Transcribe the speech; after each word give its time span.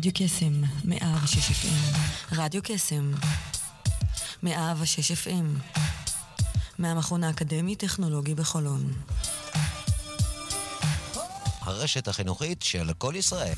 רדיו 0.00 0.12
קסם, 0.14 0.62
מאה 0.84 1.16
ושש 1.24 1.50
FM. 1.50 1.96
רדיו 2.32 2.62
קסם, 2.64 3.12
מאה 4.42 4.74
ושש 4.80 5.12
FM. 5.12 5.60
מהמכון 6.78 7.24
האקדמי-טכנולוגי 7.24 8.34
בחולון. 8.34 8.92
הרשת 11.60 12.08
החינוכית 12.08 12.62
של 12.62 12.92
כל 12.98 13.14
ישראל. 13.16 13.54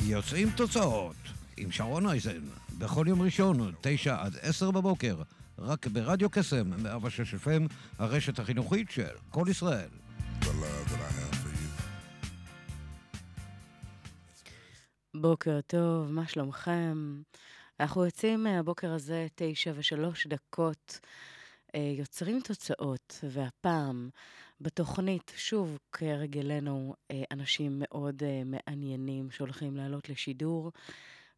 יוצאים 0.00 0.50
תוצאות 0.50 1.16
עם 1.56 1.72
שרון 1.72 2.06
אייזן, 2.06 2.42
בכל 2.78 3.04
יום 3.08 3.22
ראשון, 3.22 3.72
תשע 3.80 4.16
עד 4.20 4.36
עשר 4.42 4.70
בבוקר, 4.70 5.16
רק 5.58 5.86
ברדיו 5.86 6.30
קסם, 6.30 6.82
106 6.82 7.34
FM, 7.34 7.72
הרשת 7.98 8.38
החינוכית 8.38 8.90
של 8.90 9.06
כל 9.30 9.46
ישראל. 9.50 9.88
בוקר 15.20 15.60
טוב, 15.66 16.10
מה 16.10 16.28
שלומכם? 16.28 17.22
אנחנו 17.80 18.04
יוצאים 18.04 18.42
מהבוקר 18.44 18.92
הזה, 18.92 19.26
תשע 19.34 19.72
ושלוש 19.74 20.26
דקות, 20.26 21.00
אה, 21.74 21.94
יוצרים 21.98 22.40
תוצאות, 22.40 23.24
והפעם 23.30 24.10
בתוכנית, 24.60 25.32
שוב, 25.36 25.78
כהרגלנו, 25.92 26.94
אה, 27.10 27.22
אנשים 27.30 27.72
מאוד 27.84 28.22
אה, 28.22 28.42
מעניינים 28.44 29.30
שהולכים 29.30 29.76
לעלות 29.76 30.08
לשידור, 30.08 30.72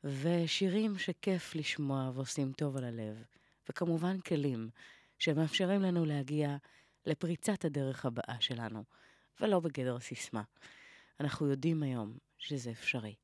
ושירים 0.05 0.99
שכיף 0.99 1.55
לשמוע 1.55 2.11
ועושים 2.15 2.53
טוב 2.53 2.77
על 2.77 2.85
הלב, 2.85 3.25
וכמובן 3.69 4.21
כלים 4.21 4.71
שמאפשרים 5.19 5.83
לנו 5.83 6.05
להגיע 6.05 6.57
לפריצת 7.07 7.65
הדרך 7.65 8.07
הבאה 8.07 8.37
שלנו, 8.41 8.85
ולא 9.41 9.61
בגדר 9.61 10.01
סיסמה. 10.01 10.43
אנחנו 11.21 11.47
יודעים 11.47 11.83
היום 11.83 12.19
שזה 12.39 12.71
אפשרי. 12.71 13.15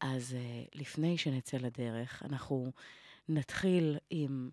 אז 0.00 0.32
uh, 0.32 0.68
לפני 0.74 1.18
שנצא 1.18 1.56
לדרך, 1.56 2.22
אנחנו 2.22 2.72
נתחיל 3.28 3.98
עם 4.10 4.50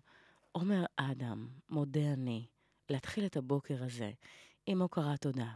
עומר 0.52 0.84
אדם, 0.96 1.48
מודה 1.68 2.12
אני, 2.12 2.46
להתחיל 2.90 3.26
את 3.26 3.36
הבוקר 3.36 3.84
הזה 3.84 4.10
עם 4.66 4.82
הוקרת 4.82 5.20
תודה. 5.20 5.52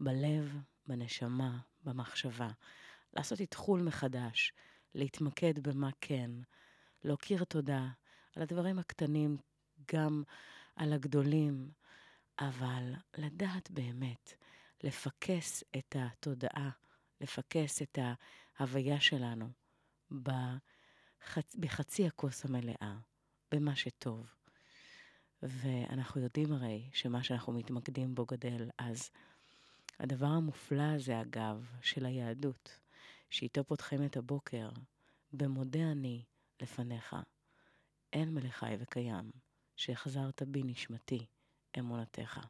בלב, 0.00 0.56
בנשמה, 0.86 1.58
במחשבה. 1.84 2.50
לעשות 3.12 3.40
איתחול 3.40 3.82
מחדש, 3.82 4.52
להתמקד 4.94 5.68
במה 5.68 5.90
כן, 6.00 6.30
להוקיר 7.04 7.44
תודה 7.44 7.88
על 8.36 8.42
הדברים 8.42 8.78
הקטנים, 8.78 9.36
גם 9.94 10.22
על 10.76 10.92
הגדולים, 10.92 11.70
אבל 12.38 12.92
לדעת 13.18 13.70
באמת, 13.70 14.32
לפקס 14.82 15.64
את 15.76 15.96
התודעה, 15.98 16.70
לפקס 17.20 17.82
את 17.82 17.98
ההוויה 18.58 19.00
שלנו 19.00 19.48
בחצ... 20.10 21.56
בחצי 21.56 22.06
הכוס 22.06 22.44
המלאה, 22.44 22.94
במה 23.52 23.76
שטוב. 23.76 24.26
ואנחנו 25.42 26.20
יודעים 26.20 26.52
הרי 26.52 26.90
שמה 26.92 27.22
שאנחנו 27.22 27.52
מתמקדים 27.52 28.14
בו 28.14 28.26
גדל, 28.26 28.68
אז 28.78 29.10
הדבר 29.98 30.26
המופלא 30.26 30.82
הזה, 30.82 31.20
אגב, 31.20 31.66
של 31.82 32.06
היהדות, 32.06 32.78
שאיתו 33.30 33.64
פותחים 33.64 34.04
את 34.04 34.16
הבוקר, 34.16 34.68
במודה 35.32 35.92
אני 35.92 36.24
לפניך, 36.62 37.16
אין 38.12 38.34
מלך 38.34 38.56
חי 38.56 38.76
וקיים, 38.78 39.30
שהחזרת 39.76 40.42
בי 40.42 40.62
נשמתי, 40.64 41.26
אמונתך. 41.78 42.40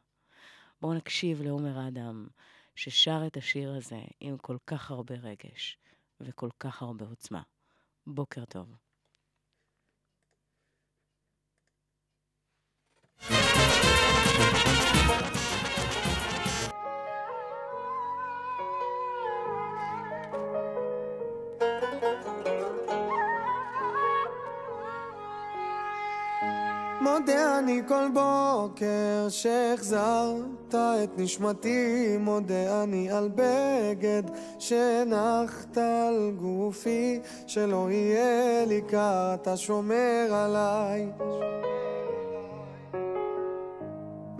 בואו 0.81 0.93
נקשיב 0.93 1.41
לעומר 1.41 1.87
אדם, 1.87 2.27
ששר 2.75 3.23
את 3.27 3.37
השיר 3.37 3.73
הזה 3.73 4.01
עם 4.19 4.37
כל 4.37 4.57
כך 4.67 4.91
הרבה 4.91 5.15
רגש 5.15 5.77
וכל 6.25 6.49
כך 6.59 6.81
הרבה 6.81 7.05
עוצמה. 7.05 7.41
בוקר 8.07 8.45
טוב. 8.45 8.75
מודה 27.19 27.59
אני 27.59 27.81
כל 27.87 28.07
בוקר 28.13 29.27
שהחזרת 29.29 30.75
את 30.75 31.09
נשמתי 31.17 32.17
מודה 32.19 32.83
אני 32.83 33.11
על 33.11 33.29
בגד 33.35 34.23
שהנחת 34.59 35.77
על 35.77 36.31
גופי 36.35 37.19
שלא 37.47 37.87
יהיה 37.91 38.65
לי 38.65 38.81
קר 38.81 39.33
אתה 39.33 39.57
שומר 39.57 40.27
עליי 40.31 41.11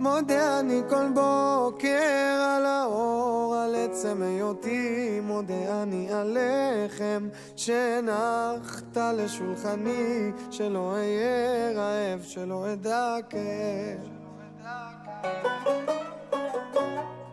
מודה 0.04 0.60
אני 0.60 0.82
כל 0.88 1.08
בוקר 1.14 2.42
על 2.56 2.66
האור, 2.66 3.56
על 3.56 3.74
עצם 3.74 4.22
היותי, 4.22 5.20
מודה 5.22 5.82
אני 5.82 6.12
על 6.12 6.38
לחם 6.40 7.28
שהנחת 7.56 8.96
לשולחני, 8.96 10.30
שלא 10.50 10.92
אהיה 10.92 11.72
רעב, 11.74 12.22
שלא 12.22 12.72
אדע 12.72 13.16
כאב. 13.30 14.08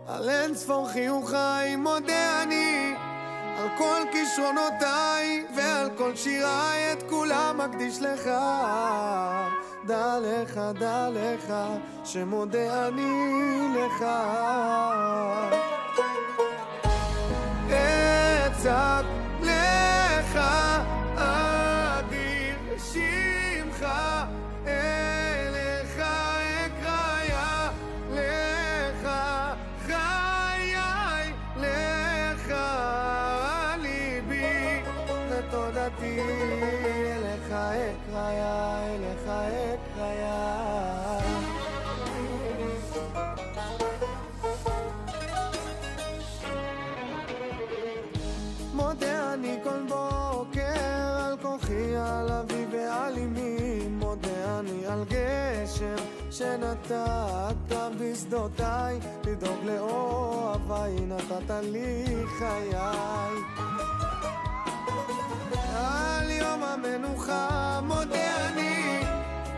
על 0.08 0.30
אין 0.30 0.56
ספור 0.56 0.90
חיוכיי 0.90 1.76
מודה 1.76 2.44
אני 2.44 2.94
על 3.58 3.68
כל 3.78 4.02
כישרונותיי 4.12 5.46
ועל 5.56 5.90
כל 5.98 6.16
שיריי 6.16 6.94
את 6.94 7.04
כולם 7.10 7.58
מקדיש 7.58 8.02
לך 8.02 8.30
דע 9.86 10.18
לך, 10.22 10.62
דע 10.80 11.10
לך, 11.10 11.54
שמודה 12.04 12.88
אני 12.88 13.68
לך. 13.76 14.06
אצעק 17.68 19.06
לי 61.62 62.06
חיי. 62.38 62.76
על 65.76 66.30
יום 66.32 66.64
המנוחה 66.64 67.80
מודה 67.84 68.48
אני 68.48 69.00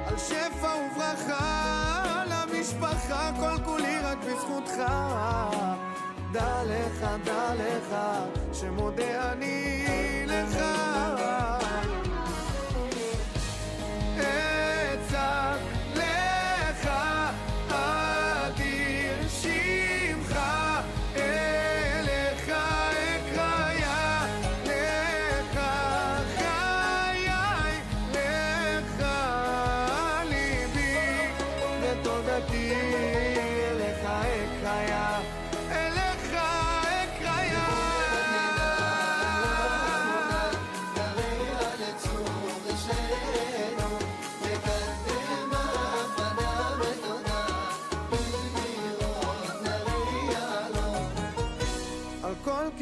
על 0.07 0.17
שפע 0.17 0.67
וברכה 0.67 2.23
למשפחה 2.27 3.31
כל 3.39 3.63
כולי 3.65 3.99
רק 3.99 4.17
בזכותך 4.17 4.83
דע 6.31 6.63
לך, 6.65 7.05
דע 7.23 7.53
לך, 7.55 7.95
שמודה 8.53 9.22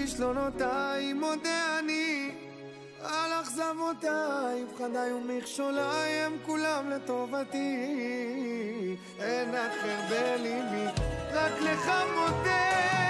כישלונותיי 0.01 1.13
מודה 1.13 1.80
אני 1.80 2.31
על 3.03 3.31
אכזבותיי, 3.42 4.65
פחדיי 4.74 5.13
ומכשוליי 5.13 6.12
הם 6.12 6.38
כולם 6.45 6.89
לטובתי. 6.89 7.77
אין 9.19 9.50
אחר 9.56 10.00
בליבי, 10.09 10.86
רק 11.33 11.51
לך 11.62 11.92
מודה 12.15 13.00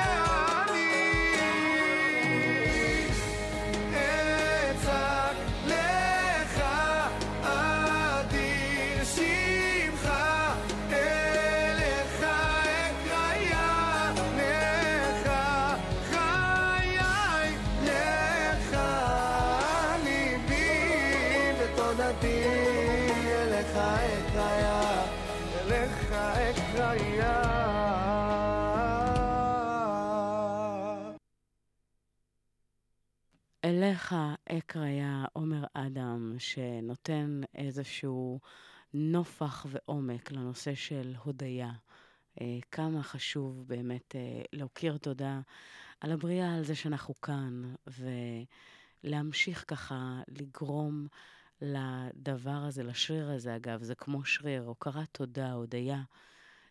אליך 34.12 34.38
אקריה 34.50 35.26
עומר 35.34 35.64
אדם, 35.74 36.36
שנותן 36.38 37.42
איזשהו 37.56 38.40
נופח 38.94 39.66
ועומק 39.70 40.32
לנושא 40.32 40.76
של 40.76 41.14
הודיה. 41.24 41.72
אה, 42.42 42.60
כמה 42.72 43.04
חשוב 43.04 43.68
באמת 43.68 44.16
אה, 44.16 44.42
להוקיר 44.54 44.98
תודה 44.98 45.42
על 46.00 46.12
הבריאה, 46.12 46.56
על 46.56 46.64
זה 46.64 46.76
שאנחנו 46.76 47.22
כאן, 47.22 47.74
ולהמשיך 49.04 49.66
ככה 49.68 50.22
לגרום 50.28 51.08
לדבר 51.62 52.64
הזה, 52.68 52.84
לשריר 52.84 53.32
הזה, 53.32 53.56
אגב, 53.56 53.84
זה 53.84 53.96
כמו 53.96 54.26
שריר, 54.26 54.64
הוקרת 54.64 55.08
תודה, 55.12 55.54
הודיה. 55.54 56.02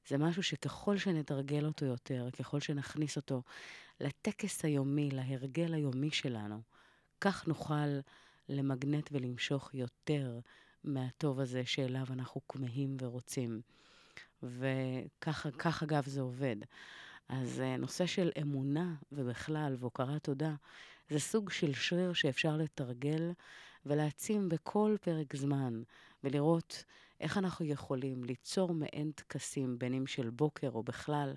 זה 0.09 0.19
משהו 0.19 0.43
שככל 0.43 0.99
שנתרגל 0.99 1.65
אותו 1.65 1.85
יותר, 1.85 2.29
ככל 2.39 2.61
שנכניס 2.61 3.17
אותו 3.17 3.43
לטקס 4.01 4.65
היומי, 4.65 5.11
להרגל 5.11 5.75
היומי 5.75 6.11
שלנו, 6.11 6.61
כך 7.20 7.49
נוכל 7.49 8.00
למגנט 8.49 9.08
ולמשוך 9.12 9.75
יותר 9.75 10.38
מהטוב 10.84 11.40
הזה 11.40 11.62
שאליו 11.67 12.06
אנחנו 12.11 12.40
כמהים 12.49 12.96
ורוצים. 13.00 13.61
וכך, 14.43 15.82
אגב, 15.82 16.06
זה 16.06 16.20
עובד. 16.20 16.56
אז 17.28 17.61
אה, 17.61 17.76
נושא 17.76 18.06
של 18.06 18.31
אמונה 18.43 18.94
ובכלל, 19.12 19.76
והוקרת 19.78 20.25
תודה, 20.25 20.55
זה 21.11 21.20
סוג 21.20 21.50
של 21.50 21.75
שריר 21.75 22.12
שאפשר 22.12 22.56
לתרגל 22.56 23.32
ולהעצים 23.87 24.49
בכל 24.49 24.96
פרק 25.00 25.37
זמן, 25.37 25.82
ולראות 26.25 26.84
איך 27.20 27.38
אנחנו 27.38 27.64
יכולים 27.64 28.25
ליצור 28.25 28.75
מעין 28.75 29.11
טקסים, 29.11 29.78
בין 29.78 29.94
אם 29.94 30.06
של 30.06 30.31
בוקר 30.31 30.70
או 30.75 30.82
בכלל, 30.82 31.34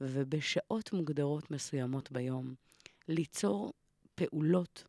ובשעות 0.00 0.92
מוגדרות 0.92 1.50
מסוימות 1.50 2.12
ביום, 2.12 2.54
ליצור 3.08 3.72
פעולות 4.14 4.84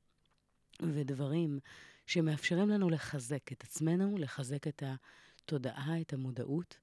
ודברים 0.81 1.59
שמאפשרים 2.05 2.69
לנו 2.69 2.89
לחזק 2.89 3.51
את 3.51 3.63
עצמנו, 3.63 4.17
לחזק 4.17 4.67
את 4.67 4.83
התודעה, 4.85 6.01
את 6.01 6.13
המודעות, 6.13 6.77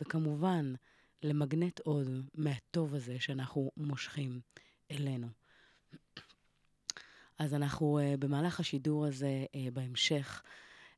וכמובן, 0.00 0.74
למגנט 1.22 1.80
עוד 1.80 2.08
מהטוב 2.34 2.94
הזה 2.94 3.20
שאנחנו 3.20 3.70
מושכים 3.76 4.40
אלינו. 4.90 5.28
אז 7.38 7.54
אנחנו 7.54 8.00
uh, 8.00 8.16
במהלך 8.16 8.60
השידור 8.60 9.06
הזה, 9.06 9.44
uh, 9.46 9.70
בהמשך, 9.72 10.42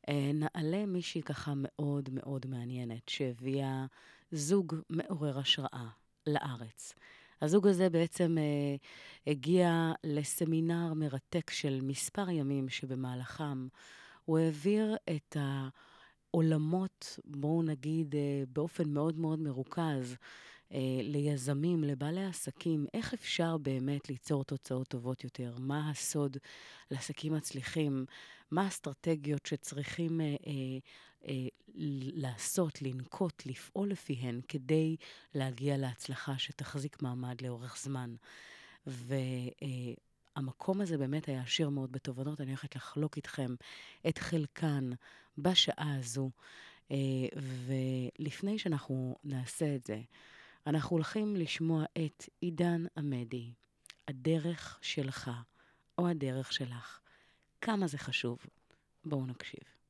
uh, 0.06 0.12
נעלה 0.34 0.86
מישהי 0.86 1.22
ככה 1.22 1.52
מאוד 1.56 2.08
מאוד 2.12 2.46
מעניינת, 2.46 3.08
שהביאה 3.08 3.86
זוג 4.32 4.74
מעורר 4.90 5.38
השראה 5.38 5.88
לארץ. 6.26 6.94
הזוג 7.42 7.66
הזה 7.66 7.90
בעצם 7.90 8.38
אה, 8.38 8.76
הגיע 9.26 9.92
לסמינר 10.04 10.94
מרתק 10.94 11.50
של 11.50 11.80
מספר 11.82 12.30
ימים 12.30 12.68
שבמהלכם 12.68 13.66
הוא 14.24 14.38
העביר 14.38 14.96
את 15.16 15.36
העולמות, 16.30 17.18
בואו 17.24 17.62
נגיד, 17.62 18.14
אה, 18.14 18.42
באופן 18.52 18.88
מאוד 18.88 19.18
מאוד 19.18 19.38
מרוכז, 19.38 20.16
אה, 20.72 21.00
ליזמים, 21.02 21.84
לבעלי 21.84 22.24
עסקים, 22.24 22.86
איך 22.94 23.14
אפשר 23.14 23.56
באמת 23.56 24.08
ליצור 24.08 24.44
תוצאות 24.44 24.88
טובות 24.88 25.24
יותר? 25.24 25.54
מה 25.58 25.90
הסוד 25.90 26.36
לעסקים 26.90 27.32
מצליחים? 27.32 28.04
מה 28.50 28.62
האסטרטגיות 28.64 29.46
שצריכים 29.46 30.20
אה, 30.20 30.26
אה, 30.26 30.78
לעשות, 32.14 32.82
לנקוט, 32.82 33.42
לפעול 33.46 33.90
לפיהן, 33.90 34.40
כדי 34.48 34.96
להגיע 35.34 35.76
להצלחה 35.76 36.38
שתחזיק 36.38 37.02
מעמד 37.02 37.40
לאורך 37.40 37.78
זמן. 37.78 38.14
והמקום 38.86 40.80
הזה 40.80 40.98
באמת 40.98 41.28
היה 41.28 41.42
עשיר 41.42 41.68
מאוד 41.68 41.92
בתובנות, 41.92 42.40
אני 42.40 42.50
הולכת 42.50 42.76
לחלוק 42.76 43.16
איתכם 43.16 43.54
את 44.08 44.18
חלקן 44.18 44.90
בשעה 45.38 45.96
הזו. 45.98 46.30
אה, 46.90 46.96
ולפני 47.66 48.58
שאנחנו 48.58 49.16
נעשה 49.24 49.74
את 49.74 49.86
זה, 49.86 50.00
אנחנו 50.66 50.96
הולכים 50.96 51.36
לשמוע 51.36 51.84
את 52.04 52.28
עידן 52.40 52.84
עמדי, 52.96 53.52
הדרך 54.08 54.78
שלך 54.82 55.30
או 55.98 56.08
הדרך 56.08 56.52
שלך. 56.52 57.00
כמה 57.60 57.86
זה 57.86 57.98
חשוב. 57.98 58.38
בואו 59.04 59.26
נקשיב. 59.26 59.81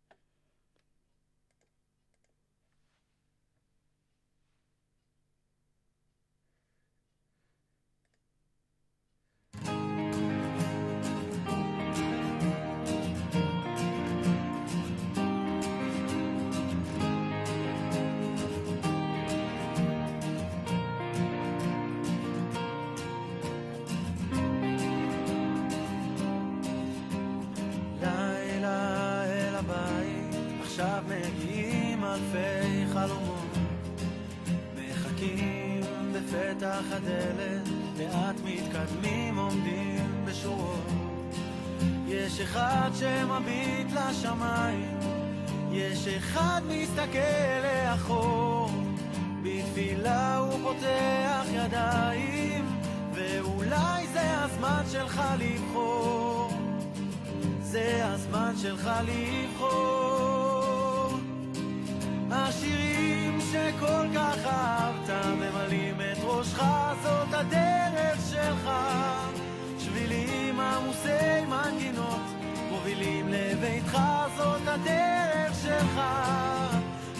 בפתח 36.82 36.96
הדלת, 36.96 37.68
לאט 37.98 38.36
מתקדמים 38.44 39.38
עומדים 39.38 40.24
בשורות. 40.24 40.86
יש 42.06 42.40
אחד 42.40 42.90
שמביט 42.94 43.92
לשמיים, 43.92 44.98
יש 45.72 46.08
אחד 46.08 46.60
מסתכל 46.68 47.18
לאחור. 47.62 48.70
בתפילה 49.42 50.36
הוא 50.36 50.58
פותח 50.62 51.46
ידיים, 51.52 52.66
ואולי 53.14 54.06
זה 54.12 54.44
הזמן 54.44 54.82
שלך 54.92 55.22
לבחור. 55.38 56.50
זה 57.62 58.00
הזמן 58.04 58.52
שלך 58.62 58.90
לבחור. 59.06 60.22
השירים 62.30 63.38
שכל 63.40 64.06
כך 64.14 64.36
אהבת 64.46 64.81
הדרך 67.42 68.18
שלך. 68.30 68.70
שבילים 69.78 70.60
עמוסי 70.60 71.44
מנגינות 71.48 72.20
מובילים 72.70 73.28
לביתך, 73.28 73.98
זאת 74.36 74.60
הדרך 74.66 75.54
שלך. 75.62 76.00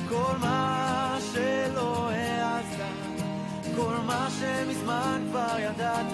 כל 0.08 0.34
מה 0.40 1.18
שלא 1.32 2.10
העזת, 2.10 3.22
כל 3.76 3.96
מה 4.06 4.28
שמזמן 4.40 5.26
כבר 5.30 5.58
ידעת, 5.58 6.12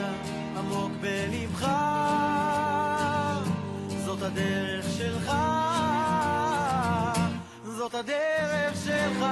עמוק 0.58 0.92
בלבך, 1.00 1.68
זאת 4.04 4.22
הדרך 4.22 4.84
שלך. 4.98 5.32
זאת 7.64 7.94
הדרך 7.94 8.76
שלך. 8.84 9.24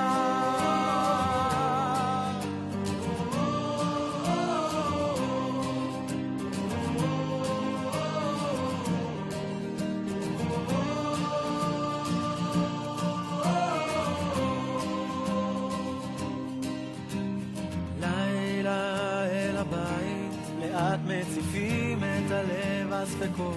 הספקות 23.16 23.56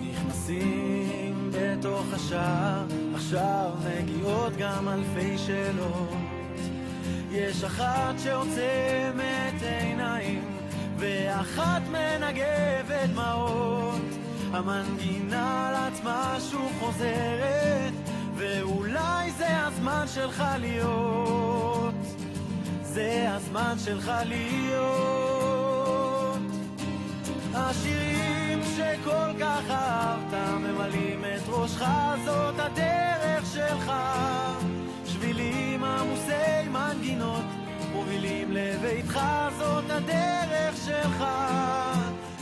נכנסים 0.00 1.50
בתוך 1.52 2.04
השער, 2.12 2.84
עכשיו 3.14 3.70
מגיעות 3.84 4.52
גם 4.58 4.88
אלפי 4.88 5.38
שאלות. 5.38 6.16
יש 7.30 7.64
אחת 7.64 8.14
שעוצמת 8.24 9.62
עיניים, 9.62 10.44
ואחת 10.96 11.82
מנגבת 11.90 13.10
דמעות. 13.12 14.00
המנגינה 14.52 15.68
על 15.68 15.74
עצמה 15.92 16.36
שוב 16.50 16.72
חוזרת, 16.80 17.92
ואולי 18.36 19.30
זה 19.30 19.66
הזמן 19.66 20.04
שלך 20.14 20.44
להיות. 20.60 21.94
זה 22.82 23.26
הזמן 23.28 23.74
שלך 23.84 24.12
להיות. 24.26 25.30
השירים 27.54 28.29
שכל 28.80 29.40
כך 29.40 29.70
אהבת 29.70 30.34
ממלאים 30.60 31.24
את 31.24 31.48
ראשך, 31.48 31.84
זאת 32.24 32.54
הדרך 32.58 33.46
שלך. 33.52 33.92
שבילים 35.06 35.84
עמוסי 35.84 36.68
מנגינות 36.70 37.44
מובילים 37.92 38.48
לביתך, 38.50 39.20
זאת 39.58 39.84
הדרך 39.90 40.76
שלך. 40.86 41.24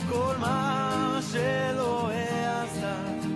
כל 0.09 0.35
מה 0.39 1.19
שלא 1.31 2.09
העזת, 2.11 3.27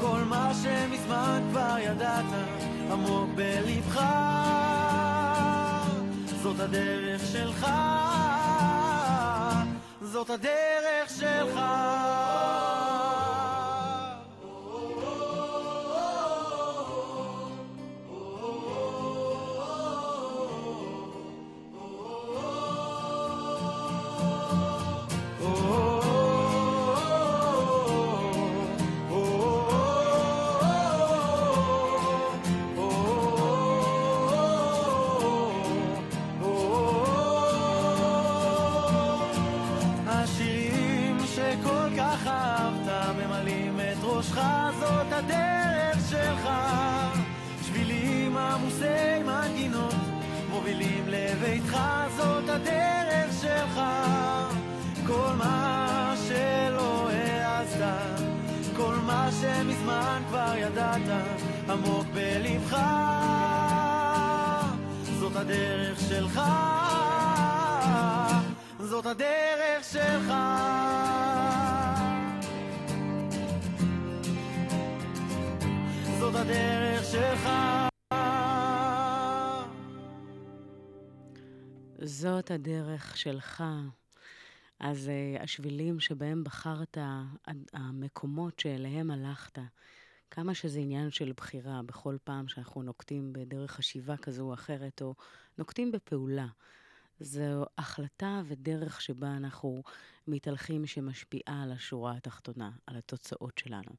כל 0.00 0.20
מה 0.28 0.52
שמזמן 0.62 1.42
כבר 1.50 1.76
ידעת, 1.78 2.24
עמוק 2.92 3.30
בלבך. 3.34 4.00
זאת 6.42 6.60
הדרך 6.60 7.22
שלך, 7.32 7.66
זאת 10.12 10.30
הדרך 10.30 11.08
שלך. 11.20 11.60
הדרך 52.60 53.32
שלך. 53.42 53.80
כל 55.06 55.32
מה 55.38 56.14
שלא 56.28 57.10
העזת, 57.10 58.22
כל 58.76 58.94
מה 59.06 59.28
שמזמן 59.40 60.22
כבר 60.28 60.52
ידעת, 60.56 61.00
עמוק 61.68 62.06
בלבך, 62.14 62.78
זאת 65.20 65.36
הדרך 65.36 66.00
שלך. 66.08 66.40
זאת 68.80 69.06
הדרך 69.06 69.84
שלך. 69.92 70.34
זאת 76.18 76.34
הדרך 76.34 77.04
שלך. 77.04 77.67
זאת 82.08 82.50
הדרך 82.50 83.16
שלך. 83.16 83.64
אז 84.80 85.10
uh, 85.10 85.42
השבילים 85.42 86.00
שבהם 86.00 86.44
בחרת, 86.44 86.98
המקומות 87.72 88.60
שאליהם 88.60 89.10
הלכת, 89.10 89.58
כמה 90.30 90.54
שזה 90.54 90.78
עניין 90.78 91.10
של 91.10 91.32
בחירה 91.36 91.82
בכל 91.82 92.16
פעם 92.24 92.48
שאנחנו 92.48 92.82
נוקטים 92.82 93.32
בדרך 93.32 93.70
חשיבה 93.72 94.16
כזו 94.16 94.42
או 94.42 94.54
אחרת, 94.54 95.02
או 95.02 95.14
נוקטים 95.58 95.92
בפעולה. 95.92 96.46
זו 97.20 97.64
החלטה 97.78 98.42
ודרך 98.46 99.00
שבה 99.00 99.36
אנחנו 99.36 99.82
מתהלכים 100.26 100.86
שמשפיעה 100.86 101.62
על 101.62 101.72
השורה 101.72 102.16
התחתונה, 102.16 102.70
על 102.86 102.96
התוצאות 102.96 103.58
שלנו. 103.58 103.92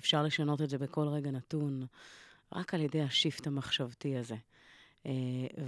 אפשר 0.00 0.22
לשנות 0.22 0.62
את 0.62 0.70
זה 0.70 0.78
בכל 0.78 1.08
רגע 1.08 1.30
נתון, 1.30 1.86
רק 2.52 2.74
על 2.74 2.80
ידי 2.80 3.02
השיפט 3.02 3.46
המחשבתי 3.46 4.16
הזה. 4.16 4.36
אה, 5.06 5.12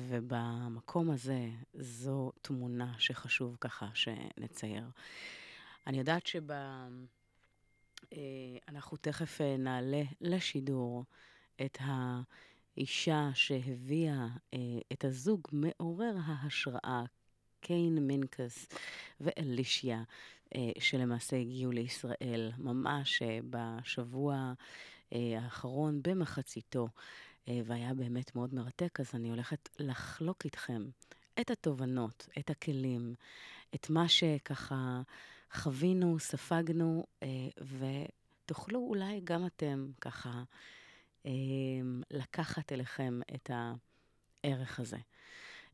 ובמקום 0.09 1.11
הזה, 1.11 1.49
זו 1.75 2.33
תמונה 2.43 2.95
שחשוב 2.99 3.57
ככה 3.61 3.89
שנצייר. 3.95 4.85
אני 5.87 5.99
יודעת 5.99 6.27
שב... 6.27 6.51
אה, 8.13 8.57
תכף 9.01 9.41
אה, 9.41 9.57
נעלה 9.57 10.03
לשידור 10.21 11.05
את 11.67 11.79
האישה 11.81 13.29
שהביאה 13.35 14.27
אה, 14.55 14.59
את 14.93 15.05
הזוג 15.05 15.41
מעורר 15.53 16.15
ההשראה, 16.25 17.05
קיין 17.61 17.99
מינקס 17.99 18.67
ואלישיה, 19.21 20.03
שלמעשה 20.79 21.37
הגיעו 21.37 21.73
לישראל 21.73 22.53
ממש 22.59 23.23
בשבוע 23.51 24.53
האחרון 25.13 26.03
במחציתו, 26.03 26.89
והיה 27.65 27.95
באמת 27.95 28.37
מאוד 28.37 28.55
מרתק, 28.55 29.01
אז 29.01 29.11
אני 29.15 29.31
הולכת 29.31 29.69
לחלוק 29.79 30.45
איתכם 30.45 30.89
את 31.41 31.51
התובנות, 31.51 32.29
את 32.39 32.51
הכלים, 32.51 33.15
את 33.75 33.91
מה 33.91 34.09
שככה 34.09 35.03
חווינו, 35.53 36.19
ספגנו, 36.19 37.07
אה, 37.23 37.29
ותוכלו 38.45 38.79
אולי 38.79 39.21
גם 39.25 39.47
אתם 39.47 39.91
ככה 40.01 40.43
אה, 41.27 41.31
לקחת 42.11 42.73
אליכם 42.73 43.21
את 43.35 43.51
הערך 44.45 44.81
הזה. 44.81 44.99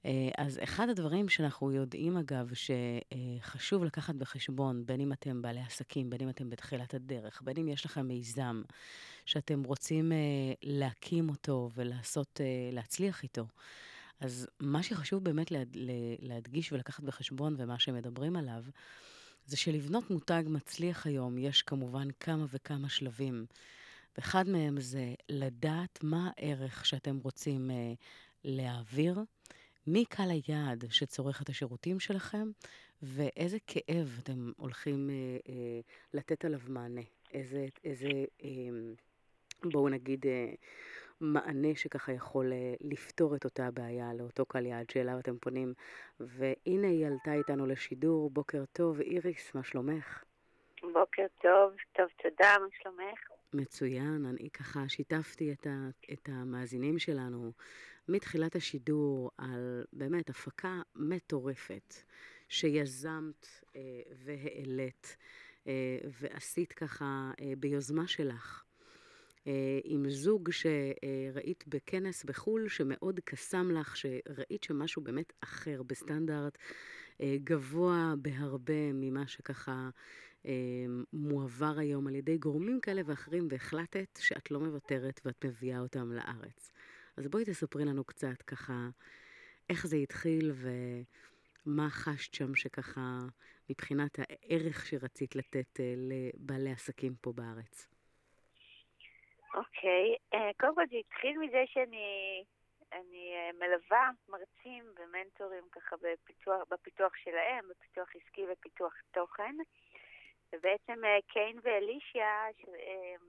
אה, 0.07 0.29
אז 0.39 0.59
אחד 0.63 0.89
הדברים 0.89 1.29
שאנחנו 1.29 1.73
יודעים, 1.73 2.17
אגב, 2.17 2.51
שחשוב 2.55 3.85
לקחת 3.85 4.15
בחשבון, 4.15 4.87
בין 4.87 5.01
אם 5.01 5.13
אתם 5.13 5.43
בעלי 5.43 5.61
עסקים, 5.61 6.11
בין 6.11 6.21
אם 6.21 6.29
אתם 6.29 6.51
בתחילת 6.51 6.95
הדרך, 6.95 7.43
בין 7.45 7.57
אם 7.59 7.69
יש 7.69 7.85
לכם 7.85 8.09
מיזם 8.09 8.63
שאתם 9.27 9.63
רוצים 9.63 10.13
אה, 10.13 10.17
להקים 10.63 11.29
אותו 11.29 11.71
ולעשות, 11.75 12.41
אה, 12.41 12.71
להצליח 12.73 13.23
איתו, 13.23 13.47
אז 14.21 14.49
מה 14.61 14.83
שחשוב 14.83 15.25
באמת 15.25 15.51
להד, 15.51 15.77
להדגיש 16.19 16.73
ולקחת 16.73 17.05
בחשבון, 17.05 17.55
ומה 17.59 17.79
שמדברים 17.79 18.37
עליו, 18.37 18.65
זה 19.47 19.57
שלבנות 19.57 20.11
מותג 20.11 20.43
מצליח 20.47 21.07
היום, 21.07 21.39
יש 21.39 21.63
כמובן 21.63 22.09
כמה 22.21 22.47
וכמה 22.53 22.89
שלבים. 22.89 23.47
ואחד 24.17 24.49
מהם 24.49 24.81
זה 24.81 25.15
לדעת 25.29 25.99
מה 26.03 26.31
הערך 26.37 26.87
שאתם 26.87 27.19
רוצים 27.23 27.71
אה, 27.71 27.93
להעביר, 28.45 29.19
מי 29.87 30.05
קהל 30.05 30.31
היעד 30.31 30.85
שצורך 30.91 31.43
את 31.43 31.49
השירותים 31.49 32.01
שלכם, 32.01 32.51
ואיזה 33.03 33.57
כאב 33.67 34.19
אתם 34.23 34.53
הולכים 34.57 35.11
אה, 35.11 35.15
אה, 35.49 35.81
לתת 36.15 36.45
עליו 36.45 36.61
מענה. 36.69 37.01
איזה, 37.33 37.67
איזה 37.85 38.09
אה, 38.45 38.49
בואו 39.65 39.89
נגיד, 39.89 40.27
אה, 40.27 40.53
מענה 41.21 41.75
שככה 41.75 42.13
יכול 42.13 42.53
אה, 42.53 42.75
לפתור 42.81 43.37
את 43.37 43.45
אותה 43.45 43.71
בעיה 43.71 44.15
לאותו 44.15 44.47
קהל 44.47 44.67
יעד 44.67 44.91
שאליו 44.91 45.19
אתם 45.19 45.39
פונים. 45.39 45.75
והנה 46.21 46.89
היא 46.89 47.07
עלתה 47.07 47.35
איתנו 47.35 47.67
לשידור. 47.67 48.31
בוקר 48.31 48.65
טוב, 48.73 49.01
איריס, 49.01 49.55
מה 49.55 49.65
שלומך? 49.65 50.25
בוקר 50.83 51.27
טוב, 51.43 51.73
טוב, 51.93 52.07
תודה, 52.23 52.57
מה 52.61 52.67
שלומך? 52.83 53.19
מצוין, 53.55 54.27
אני 54.27 54.51
ככה 54.51 54.89
שיתפתי 54.89 55.53
את, 55.53 55.67
ה, 55.67 55.89
את 56.13 56.29
המאזינים 56.29 56.99
שלנו 56.99 57.53
מתחילת 58.09 58.57
השידור 58.57 59.31
על 59.39 59.85
באמת 59.93 60.31
הפקה 60.31 60.83
מטורפת 60.97 61.95
שיזמת 62.49 63.47
אה, 63.77 63.81
והעלית 64.25 65.17
אה, 65.67 65.99
ועשית 66.21 66.73
ככה 66.73 67.31
אה, 67.41 67.53
ביוזמה 67.59 68.07
שלך. 68.07 68.65
אה, 69.47 69.81
עם 69.85 70.11
זוג 70.11 70.51
שראית 70.51 71.65
בכנס 71.69 72.25
בחו"ל 72.25 72.69
שמאוד 72.69 73.21
קסם 73.25 73.71
לך, 73.71 73.97
שראית 73.97 74.65
שמשהו 74.65 75.03
באמת 75.03 75.33
אחר, 75.41 75.83
בסטנדרט 75.83 76.59
אה, 77.21 77.37
גבוה 77.45 78.15
בהרבה 78.23 78.93
ממה 78.93 79.27
שככה 79.27 79.91
אה, 80.47 80.53
מועבר 81.13 81.79
היום 81.79 82.07
על 82.07 82.15
ידי 82.15 82.39
גורמים 82.39 82.81
כאלה 82.81 83.03
ואחרים, 83.07 83.49
והחלטת 83.51 84.19
שאת 84.23 84.51
לא 84.51 84.61
מוותרת 84.61 85.21
ואת 85.25 85.45
מביאה 85.45 85.79
אותם 85.81 86.13
לארץ. 86.13 86.72
אז 87.17 87.29
בואי 87.29 87.45
תספרי 87.45 87.85
לנו 87.85 88.05
קצת 88.05 88.43
ככה 88.43 88.73
איך 89.71 89.87
זה 89.87 89.97
התחיל 89.97 90.53
ומה 90.55 91.89
חשת 91.91 92.35
שם 92.35 92.55
שככה 92.55 93.19
מבחינת 93.71 94.19
הערך 94.19 94.87
שרצית 94.87 95.37
לתת 95.37 95.77
uh, 95.77 95.83
לבעלי 95.97 96.71
עסקים 96.71 97.15
פה 97.21 97.33
בארץ? 97.33 97.89
אוקיי, 99.55 100.15
okay. 100.15 100.37
uh, 100.37 100.39
קודם 100.61 100.75
כל 100.75 100.85
זה 100.91 100.97
התחיל 100.97 101.39
מזה 101.39 101.63
שאני 101.67 102.45
אני 102.93 103.35
uh, 103.35 103.57
מלווה 103.61 104.11
מרצים 104.29 104.85
ומנטורים 104.97 105.65
ככה 105.73 105.97
בפיתוח, 105.97 106.63
בפיתוח 106.71 107.13
שלהם, 107.17 107.69
בפיתוח 107.71 108.09
עסקי 108.17 108.43
ופיתוח 108.53 108.95
תוכן. 109.11 109.57
ובעצם 110.53 111.05
uh, 111.05 111.33
קיין 111.33 111.59
ואלישיה 111.63 112.45
uh, 112.51 113.23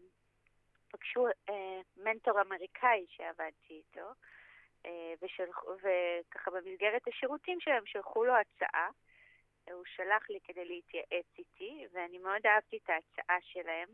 פגשו 0.93 1.27
uh, 1.27 1.53
מנטור 1.97 2.41
אמריקאי 2.41 3.05
שעבדתי 3.09 3.73
איתו, 3.73 4.11
uh, 4.83 4.87
ושלח, 5.21 5.63
וככה 5.63 6.51
במסגרת 6.51 7.07
השירותים 7.07 7.59
שלהם 7.59 7.85
שלחו 7.85 8.25
לו 8.25 8.33
הצעה. 8.33 8.89
הוא 9.71 9.83
שלח 9.85 10.29
לי 10.29 10.39
כדי 10.43 10.65
להתייעץ 10.65 11.25
איתי, 11.37 11.85
ואני 11.93 12.17
מאוד 12.17 12.45
אהבתי 12.45 12.77
את 12.77 12.89
ההצעה 12.89 13.37
שלהם, 13.41 13.87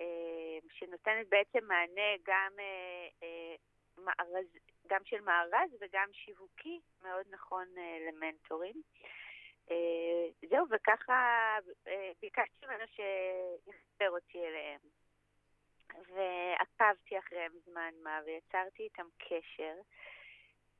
אה, 0.00 0.58
שנותנת 0.72 1.28
בעצם 1.28 1.64
מענה 1.64 2.16
גם, 2.26 2.52
אה, 2.58 3.08
אה, 3.22 3.54
מארז, 3.98 4.46
גם 4.86 5.00
של 5.04 5.20
מארז 5.20 5.70
וגם 5.80 6.08
שיווקי 6.12 6.80
מאוד 7.02 7.26
נכון 7.30 7.68
למנטורים. 8.08 8.82
זהו, 10.50 10.66
וככה 10.70 11.56
ביקשתי 12.20 12.66
ממנו 12.66 12.84
שיחבר 12.86 14.10
אותי 14.10 14.38
אליהם. 14.38 14.80
ועקבתי 15.94 17.18
אחריהם 17.18 17.52
זמן 17.64 17.94
מה 18.02 18.20
ויצרתי 18.26 18.82
איתם 18.82 19.06
קשר. 19.18 19.74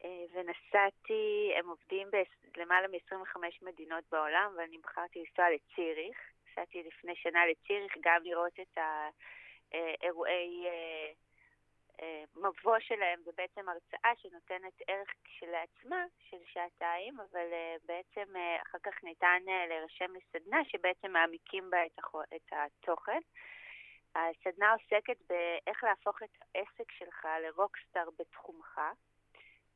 אה, 0.04 0.24
ונסעתי, 0.32 1.52
הם 1.58 1.68
עובדים 1.68 2.08
בלמעלה 2.56 2.88
מ-25 2.88 3.36
מדינות 3.62 4.04
בעולם, 4.12 4.54
ואני 4.56 4.78
בחרתי 4.78 5.18
לנסוע 5.18 5.44
לציריך. 5.50 6.18
נסעתי 6.50 6.82
לפני 6.82 7.16
שנה 7.16 7.46
לציריך 7.46 7.94
גם 8.00 8.22
לראות 8.24 8.60
את 8.60 8.78
האירועי 9.72 10.66
אה, 10.66 11.12
אה, 12.02 12.24
מבוא 12.36 12.78
שלהם, 12.78 13.20
זה 13.24 13.30
בעצם 13.36 13.68
הרצאה 13.68 14.12
שנותנת 14.16 14.82
ערך 14.86 15.08
כשלעצמה 15.24 16.04
של 16.30 16.36
שעתיים, 16.52 17.20
אבל 17.20 17.46
בעצם 17.86 18.32
אחר 18.62 18.78
כך 18.82 19.04
ניתן 19.04 19.42
להירשם 19.68 20.12
לסדנה 20.14 20.64
שבעצם 20.64 21.12
מעמיקים 21.12 21.70
בה 21.70 21.86
את 22.36 22.52
התוכן. 22.52 23.20
הסדנה 24.18 24.72
עוסקת 24.72 25.16
באיך 25.28 25.84
להפוך 25.84 26.22
את 26.22 26.36
העסק 26.40 26.92
שלך 26.92 27.28
לרוקסטאר 27.42 28.08
בתחומך. 28.18 28.80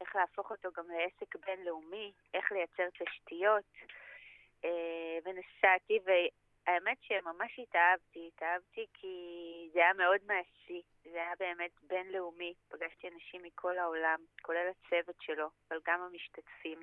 איך 0.01 0.17
להפוך 0.17 0.51
אותו 0.51 0.69
גם 0.77 0.85
לעסק 0.91 1.37
בינלאומי, 1.47 2.13
איך 2.35 2.53
לייצר 2.53 2.89
תשתיות. 2.91 3.65
אה, 4.65 5.19
ונסעתי, 5.25 5.99
והאמת 6.05 6.99
שממש 7.01 7.59
התאהבתי, 7.59 8.31
התאהבתי 8.35 8.87
כי 8.95 9.17
זה 9.73 9.81
היה 9.81 9.93
מאוד 9.93 10.21
מעשי, 10.27 10.83
זה 11.05 11.23
היה 11.23 11.33
באמת 11.39 11.71
בינלאומי. 11.83 12.55
פגשתי 12.69 13.09
אנשים 13.09 13.43
מכל 13.43 13.79
העולם, 13.79 14.21
כולל 14.43 14.71
הצוות 14.71 15.17
שלו, 15.21 15.49
אבל 15.71 15.81
גם 15.87 16.01
המשתתפים. 16.01 16.79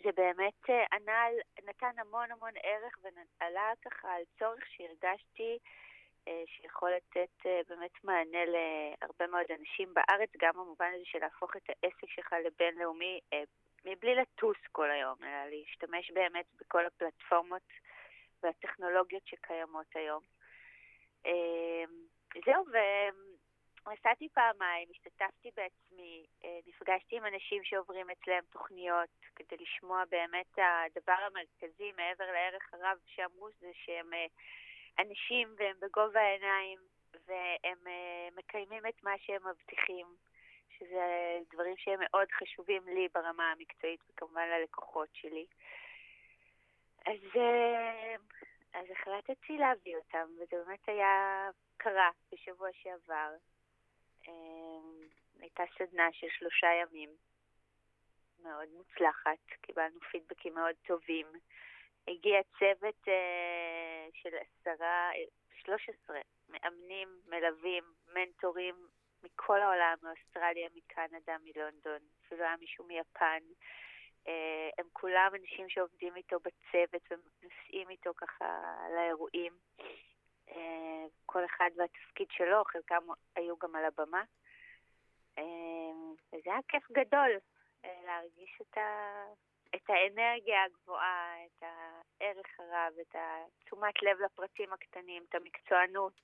אה, 0.00 0.04
זה 0.04 0.22
באמת 0.22 0.70
אה, 0.70 0.84
ענה, 0.92 1.26
נתן 1.68 1.98
המון 1.98 2.32
המון 2.32 2.52
ערך 2.62 2.98
ועלה 3.40 3.72
ככה 3.84 4.12
על 4.12 4.22
צורך 4.38 4.64
שהרגשתי 4.66 5.58
אה, 6.28 6.42
שיכול 6.46 6.90
לתת 6.96 7.46
אה, 7.46 7.60
באמת 7.68 8.04
מענה 8.04 8.44
להרבה 8.44 9.26
מאוד 9.26 9.46
אנשים 9.58 9.94
בארץ, 9.94 10.30
גם 10.38 10.52
במובן 10.54 10.90
הזה 10.94 11.04
של 11.04 11.18
להפוך 11.18 11.56
את 11.56 11.62
העסק 11.68 12.06
שלך 12.06 12.34
לבינלאומי 12.46 13.20
מבלי 13.84 14.14
לטוס 14.14 14.56
כל 14.72 14.90
היום, 14.90 15.16
אלא 15.22 15.50
להשתמש 15.50 16.10
באמת 16.10 16.46
בכל 16.60 16.86
הפלטפורמות 16.86 17.62
והטכנולוגיות 18.42 19.26
שקיימות 19.26 19.86
היום. 19.94 20.22
זהו, 22.46 22.64
ונסעתי 23.86 24.28
פעמיים, 24.28 24.88
השתתפתי 24.90 25.50
בעצמי, 25.56 26.26
נפגשתי 26.66 27.16
עם 27.16 27.26
אנשים 27.26 27.64
שעוברים 27.64 28.10
אצלם 28.10 28.42
תוכניות 28.50 29.10
כדי 29.36 29.56
לשמוע 29.60 30.04
באמת 30.10 30.58
הדבר 30.58 31.18
המרכזי 31.26 31.92
מעבר 31.96 32.32
לערך 32.32 32.74
הרב 32.74 32.98
שאמרו 33.06 33.48
זה 33.60 33.70
שהם 33.74 34.10
אנשים 34.98 35.54
והם 35.58 35.76
בגובה 35.80 36.20
העיניים 36.20 36.78
והם 37.26 37.78
uh, 37.84 38.38
מקיימים 38.38 38.86
את 38.86 39.04
מה 39.04 39.18
שהם 39.18 39.48
מבטיחים, 39.48 40.06
שזה 40.78 41.38
דברים 41.52 41.76
שהם 41.76 42.00
מאוד 42.00 42.28
חשובים 42.32 42.82
לי 42.86 43.08
ברמה 43.14 43.52
המקצועית 43.52 44.00
וכמובן 44.10 44.48
ללקוחות 44.48 45.08
שלי. 45.12 45.46
אז, 47.06 47.40
אז 48.74 48.86
החלטתי 48.90 49.58
להביא 49.58 49.96
אותם, 49.96 50.26
וזה 50.34 50.64
באמת 50.64 50.88
היה 50.88 51.48
קרה 51.76 52.10
בשבוע 52.32 52.68
שעבר. 52.72 53.30
Uh, 54.30 55.40
הייתה 55.40 55.62
סדנה 55.78 56.08
של 56.12 56.26
שלושה 56.38 56.66
ימים, 56.82 57.10
מאוד 58.42 58.68
מוצלחת, 58.76 59.38
קיבלנו 59.62 60.00
פידבקים 60.10 60.54
מאוד 60.54 60.74
טובים. 60.86 61.26
הגיע 62.08 62.40
צוות 62.58 63.08
אה, 63.08 64.08
של 64.12 64.30
עשרה, 64.36 65.10
שלוש 65.62 65.88
עשרה 65.88 66.20
מאמנים, 66.48 67.08
מלווים, 67.26 67.84
מנטורים 68.14 68.74
מכל 69.22 69.60
העולם, 69.60 69.94
מאוסטרליה, 70.02 70.68
מקנדה, 70.74 71.36
מלונדון, 71.44 71.98
אפילו 72.26 72.44
היה 72.44 72.56
מישהו 72.56 72.84
מיפן. 72.84 73.42
אה, 74.28 74.70
הם 74.78 74.86
כולם 74.92 75.32
אנשים 75.40 75.68
שעובדים 75.68 76.16
איתו 76.16 76.36
בצוות 76.38 77.02
ונוסעים 77.10 77.90
איתו 77.90 78.10
ככה 78.16 78.76
לאירועים. 78.94 79.52
אה, 80.50 81.06
כל 81.26 81.44
אחד 81.44 81.70
והתפקיד 81.76 82.26
שלו, 82.30 82.62
חלקם 82.64 83.02
היו 83.36 83.54
גם 83.58 83.76
על 83.76 83.84
הבמה. 83.84 84.22
אה, 85.38 85.44
וזה 86.28 86.50
היה 86.50 86.60
כיף 86.68 86.90
גדול 86.90 87.30
אה, 87.84 88.00
להרגיש 88.06 88.58
את, 88.62 88.78
ה... 88.78 88.80
את 89.74 89.90
האנרגיה 89.90 90.64
הגבוהה, 90.64 91.34
את 91.46 91.62
הערך 91.62 92.46
הרב, 92.58 92.92
את 93.00 93.14
התשומת 93.14 94.02
לב 94.02 94.16
לפרטים 94.24 94.72
הקטנים, 94.72 95.22
את 95.28 95.34
המקצוענות. 95.34 96.20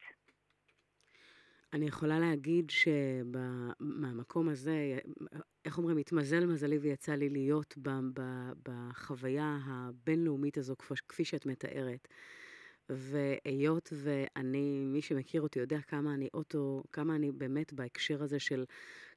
אני 1.73 1.87
יכולה 1.87 2.19
להגיד 2.19 2.71
שמהמקום 2.71 4.49
הזה, 4.49 4.99
איך 5.65 5.79
אומרים, 5.79 5.99
התמזל 5.99 6.47
מזלי 6.47 6.79
ויצא 6.79 7.13
לי 7.13 7.29
להיות 7.29 7.75
בחוויה 8.63 9.57
הבינלאומית 9.67 10.59
הזו, 10.59 10.77
כפי 11.09 11.25
שאת 11.25 11.47
מתארת. 11.47 12.09
והיות 12.91 13.93
ואני, 13.93 14.85
מי 14.85 15.03
שמכיר 15.03 15.43
אותי 15.43 15.59
יודע 15.59 15.81
כמה 15.81 16.15
אני 16.15 16.29
אוטו, 16.35 16.83
כמה 16.93 17.15
אני 17.17 17.33
באמת 17.33 17.73
בהקשר 17.73 18.23
הזה 18.23 18.39
של 18.39 18.65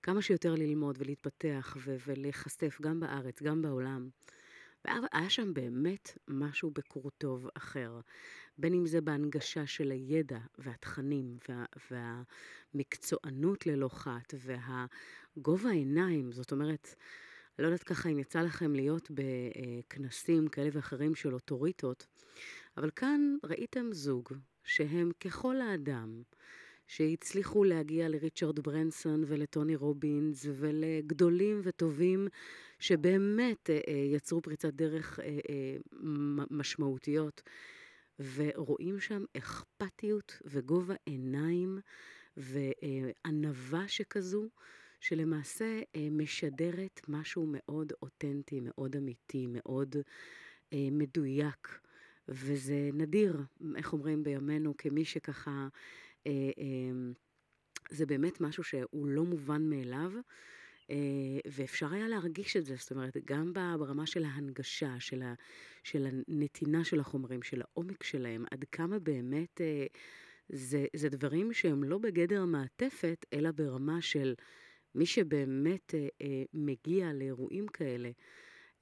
כמה 0.04 0.22
שיותר 0.22 0.54
ללמוד 0.54 0.98
ולהתפתח 1.00 1.78
ו- 1.86 1.96
ולהיחשף 2.08 2.78
גם 2.82 3.00
בארץ, 3.00 3.42
גם 3.42 3.62
בעולם. 3.62 4.10
והיה 4.86 5.30
שם 5.30 5.54
באמת 5.54 6.18
משהו 6.28 6.72
בקורטוב 6.72 7.48
אחר, 7.54 8.00
בין 8.58 8.74
אם 8.74 8.86
זה 8.86 9.02
בהנגשה 9.02 9.68
של 9.68 9.92
הידע 9.92 10.40
והתכנים 10.58 11.38
וה, 11.50 11.66
והמקצוענות 12.74 13.66
ללא 13.66 13.90
חת 13.90 14.34
והגובה 14.38 15.70
העיניים, 15.70 16.32
זאת 16.32 16.52
אומרת, 16.52 16.96
לא 17.60 17.68
יודעת 17.68 17.84
ככה 17.84 18.10
אם 18.10 18.20
יצא 18.20 18.42
לכם 18.42 18.74
להיות 18.74 19.12
בכנסים 19.12 20.48
כאלה 20.48 20.70
ואחרים 20.74 21.16
של 21.16 21.34
אוטוריטות, 21.34 22.08
אבל 22.78 22.90
כאן 22.96 23.36
ראיתם 23.44 23.90
זוג 23.92 24.30
שהם 24.64 25.12
ככל 25.20 25.62
האדם, 25.62 26.22
שהצליחו 26.88 27.64
להגיע 27.64 28.10
לריצ'רד 28.10 28.60
ברנסון 28.60 29.24
ולטוני 29.28 29.76
רובינס 29.76 30.46
ולגדולים 30.50 31.62
וטובים 31.64 32.28
שבאמת 32.80 33.70
אה, 33.70 33.80
אה, 33.88 33.94
יצרו 33.94 34.42
פריצת 34.42 34.74
דרך 34.74 35.20
אה, 35.20 35.78
משמעותיות. 36.52 37.42
ורואים 38.36 39.00
שם 39.00 39.24
אכפתיות 39.38 40.42
וגובה 40.46 40.96
עיניים 41.06 41.80
וענווה 42.38 43.88
שכזו, 43.88 44.50
שלמעשה 45.00 45.82
משדרת 46.12 47.02
משהו 47.08 47.46
מאוד 47.48 47.94
אותנטי, 48.02 48.60
מאוד 48.60 48.96
אמיתי, 48.96 49.48
מאוד 49.50 49.96
מדויק. 50.74 51.80
וזה 52.28 52.90
נדיר, 52.94 53.42
איך 53.76 53.94
אומרים 53.94 54.24
בימינו, 54.24 54.78
כמי 54.78 55.06
שככה, 55.06 55.68
אה, 56.28 56.32
אה, 56.32 57.12
זה 57.90 58.06
באמת 58.06 58.42
משהו 58.42 58.64
שהוא 58.64 59.08
לא 59.08 59.24
מובן 59.24 59.70
מאליו. 59.70 60.12
אה, 60.90 61.40
ואפשר 61.48 61.94
היה 61.94 62.08
להרגיש 62.08 62.58
את 62.58 62.66
זה, 62.66 62.76
זאת 62.76 62.92
אומרת, 62.92 63.18
גם 63.26 63.54
ברמה 63.54 64.06
של 64.06 64.24
ההנגשה, 64.24 65.00
של, 65.00 65.22
ה, 65.22 65.34
של 65.84 66.08
הנתינה 66.08 66.84
של 66.84 67.00
החומרים, 67.00 67.44
של 67.44 67.62
העומק 67.62 68.04
שלהם, 68.04 68.46
עד 68.52 68.66
כמה 68.72 69.00
באמת 69.00 69.62
אה, 69.62 69.86
זה, 70.50 70.86
זה 70.96 71.10
דברים 71.10 71.54
שהם 71.54 71.84
לא 71.84 71.98
בגדר 71.98 72.46
מעטפת, 72.46 73.26
אלא 73.34 73.52
ברמה 73.52 74.02
של 74.02 74.34
מי 74.96 75.06
שבאמת 75.06 75.96
אה, 75.96 76.08
אה, 76.22 76.44
מגיע 76.54 77.14
לאירועים 77.14 77.68
כאלה. 77.68 78.12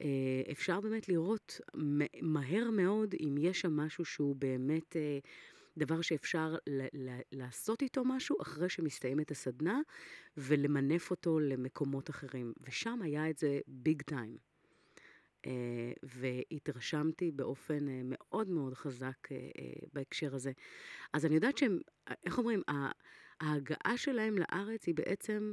אה, 0.02 0.42
אפשר 0.52 0.82
באמת 0.82 1.10
לראות 1.10 1.62
מהר 2.22 2.70
מאוד 2.72 3.16
אם 3.20 3.36
יש 3.40 3.62
שם 3.62 3.78
משהו 3.78 4.06
שהוא 4.06 4.36
באמת 4.36 4.96
דבר 5.78 6.02
שאפשר 6.02 6.56
לעשות 7.32 7.82
איתו 7.82 8.06
משהו 8.06 8.42
אחרי 8.42 8.70
שמסתיימת 8.70 9.32
הסדנה 9.32 9.80
ולמנף 10.38 11.12
אותו 11.12 11.40
למקומות 11.40 12.10
אחרים. 12.10 12.54
ושם 12.68 13.02
היה 13.02 13.30
את 13.30 13.38
זה 13.38 13.60
ביג 13.68 14.02
טיים. 14.02 14.38
והתרשמתי 16.04 17.32
באופן 17.32 17.86
מאוד 18.04 18.50
מאוד 18.50 18.74
חזק 18.74 19.28
בהקשר 19.94 20.36
הזה. 20.36 20.52
אז 21.14 21.26
אני 21.26 21.36
יודעת 21.36 21.58
שהם, 21.58 21.80
איך 22.26 22.38
אומרים, 22.38 22.62
ההגעה 23.42 23.98
שלהם 23.98 24.38
לארץ 24.38 24.88
היא 24.88 24.96
בעצם 24.96 25.52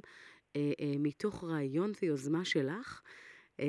מתוך 0.99 1.45
רעיון 1.45 1.93
ויוזמה 2.03 2.45
שלך, 2.45 3.03
uh, 3.57 3.61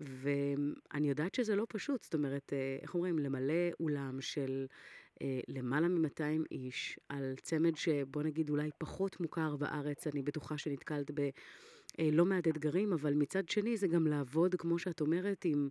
ואני 0.00 1.08
יודעת 1.08 1.34
שזה 1.34 1.56
לא 1.56 1.66
פשוט, 1.68 2.02
זאת 2.02 2.14
אומרת, 2.14 2.52
איך 2.82 2.94
אומרים, 2.94 3.18
למלא 3.18 3.70
אולם 3.80 4.20
של 4.20 4.66
למעלה 5.48 5.88
מ-200 5.88 6.44
איש, 6.50 6.98
על 7.08 7.34
צמד 7.42 7.76
שבוא 7.76 8.22
נגיד 8.22 8.50
אולי 8.50 8.70
פחות 8.78 9.20
מוכר 9.20 9.56
בארץ, 9.56 10.06
אני 10.06 10.22
בטוחה 10.22 10.58
שנתקלת 10.58 11.10
ב... 11.14 11.28
לא 11.98 12.24
מעט 12.24 12.48
אתגרים, 12.48 12.92
אבל 12.92 13.14
מצד 13.14 13.48
שני 13.48 13.76
זה 13.76 13.88
גם 13.88 14.06
לעבוד, 14.06 14.54
כמו 14.54 14.78
שאת 14.78 15.00
אומרת, 15.00 15.44
עם, 15.44 15.68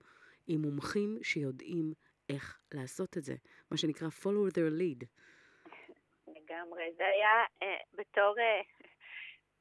עם 0.48 0.62
מומחים 0.62 1.18
שיודעים 1.22 1.94
איך 2.30 2.60
לעשות 2.74 3.18
את 3.18 3.24
זה. 3.24 3.36
מה 3.72 3.78
שנקרא 3.78 4.08
follow 4.08 4.52
their 4.52 4.72
lead. 4.80 5.06
לגמרי. 6.28 6.84
זה 6.98 7.04
היה 7.04 7.46
אה, 7.64 7.78
בתור, 7.94 8.36
אה, 8.40 8.62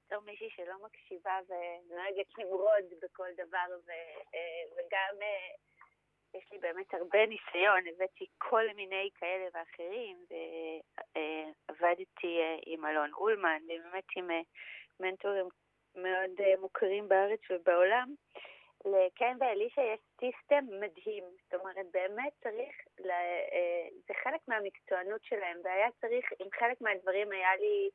בתור 0.09 0.23
מישהי 0.25 0.51
שלא 0.51 0.75
מקשיבה 0.83 1.39
ונוהגת 1.49 2.39
למרוד 2.39 2.85
בכל 3.03 3.29
דבר, 3.37 3.77
ו, 3.87 3.91
אה, 4.35 4.65
וגם 4.73 5.23
אה, 5.23 5.55
יש 6.35 6.53
לי 6.53 6.59
באמת 6.59 6.95
הרבה 6.95 7.27
ניסיון, 7.27 7.81
הבאתי 7.87 8.27
כל 8.39 8.65
מיני 8.77 9.11
כאלה 9.15 9.45
ואחרים, 9.55 10.17
ועבדתי 11.69 12.41
אה, 12.41 12.57
עם 12.67 12.87
אלון 12.87 13.13
אולמן, 13.13 13.63
ובאמת 13.65 14.05
עם 14.17 14.31
מנטורים 15.01 15.49
מאוד 15.95 16.59
מוכרים 16.61 17.09
בארץ 17.09 17.41
ובעולם. 17.51 18.15
לקן 18.85 19.37
ואלישה 19.41 19.83
יש 19.83 20.01
סיסטם 20.21 20.65
מדהים, 20.81 21.25
זאת 21.43 21.61
אומרת 21.61 21.87
באמת 21.93 22.33
צריך, 22.43 22.75
אה, 23.11 23.89
זה 24.09 24.15
חלק 24.23 24.41
מהמקצוענות 24.49 25.25
שלהם, 25.25 25.59
והיה 25.65 25.89
צריך, 26.01 26.33
עם 26.39 26.49
חלק 26.59 26.81
מהדברים 26.81 27.33
היה 27.33 27.57
לי 27.57 27.91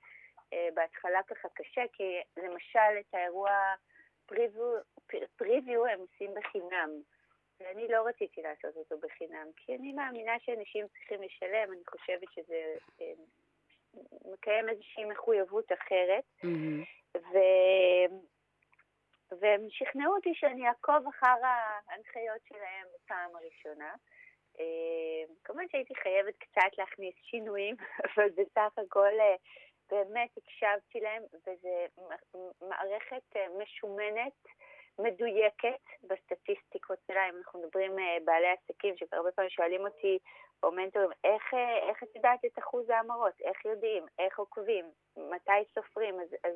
בהתחלה 0.74 1.24
ככה 1.24 1.48
קשה, 1.54 1.82
כי 1.94 2.20
למשל 2.38 3.00
את 3.00 3.14
האירוע 3.14 3.52
פריוויו 5.36 5.86
הם 5.86 6.00
עושים 6.00 6.34
בחינם, 6.36 6.90
ואני 7.60 7.88
לא 7.88 8.08
רציתי 8.08 8.42
לעשות 8.42 8.76
אותו 8.76 8.98
בחינם, 8.98 9.48
כי 9.58 9.76
אני 9.76 9.94
מאמינה 9.94 10.34
שאנשים 10.40 10.88
צריכים 10.88 11.22
לשלם, 11.22 11.74
אני 11.74 11.82
חושבת 11.90 12.28
שזה 12.36 12.76
מקיים 14.34 14.70
איזושהי 14.70 15.06
מחויבות 15.06 15.72
אחרת. 15.72 16.24
Mm-hmm. 16.44 17.18
ו... 17.18 17.38
והם 19.40 19.62
שכנעו 19.70 20.16
אותי 20.16 20.34
שאני 20.36 20.68
אעקוב 20.68 21.08
אחר 21.08 21.36
ההנחיות 21.44 22.42
שלהם 22.50 22.88
בפעם 22.96 23.36
הראשונה. 23.36 23.96
אה, 24.60 25.34
כמובן 25.44 25.64
שהייתי 25.72 25.96
חייבת 25.96 26.34
קצת 26.38 26.78
להכניס 26.78 27.16
שינויים, 27.22 27.76
אבל 28.06 28.30
בסך 28.30 28.74
הכל 28.78 29.20
אה, 29.20 29.36
באמת 29.94 30.30
הקשבתי 30.38 31.00
להם, 31.00 31.24
וזו 31.34 31.70
מערכת 32.62 33.24
אה, 33.36 33.46
משומנת, 33.64 34.34
מדויקת 35.00 35.84
בסטטיסטיקות 36.04 36.98
שלה. 37.08 37.30
אם 37.30 37.38
אנחנו 37.38 37.62
מדברים 37.62 37.92
בעלי 38.26 38.48
עסקים, 38.48 38.98
שהרבה 38.98 39.32
פעמים 39.32 39.50
שואלים 39.50 39.82
אותי, 39.82 40.18
או 40.64 40.72
מנטורים, 40.72 41.10
איך, 41.24 41.54
איך 41.90 42.04
את 42.04 42.16
יודעת 42.16 42.46
את 42.46 42.60
אחוז 42.60 42.90
ההמרות? 42.90 43.42
איך 43.42 43.66
יודעים? 43.66 44.06
איך 44.20 44.40
עוקבים? 44.40 44.86
מתי 45.18 45.64
סופרים? 45.74 46.20
אז, 46.20 46.36
אז 46.44 46.54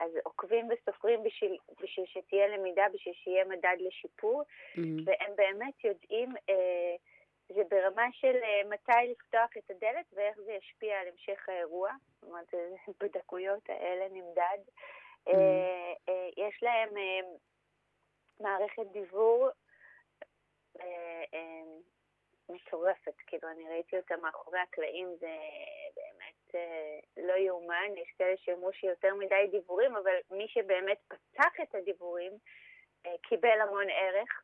אז 0.00 0.10
עוקבים 0.24 0.68
וסופרים 0.70 1.22
בשביל, 1.24 1.56
בשביל 1.82 2.06
שתהיה 2.06 2.48
למידה, 2.48 2.82
בשביל 2.94 3.14
שיהיה 3.14 3.44
מדד 3.44 3.76
לשיפור, 3.80 4.42
mm-hmm. 4.42 4.80
והם 5.04 5.36
באמת 5.36 5.84
יודעים, 5.84 6.34
אה, 6.50 6.94
זה 7.48 7.62
ברמה 7.70 8.06
של 8.12 8.36
אה, 8.42 8.68
מתי 8.68 9.10
לפתוח 9.10 9.56
את 9.58 9.70
הדלת 9.70 10.06
ואיך 10.12 10.36
זה 10.36 10.52
ישפיע 10.52 11.00
על 11.00 11.08
המשך 11.08 11.48
האירוע, 11.48 11.90
זאת 12.12 12.30
אומרת, 12.30 12.54
בדקויות 13.00 13.70
האלה 13.70 14.08
נמדד. 14.08 14.58
Mm-hmm. 15.28 15.34
אה, 15.34 15.92
אה, 16.08 16.28
יש 16.36 16.62
להם 16.62 16.90
מערכת 18.40 18.86
דיבור 18.92 19.48
מטורפת, 22.48 23.14
כאילו 23.26 23.48
אני 23.48 23.68
ראיתי 23.68 23.96
אותה 23.96 24.16
מאחורי 24.16 24.58
הקלעים, 24.58 25.08
זה 25.20 25.36
באמת 25.96 26.62
לא 27.16 27.32
יאומן, 27.32 27.96
יש 27.96 28.14
כאלה 28.18 28.36
שאמרו 28.36 28.72
שיותר 28.72 29.14
מדי 29.14 29.46
דיבורים, 29.50 29.96
אבל 29.96 30.14
מי 30.30 30.48
שבאמת 30.48 30.98
פתח 31.08 31.60
את 31.62 31.74
הדיבורים 31.74 32.32
קיבל 33.22 33.60
המון 33.60 33.86
ערך. 33.90 34.42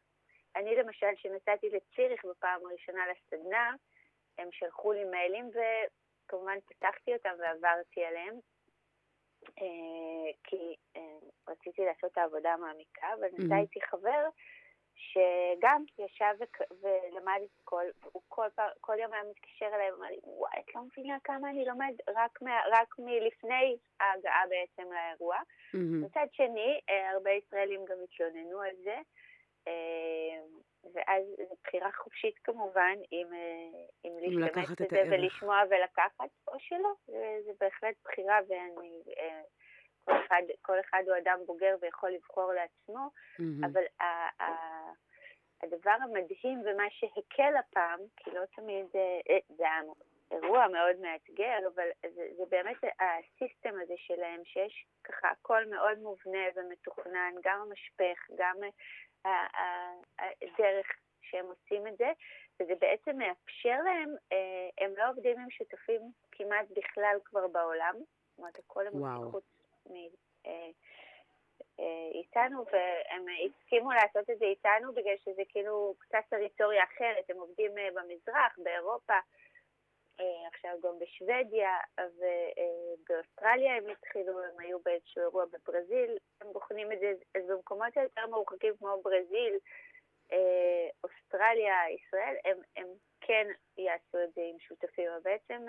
אני 0.57 0.77
למשל, 0.77 1.07
כשנסעתי 1.17 1.71
לציריך 1.71 2.25
בפעם 2.25 2.61
הראשונה 2.67 3.03
לסדנה, 3.11 3.75
הם 4.39 4.49
שלחו 4.53 4.93
לי 4.93 5.05
מיילים 5.05 5.51
וכמובן 5.51 6.59
פתחתי 6.67 7.15
אותם 7.15 7.35
ועברתי 7.39 8.05
עליהם, 8.05 8.35
אה, 9.59 10.33
כי 10.45 10.77
אה, 10.97 11.29
רציתי 11.49 11.83
לעשות 11.85 12.13
את 12.13 12.19
העבודה 12.19 12.53
המעמיקה, 12.53 13.07
אבל 13.15 13.29
נסע 13.39 13.59
איתי 13.59 13.81
חבר 13.81 14.29
שגם 14.95 15.85
ישב 15.99 16.35
ולמד 16.81 17.41
את 17.45 17.61
כל, 17.65 17.85
הוא 18.13 18.23
כל, 18.29 18.47
פעם, 18.55 18.71
כל 18.81 18.97
יום 18.99 19.13
היה 19.13 19.23
מתקשר 19.31 19.67
אליי 19.75 19.93
ואמר 19.93 20.07
לי, 20.07 20.19
וואי, 20.23 20.61
את 20.61 20.75
לא 20.75 20.83
מבינה 20.83 21.17
כמה 21.25 21.51
אני 21.51 21.65
לומד 21.65 21.95
רק, 22.17 22.43
מה, 22.43 22.61
רק 22.73 22.95
מלפני 22.99 23.77
ההגעה 24.01 24.43
בעצם 24.49 24.93
לאירוע. 24.93 25.37
Mm-hmm. 25.37 26.07
מצד 26.07 26.27
שני, 26.33 26.81
אה, 26.91 27.11
הרבה 27.11 27.31
ישראלים 27.31 27.85
גם 27.85 27.97
התלוננו 28.05 28.61
על 28.61 28.77
זה, 28.85 28.97
ואז 30.95 31.25
זו 31.49 31.55
בחירה 31.65 31.93
חופשית 31.93 32.39
כמובן, 32.45 32.95
אם, 33.13 33.27
אה, 33.33 33.85
אם 34.05 34.19
להשתמש 34.21 34.67
בזה 34.81 35.03
ולשמוע 35.11 35.63
ולקחת, 35.71 36.31
או 36.49 36.53
שלא, 36.59 36.93
זה, 37.07 37.37
זה 37.45 37.53
בהחלט 37.61 37.95
בחירה, 38.05 38.39
ואני... 38.49 39.03
כל 40.05 40.13
אחד, 40.27 40.43
כל 40.63 40.81
אחד 40.81 41.03
הוא 41.07 41.17
אדם 41.17 41.39
בוגר 41.47 41.77
ויכול 41.81 42.11
לבחור 42.11 42.53
לעצמו, 42.53 43.09
mm-hmm. 43.09 43.67
אבל 43.67 43.83
ה, 44.01 44.05
ה, 44.43 44.47
הדבר 45.63 45.97
המדהים 46.03 46.63
ומה 46.65 46.85
שהקל 46.91 47.57
הפעם, 47.57 48.01
כי 48.17 48.31
לא 48.31 48.45
תמיד, 48.57 48.87
זה 48.93 49.21
זה 49.57 49.65
אירוע 50.31 50.69
מאוד 50.69 50.97
מאתגר, 51.01 51.59
אבל 51.75 51.89
זה, 52.15 52.29
זה 52.37 52.43
באמת 52.51 52.77
הסיסטם 53.01 53.75
הזה 53.83 53.95
שלהם, 53.97 54.41
שיש 54.45 54.87
ככה 55.05 55.31
הכל 55.31 55.67
מאוד 55.67 55.99
מובנה 55.99 56.45
ומתוכנן, 56.55 57.35
גם 57.45 57.61
המשפך, 57.61 58.31
גם 58.37 58.57
הדרך 59.25 60.87
שהם 61.23 61.47
עושים 61.47 61.87
את 61.87 61.97
זה, 61.97 62.13
וזה 62.61 62.73
בעצם 62.81 63.19
מאפשר 63.19 63.79
להם, 63.85 64.15
אה, 64.33 64.85
הם 64.85 64.91
לא 64.97 65.11
עובדים 65.11 65.39
עם 65.39 65.51
שותפים 65.51 66.01
כמעט 66.33 66.67
בכלל 66.77 67.17
כבר 67.25 67.47
בעולם, 67.47 67.95
זאת 67.99 68.39
אומרת, 68.39 68.59
הכל 68.59 68.87
הם 68.87 69.27
מחוץ 69.27 69.45
אה, 70.47 70.71
אה, 71.81 72.11
איתנו, 72.15 72.65
והם 72.73 73.25
הסכימו 73.47 73.93
לעשות 73.93 74.31
את 74.31 74.39
זה 74.39 74.45
איתנו 74.45 74.93
בגלל 74.93 75.17
שזה 75.25 75.43
כאילו 75.49 75.95
קצת 75.99 76.23
טריטוריה 76.31 76.85
אחרת, 76.85 77.31
הם 77.31 77.37
עובדים 77.37 77.73
במזרח, 77.95 78.59
באירופה, 78.59 79.19
עכשיו 80.65 80.91
גם 80.91 80.99
בשוודיה, 80.99 81.77
ובאוסטרליה 82.01 83.77
הם 83.77 83.85
התחילו, 83.89 84.45
הם 84.45 84.59
היו 84.59 84.79
באיזשהו 84.85 85.23
אירוע 85.23 85.45
בברזיל, 85.45 86.19
הם 86.41 86.53
בוחנים 86.53 86.93
את 86.93 86.99
זה, 87.01 87.13
אז 87.35 87.43
במקומות 87.49 87.97
יותר 87.97 88.27
מרוחקים 88.27 88.77
כמו 88.79 89.03
ברזיל, 89.03 89.59
אוסטרליה, 91.05 91.75
ישראל, 91.91 92.37
הם, 92.45 92.57
הם 92.77 92.87
כן 93.21 93.47
יעשו 93.79 94.19
את 94.25 94.35
זה 94.35 94.41
עם 94.51 94.59
שותפים, 94.59 95.11
אבל 95.11 95.21
בעצם 95.23 95.67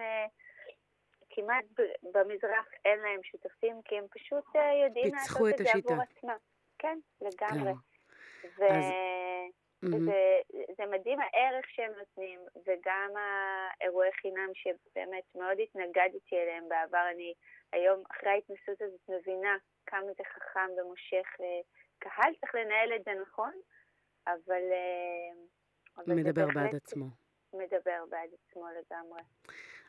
כמעט 1.29 1.65
במזרח 2.03 2.65
אין 2.85 2.99
להם 2.99 3.23
שותפים, 3.23 3.81
כי 3.85 3.97
הם 3.97 4.05
פשוט 4.11 4.55
אה, 4.55 4.73
יודעים 4.85 5.15
לעשות 5.15 5.49
את, 5.49 5.61
את 5.61 5.65
זה 5.65 5.71
עבור 5.73 6.03
עצמם. 6.03 6.37
כן, 6.79 6.99
לגמרי. 7.21 7.73
כן. 8.41 8.47
ו... 8.57 8.65
אז... 8.65 8.85
וזה 9.83 10.39
זה 10.77 10.85
מדהים 10.85 11.19
הערך 11.19 11.65
שהם 11.69 11.91
נותנים, 11.97 12.39
וגם 12.65 13.13
האירועי 13.17 14.11
חינם 14.21 14.49
שבאמת 14.53 15.23
מאוד 15.35 15.57
התנגדתי 15.63 16.35
אליהם 16.35 16.69
בעבר. 16.69 17.07
אני 17.11 17.33
היום, 17.73 18.03
אחרי 18.11 18.29
ההתנסות 18.29 18.81
הזאת, 18.81 19.09
מבינה 19.09 19.57
כמה 19.85 20.07
זה 20.17 20.23
חכם 20.33 20.69
ומושך. 20.77 21.27
אה, 21.39 21.61
קהל 21.99 22.33
צריך 22.41 22.55
לנהל 22.55 22.95
את 22.95 23.03
זה 23.05 23.11
נכון, 23.21 23.51
אבל... 24.27 24.63
אה, 24.71 25.43
אבל 25.97 26.15
מדבר 26.15 26.47
בעד 26.55 26.75
עצמו. 26.75 27.05
מדבר 27.53 28.03
בעד 28.09 28.29
עצמו 28.33 28.65
לגמרי. 28.67 29.21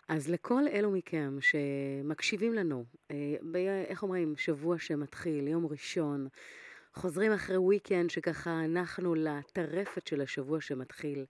אז 0.09 0.31
לכל 0.33 0.63
אלו 0.73 0.91
מכם 0.91 1.39
שמקשיבים 1.41 2.55
לנו, 2.55 2.85
אה, 3.11 3.85
איך 3.89 4.03
אומרים, 4.03 4.37
שבוע 4.37 4.79
שמתחיל, 4.79 5.49
יום 5.49 5.67
ראשון, 5.67 6.29
חוזרים 6.99 7.33
אחרי 7.33 7.57
weekend 7.57 8.09
שככה 8.09 8.65
אנחנו 8.65 9.15
לטרפת 9.15 10.07
של 10.07 10.21
השבוע 10.21 10.61
שמתחיל. 10.61 11.25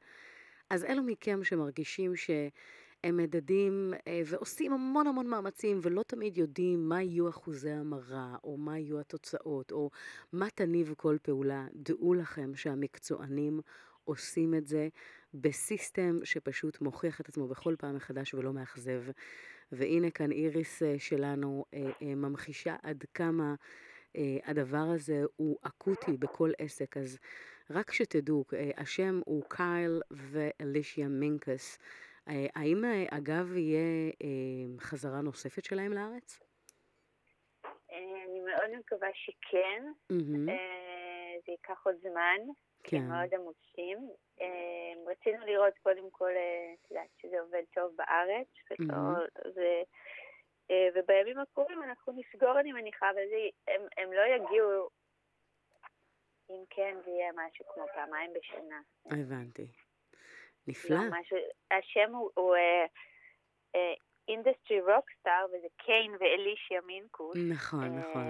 אז 0.70 0.84
אלו 0.84 1.02
מכם 1.02 1.44
שמרגישים 1.44 2.16
שהם 2.16 3.16
מדדים 3.16 3.94
אה, 4.06 4.22
ועושים 4.26 4.72
המון 4.72 5.06
המון 5.06 5.26
מאמצים 5.26 5.80
ולא 5.82 6.02
תמיד 6.06 6.38
יודעים 6.38 6.88
מה 6.88 7.02
יהיו 7.02 7.28
אחוזי 7.28 7.70
המרה, 7.70 8.36
או 8.44 8.56
מה 8.56 8.78
יהיו 8.78 9.00
התוצאות, 9.00 9.72
או 9.72 9.90
מה 10.32 10.50
תניב 10.50 10.94
כל 10.96 11.16
פעולה, 11.22 11.66
דעו 11.74 12.14
לכם 12.14 12.54
שהמקצוענים 12.54 13.60
עושים 14.04 14.54
את 14.54 14.66
זה 14.66 14.88
בסיסטם 15.34 16.18
שפשוט 16.24 16.80
מוכיח 16.80 17.20
את 17.20 17.28
עצמו 17.28 17.48
בכל 17.48 17.74
פעם 17.78 17.96
מחדש 17.96 18.34
ולא 18.34 18.52
מאכזב. 18.52 19.02
והנה 19.72 20.10
כאן 20.10 20.32
איריס 20.32 20.82
אה, 20.82 20.94
שלנו 20.98 21.64
אה, 21.74 22.14
ממחישה 22.14 22.76
עד 22.82 23.04
כמה 23.14 23.54
הדבר 24.44 24.86
הזה 24.94 25.22
הוא 25.36 25.58
אקוטי 25.62 26.16
בכל 26.16 26.50
עסק. 26.58 26.96
אז 26.96 27.18
רק 27.70 27.92
שתדעו, 27.92 28.44
השם 28.76 29.20
הוא 29.24 29.42
קייל 29.48 30.00
ואלישיה 30.10 31.08
מינקס. 31.08 31.78
האם 32.26 32.84
אגב 33.10 33.56
יהיה 33.56 34.12
חזרה 34.80 35.20
נוספת 35.20 35.64
שלהם 35.64 35.92
לארץ? 35.92 36.40
אני 37.90 38.40
מאוד 38.40 38.78
מקווה 38.78 39.08
שכן. 39.14 39.82
Mm-hmm. 40.12 40.50
זה 41.46 41.52
ייקח 41.52 41.86
עוד 41.86 41.96
זמן. 42.02 42.38
כן. 42.82 42.96
הם 42.96 43.08
מאוד 43.08 43.34
עמוסים. 43.34 43.98
רצינו 45.06 45.46
לראות 45.46 45.78
קודם 45.82 46.10
כל, 46.10 46.30
אה, 46.30 46.74
את 46.80 46.90
יודעת, 46.90 47.08
שזה 47.22 47.40
עובד 47.40 47.62
טוב 47.74 47.96
בארץ, 47.96 48.48
ו... 49.56 49.60
אה, 49.60 49.82
ובימים 50.94 51.38
הקרובים 51.38 51.82
אנחנו 51.82 52.12
נסגור, 52.12 52.60
אני 52.60 52.72
מניחה, 52.72 53.10
והם 53.16 53.82
הם 53.96 54.12
לא 54.12 54.22
יגיעו, 54.22 54.88
אם 56.50 56.64
כן, 56.70 56.96
זה 57.04 57.10
יהיה 57.10 57.32
משהו 57.34 57.64
כמו 57.74 57.84
פעמיים 57.94 58.30
בשנה. 58.32 58.80
הבנתי. 59.06 59.66
נפלא. 60.68 60.96
לא, 60.96 61.20
משהו, 61.20 61.36
השם 61.70 62.14
הוא, 62.14 62.30
הוא 62.34 62.56
industry 64.28 64.80
uh, 64.80 64.94
rockstar, 64.94 65.46
וזה 65.46 65.66
קיין 65.76 66.12
ואלישיה 66.20 66.80
מינקוס. 66.80 67.36
נכון, 67.50 67.98
נכון. 67.98 68.26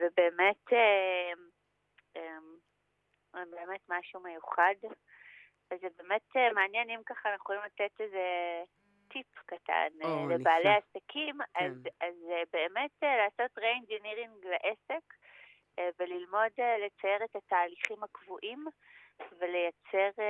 ובאמת, 0.00 0.72
uh, 0.72 1.38
um, 2.16 2.56
באמת 3.50 3.80
משהו 3.88 4.20
מיוחד. 4.20 4.74
אז 5.70 5.78
זה 5.80 5.88
באמת 5.98 6.36
אה, 6.36 6.52
מעניין 6.52 6.90
אם 6.90 7.00
ככה 7.06 7.28
אנחנו 7.28 7.42
יכולים 7.42 7.62
לתת 7.62 8.00
איזה 8.00 8.24
טיפ 9.08 9.26
קטן 9.46 9.88
oh, 10.02 10.06
לבעלי 10.06 10.68
נפלא. 10.68 10.70
עסקים, 10.70 11.38
כן. 11.38 11.64
אז, 11.64 11.72
אז 12.00 12.14
אה, 12.30 12.42
באמת 12.52 12.90
לעשות 13.02 13.58
re-engineering 13.58 14.48
לעסק 14.48 15.14
וללמוד 15.98 16.52
לצייר 16.86 17.24
את 17.24 17.36
התהליכים 17.36 18.02
הקבועים 18.02 18.64
ולייצר 19.38 20.22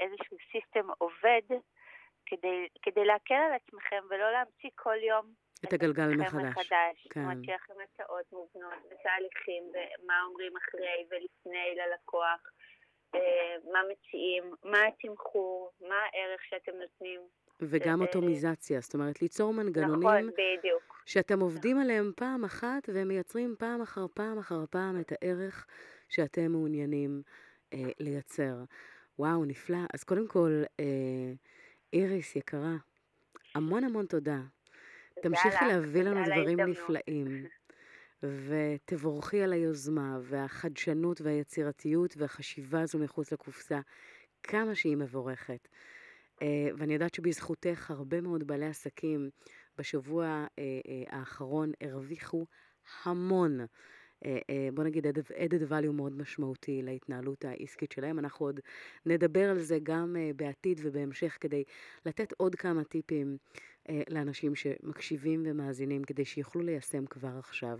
איזשהו 0.00 0.36
סיסטם 0.52 0.88
עובד 0.98 1.58
כדי, 2.26 2.68
כדי 2.82 3.04
להקל 3.04 3.34
על 3.34 3.52
עצמכם 3.52 4.02
ולא 4.10 4.32
להמציא 4.32 4.70
כל 4.74 5.02
יום 5.02 5.32
את 5.64 5.72
הגלגל 5.72 6.08
מחדש. 6.16 6.34
מחדש. 6.34 7.08
כן. 7.10 7.20
זאת 7.20 7.30
אומרת 7.30 7.44
שיהיה 7.44 7.58
הצעות 7.82 8.32
מובנות 8.32 8.78
ותהליכים, 8.90 9.62
ומה 9.72 10.22
אומרים 10.26 10.52
אחרי 10.56 11.06
ולפני 11.10 11.74
ללקוח, 11.76 12.40
אה, 13.14 13.56
מה 13.72 13.80
מציעים, 13.92 14.44
מה 14.64 14.78
התמחור, 14.86 15.70
מה 15.80 15.94
הערך 15.94 16.44
שאתם 16.44 16.72
נותנים. 16.72 17.20
וגם 17.68 18.00
ו... 18.00 18.02
אוטומיזציה, 18.02 18.80
זאת 18.80 18.94
אומרת, 18.94 19.22
ליצור 19.22 19.54
מנגנונים 19.54 20.08
נכון, 20.08 20.30
בדיוק. 20.30 21.02
שאתם 21.06 21.40
עובדים 21.40 21.78
עליהם 21.78 22.12
פעם 22.16 22.44
אחת 22.44 22.88
והם 22.94 23.08
מייצרים 23.08 23.54
פעם 23.58 23.82
אחר 23.82 24.06
פעם 24.14 24.38
אחר 24.38 24.64
פעם 24.70 25.00
את 25.00 25.12
הערך 25.12 25.66
שאתם 26.08 26.52
מעוניינים 26.52 27.22
אה, 27.72 27.90
לייצר. 28.00 28.54
וואו, 29.18 29.44
נפלא. 29.44 29.78
אז 29.94 30.04
קודם 30.04 30.28
כל, 30.28 30.62
אה, 30.80 31.32
איריס 31.92 32.36
יקרה, 32.36 32.76
המון 33.54 33.84
המון 33.84 34.06
תודה. 34.06 34.40
תמשיכי 35.22 35.64
להביא 35.68 36.02
לנו 36.02 36.20
דברים 36.24 36.60
נפלאים. 36.60 37.26
ותבורכי 38.22 39.42
על 39.42 39.52
היוזמה 39.52 40.18
והחדשנות 40.22 41.20
והיצירתיות 41.20 42.14
והחשיבה 42.16 42.80
הזו 42.80 42.98
מחוץ 42.98 43.32
לקופסה, 43.32 43.80
כמה 44.42 44.74
שהיא 44.74 44.96
מבורכת. 44.96 45.68
אה, 46.42 46.68
ואני 46.76 46.94
יודעת 46.94 47.14
שבזכותך 47.14 47.90
הרבה 47.90 48.20
מאוד 48.20 48.46
בעלי 48.46 48.66
עסקים 48.66 49.30
בשבוע 49.78 50.24
אה, 50.24 50.46
אה, 50.58 51.18
האחרון 51.18 51.72
הרוויחו 51.80 52.46
המון. 53.04 53.60
בוא 54.74 54.84
נגיד 54.84 55.06
added 55.06 55.70
value 55.70 55.92
מאוד 55.92 56.16
משמעותי 56.16 56.82
להתנהלות 56.82 57.44
העסקית 57.44 57.92
שלהם. 57.92 58.18
אנחנו 58.18 58.46
עוד 58.46 58.60
נדבר 59.06 59.50
על 59.50 59.58
זה 59.58 59.78
גם 59.82 60.16
בעתיד 60.36 60.80
ובהמשך 60.82 61.38
כדי 61.40 61.64
לתת 62.06 62.32
עוד 62.36 62.54
כמה 62.54 62.84
טיפים 62.84 63.36
לאנשים 64.10 64.54
שמקשיבים 64.54 65.42
ומאזינים 65.46 66.04
כדי 66.04 66.24
שיוכלו 66.24 66.62
ליישם 66.62 67.06
כבר 67.06 67.38
עכשיו. 67.38 67.78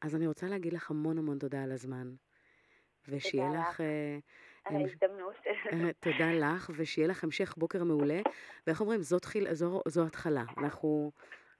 אז 0.00 0.14
אני 0.14 0.26
רוצה 0.26 0.46
להגיד 0.46 0.72
לך 0.72 0.90
המון 0.90 1.18
המון 1.18 1.38
תודה 1.38 1.62
על 1.62 1.72
הזמן. 1.72 2.14
ושיהיה 3.08 3.50
לך... 3.50 3.80
אה, 3.80 4.18
על 4.64 4.76
ההזדמנות. 4.76 5.34
אה, 5.46 5.92
תודה 6.00 6.32
לך, 6.32 6.70
ושיהיה 6.76 7.08
לך 7.08 7.24
המשך 7.24 7.54
בוקר 7.56 7.84
מעולה. 7.84 8.20
ואיך 8.66 8.80
אומרים, 8.80 9.02
זאת 9.02 9.24
חיל, 9.24 9.54
זו, 9.54 9.82
זו 9.88 10.06
התחלה. 10.06 10.44
אנחנו 10.58 11.12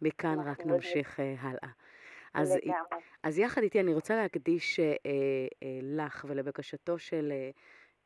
מכאן 0.03 0.39
רק 0.41 0.67
נמשיך 0.67 1.21
הלאה. 1.39 1.69
אז, 2.35 2.57
אז 3.23 3.39
יחד 3.39 3.63
איתי 3.63 3.81
אני 3.81 3.95
רוצה 3.95 4.17
להקדיש 4.17 4.81
אה, 4.81 4.95
אה, 5.07 5.79
לך 5.83 6.27
ולבקשתו 6.29 6.99
של 6.99 7.33
אה, 7.33 7.51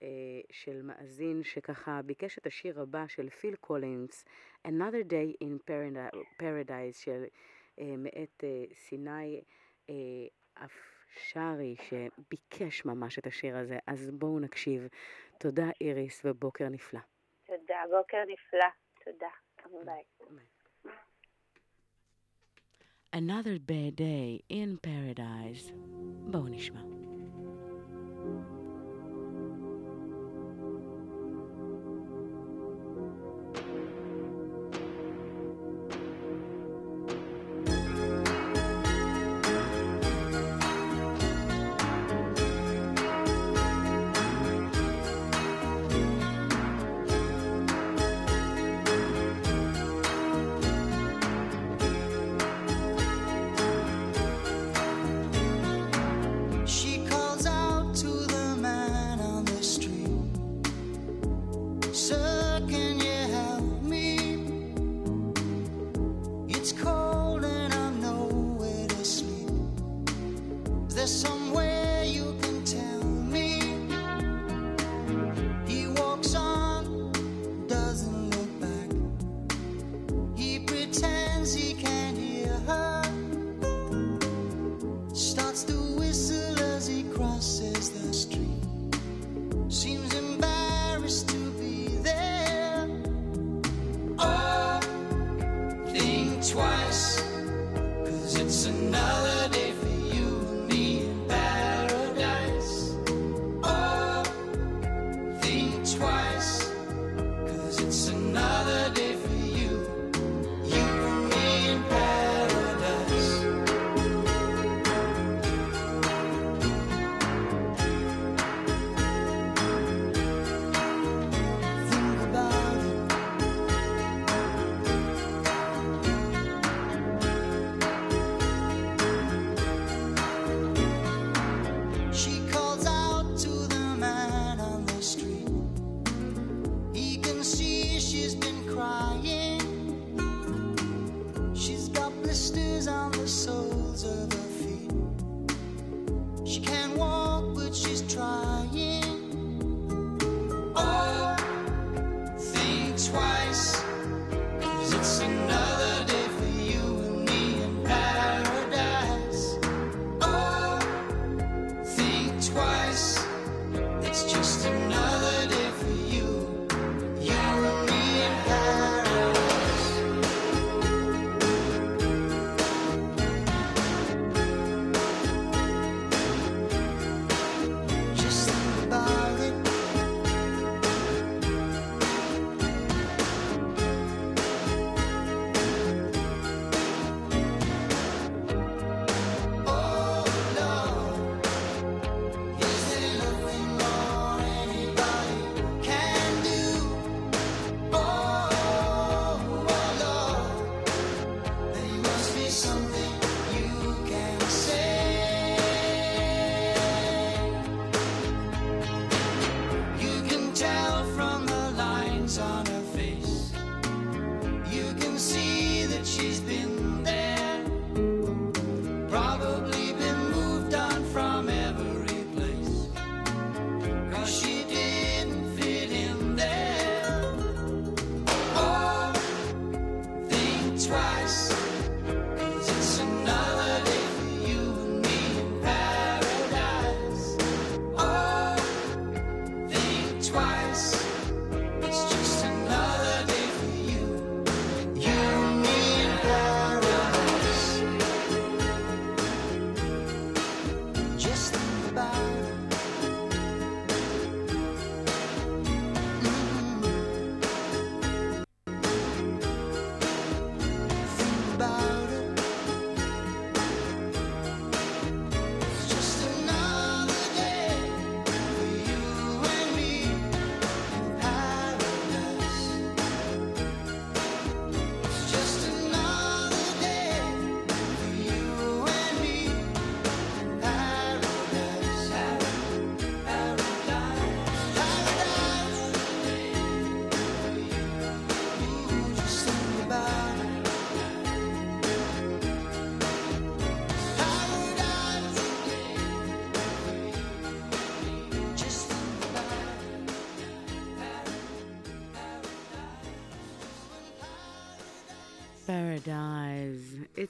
אה, 0.03 0.41
של 0.53 0.83
מאזין 0.83 1.43
שככה 1.43 2.03
ביקש 2.03 2.39
את 2.39 2.47
השיר 2.47 2.81
הבא 2.81 3.07
של 3.07 3.31
פיל 3.31 3.57
קולינס, 3.57 4.25
Another 4.67 5.11
Day 5.11 5.45
in 5.45 5.73
Paradise 6.41 6.97
של 7.05 7.25
אה, 7.79 7.95
מאת 7.99 8.45
אה, 8.45 8.65
סיני 8.75 9.43
אפשרי 11.15 11.77
שביקש 11.89 12.85
ממש 12.85 13.19
את 13.19 13.27
השיר 13.27 13.57
הזה, 13.57 13.79
אז 13.87 14.11
בואו 14.11 14.41
נקשיב. 14.41 14.89
תודה 15.39 15.67
איריס 15.81 16.23
ובוקר 16.25 16.69
נפלא. 16.69 17.01
תודה, 17.47 17.83
בוקר 17.91 18.23
נפלא. 18.29 18.69
תודה. 19.05 19.29
ביי. 19.85 20.03
Another 23.15 23.59
bad 23.59 23.97
day 23.97 24.43
in 24.51 24.79
paradise. 24.87 25.73
בואו 26.31 26.49
נשמע. 26.49 27.04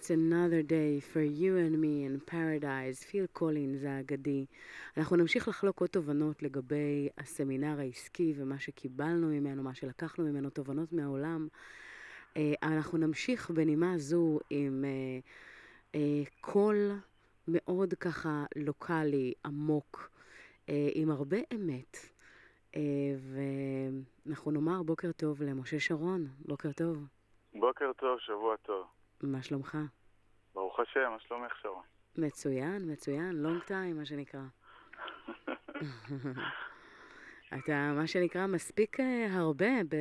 It's 0.05 0.11
another 0.11 0.63
day 0.63 1.01
for 1.01 1.23
you 1.23 1.57
and 1.57 1.81
me 1.81 2.05
in 2.05 2.21
paradise, 2.31 3.07
פיל 3.11 3.27
קולינס 3.33 3.85
האגדי. 3.85 4.47
אנחנו 4.97 5.17
נמשיך 5.17 5.49
לחלוק 5.49 5.81
עוד 5.81 5.91
תובנות 5.91 6.43
לגבי 6.43 7.09
הסמינר 7.19 7.81
העסקי 7.81 8.35
ומה 8.37 8.59
שקיבלנו 8.59 9.27
ממנו, 9.29 9.63
מה 9.63 9.75
שלקחנו 9.75 10.25
ממנו, 10.25 10.51
תובנות 10.51 10.93
מהעולם. 10.93 11.49
אה, 12.37 12.55
אנחנו 12.63 12.99
נמשיך 12.99 13.51
בנימה 13.51 13.99
זו 13.99 14.41
עם 14.51 14.85
אה, 14.85 15.19
אה, 15.95 16.23
קול 16.41 16.91
מאוד 17.49 17.95
ככה 17.95 18.45
לוקאלי, 18.57 19.33
עמוק, 19.45 20.11
עם 20.69 21.11
הרבה 21.11 21.39
אמת. 21.55 21.97
ואנחנו 24.27 24.51
נאמר 24.51 24.83
בוקר 24.83 25.13
טוב 25.13 25.43
למשה 25.43 25.81
שרון, 25.81 26.27
בוקר 26.39 26.73
טוב. 26.73 26.99
בוקר 27.55 27.93
טוב, 27.97 28.19
שבוע 28.19 28.57
טוב. 28.57 28.87
מה 29.27 29.43
שלומך? 29.43 29.79
ברוך 30.55 30.81
השם, 30.81 31.11
מה 31.11 31.21
שלומך 31.21 31.53
שרון? 31.63 31.83
מצוין, 32.17 32.93
מצוין, 32.93 33.33
לונג 33.33 33.63
טיים, 33.63 33.97
מה 33.99 34.05
שנקרא. 34.05 34.41
אתה, 37.59 37.93
מה 37.97 38.07
שנקרא, 38.07 38.47
מספיק 38.47 38.97
הרבה 39.31 39.85
ב... 39.89 39.97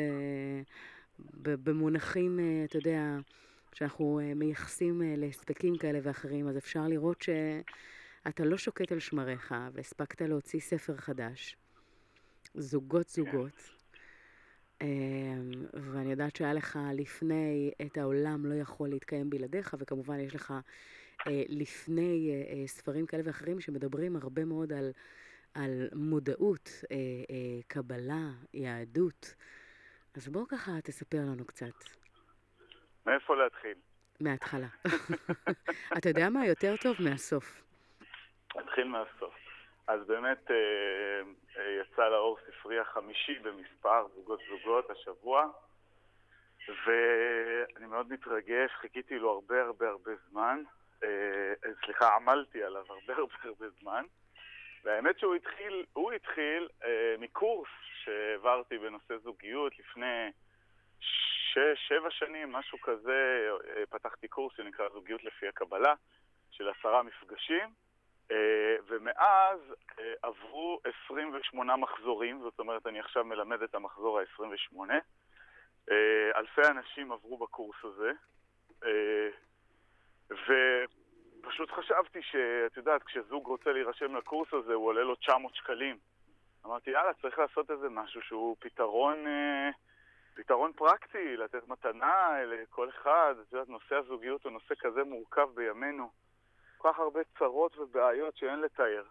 במונחים, 1.44 2.40
אה, 2.40 2.66
אתה 2.66 2.78
יודע, 2.78 3.18
שאנחנו 3.74 4.20
אה, 4.20 4.34
מייחסים 4.34 5.02
אה, 5.02 5.14
להספקים 5.18 5.78
כאלה 5.78 6.00
ואחרים, 6.04 6.48
אז 6.48 6.58
אפשר 6.58 6.88
לראות 6.88 7.22
שאתה 7.22 8.46
לא 8.46 8.58
שוקט 8.58 8.92
על 8.92 9.00
שמריך, 9.00 9.56
והספקת 9.74 10.22
להוציא 10.22 10.60
ספר 10.60 10.98
חדש, 10.98 11.58
זוגות 12.54 13.08
זוגות. 13.08 13.70
ואני 15.74 16.12
יודעת 16.12 16.36
שהיה 16.36 16.54
לך 16.54 16.80
לפני 16.94 17.72
את 17.86 17.98
העולם 17.98 18.46
לא 18.46 18.54
יכול 18.54 18.90
להתקיים 18.90 19.30
בלעדיך, 19.30 19.76
וכמובן 19.80 20.20
יש 20.20 20.36
לך 20.36 20.54
לפני 21.50 22.44
ספרים 22.68 23.06
כאלה 23.06 23.24
ואחרים 23.26 23.62
שמדברים 23.62 24.16
הרבה 24.16 24.46
מאוד 24.46 24.74
על, 24.74 24.92
על 25.54 25.90
מודעות, 25.94 26.70
קבלה, 27.68 28.30
יהדות. 28.54 29.36
אז 30.16 30.30
בוא 30.30 30.46
ככה 30.50 30.72
תספר 30.84 31.18
לנו 31.18 31.46
קצת. 31.46 31.74
מאיפה 33.06 33.36
להתחיל? 33.36 33.74
מההתחלה. 34.20 34.68
אתה 35.98 36.10
יודע 36.10 36.30
מה? 36.30 36.46
יותר 36.46 36.76
טוב 36.82 36.96
מהסוף. 37.00 37.64
נתחיל 38.56 38.84
מהסוף. 38.84 39.53
אז 39.88 40.08
באמת 40.08 40.52
אה, 40.52 41.22
אה, 41.58 41.82
יצא 41.82 42.10
לאור 42.10 42.38
ספרי 42.48 42.80
החמישי 42.80 43.40
במספר 43.40 44.08
זוגות 44.16 44.40
זוגות 44.50 44.90
השבוע, 44.90 45.48
ואני 46.68 47.86
מאוד 47.86 48.14
מתרגש, 48.14 48.72
חיכיתי 48.72 49.20
לו 49.20 49.32
הרבה 49.32 49.62
הרבה 49.62 49.90
הרבה 49.90 50.12
זמן. 50.30 50.64
אה, 51.04 51.54
סליחה, 51.86 52.16
עמלתי 52.16 52.64
עליו 52.64 52.84
הרבה 52.90 53.14
הרבה 53.22 53.36
הרבה 53.44 53.70
זמן. 53.82 54.06
והאמת 54.84 55.20
שהוא 55.20 55.36
התחיל, 55.36 55.86
הוא 55.94 56.12
התחיל 56.12 56.68
מקורס 57.20 57.70
שהעברתי 58.04 58.78
בנושא 58.78 59.18
זוגיות 59.18 59.80
לפני 59.80 60.32
שש, 61.00 61.88
שבע 61.88 62.12
שנים, 62.12 62.52
משהו 62.52 62.82
כזה, 62.82 63.50
פתחתי 63.90 64.28
קורס 64.28 64.54
שנקרא 64.56 64.90
זוגיות 64.90 65.24
לפי 65.24 65.48
הקבלה, 65.48 65.94
של 66.52 66.70
עשרה 66.70 67.04
מפגשים, 67.04 67.70
ומאז 68.88 69.60
אה, 70.00 70.14
עברו 70.22 70.80
28 71.06 71.76
מחזורים, 71.76 72.42
זאת 72.42 72.60
אומרת, 72.60 72.88
אני 72.88 73.00
עכשיו 73.00 73.24
מלמד 73.24 73.62
את 73.62 73.76
המחזור 73.76 74.20
ה-28. 74.20 74.78
אה, 75.92 76.32
אלפי 76.36 76.62
אנשים 76.70 77.12
עברו 77.12 77.38
בקורס 77.38 77.78
הזה, 77.84 78.12
אה, 78.84 79.30
ו... 80.32 80.54
פשוט 81.44 81.72
חשבתי 81.72 82.22
שאת 82.22 82.78
יודעת, 82.78 83.04
כשזוג 83.04 83.48
רוצה 83.48 83.72
להירשם 83.72 84.16
לקורס 84.16 84.54
הזה, 84.54 84.74
הוא 84.74 84.88
עולה 84.88 85.04
לו 85.04 85.16
900 85.16 85.56
שקלים. 85.56 85.98
אמרתי, 86.66 86.92
יאללה, 86.92 87.14
צריך 87.22 87.40
לעשות 87.40 87.72
איזה 87.72 87.90
משהו 87.90 88.22
שהוא 88.22 88.56
פתרון, 88.60 89.28
אה, 89.28 89.70
פתרון 90.34 90.74
פרקטי, 90.74 91.38
לתת 91.38 91.68
מתנה 91.68 92.44
לכל 92.46 92.90
אחד. 92.90 93.36
את 93.42 93.54
יודעת, 93.54 93.70
נושא 93.70 93.96
הזוגיות 93.96 94.44
הוא 94.44 94.52
נושא 94.52 94.76
כזה 94.80 95.04
מורכב 95.04 95.50
בימינו. 95.56 96.10
כך 96.84 97.00
הרבה 97.00 97.20
צרות 97.40 97.78
ובעיות 97.78 98.38
שאין 98.38 98.60
לתאר. 98.60 99.04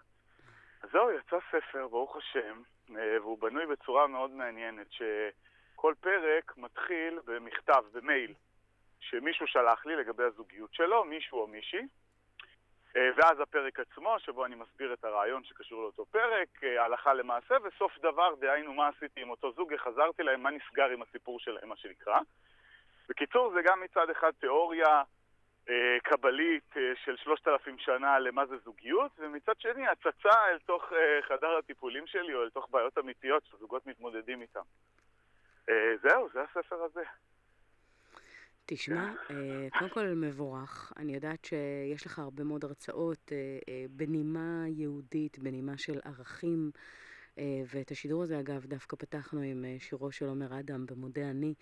אז 0.82 0.90
זהו, 0.92 1.10
יצא 1.10 1.36
ספר, 1.50 1.88
ברוך 1.88 2.16
השם, 2.16 2.62
אה, 2.96 3.20
והוא 3.20 3.38
בנוי 3.38 3.66
בצורה 3.66 4.06
מאוד 4.06 4.30
מעניינת, 4.30 4.86
שכל 4.92 5.94
פרק 6.00 6.56
מתחיל 6.56 7.18
במכתב, 7.24 7.84
במייל, 7.92 8.34
שמישהו 9.00 9.46
שלח 9.46 9.86
לי 9.86 9.96
לגבי 9.96 10.22
הזוגיות 10.22 10.74
שלו, 10.74 11.04
מישהו 11.04 11.38
או 11.38 11.46
מישהי. 11.46 11.86
אה, 12.96 13.10
ואז 13.16 13.40
הפרק 13.40 13.80
עצמו, 13.80 14.16
שבו 14.18 14.44
אני 14.44 14.54
מסביר 14.54 14.92
את 14.92 15.04
הרעיון 15.04 15.44
שקשור 15.44 15.82
לאותו 15.82 16.04
פרק, 16.06 16.64
אה, 16.64 16.84
הלכה 16.84 17.14
למעשה, 17.14 17.54
וסוף 17.64 17.98
דבר, 17.98 18.34
דהיינו 18.40 18.74
מה 18.74 18.88
עשיתי 18.88 19.22
עם 19.22 19.30
אותו 19.30 19.52
זוג, 19.52 19.72
איך 19.72 19.86
להם, 20.18 20.42
מה 20.42 20.50
נסגר 20.50 20.88
עם 20.88 21.02
הסיפור 21.02 21.40
שלהם, 21.40 21.68
מה 21.68 21.76
שנקרא. 21.76 22.18
בקיצור, 23.08 23.52
זה 23.52 23.60
גם 23.64 23.80
מצד 23.80 24.10
אחד 24.10 24.30
תיאוריה 24.40 25.02
קבלית 26.02 26.76
אה, 26.76 26.92
של 27.04 27.16
שלושת 27.16 27.48
אלפים 27.48 27.78
שנה 27.78 28.18
למה 28.18 28.46
זה 28.46 28.56
זוגיות, 28.64 29.12
ומצד 29.18 29.52
שני 29.58 29.86
הצצה 29.86 30.48
אל 30.50 30.58
תוך 30.58 30.92
אה, 30.92 31.22
חדר 31.22 31.56
הטיפולים 31.58 32.06
שלי, 32.06 32.34
או 32.34 32.42
אל 32.42 32.50
תוך 32.50 32.68
בעיות 32.70 32.98
אמיתיות 32.98 33.42
שזוגות 33.44 33.86
מתמודדים 33.86 34.42
איתן. 34.42 34.60
אה, 35.68 35.96
זהו, 36.02 36.28
זה 36.32 36.42
הספר 36.42 36.82
הזה. 36.82 37.02
תשמע, 38.66 39.12
אה, 39.30 39.68
קודם 39.78 39.90
כל 39.90 40.06
מבורך. 40.06 40.92
אני 40.96 41.14
יודעת 41.14 41.44
שיש 41.44 42.06
לך 42.06 42.18
הרבה 42.18 42.44
מאוד 42.44 42.64
הרצאות 42.64 43.32
אה, 43.32 43.58
אה, 43.68 43.84
בנימה 43.90 44.64
יהודית, 44.68 45.38
בנימה 45.38 45.78
של 45.78 46.00
ערכים, 46.04 46.70
ואת 47.66 47.90
השידור 47.90 48.22
הזה, 48.22 48.40
אגב, 48.40 48.66
דווקא 48.66 48.96
פתחנו 48.96 49.40
עם 49.40 49.64
שירו 49.78 50.12
של 50.12 50.26
עומר 50.26 50.60
אדם 50.60 50.86
במודה 50.86 51.30
אני. 51.30 51.54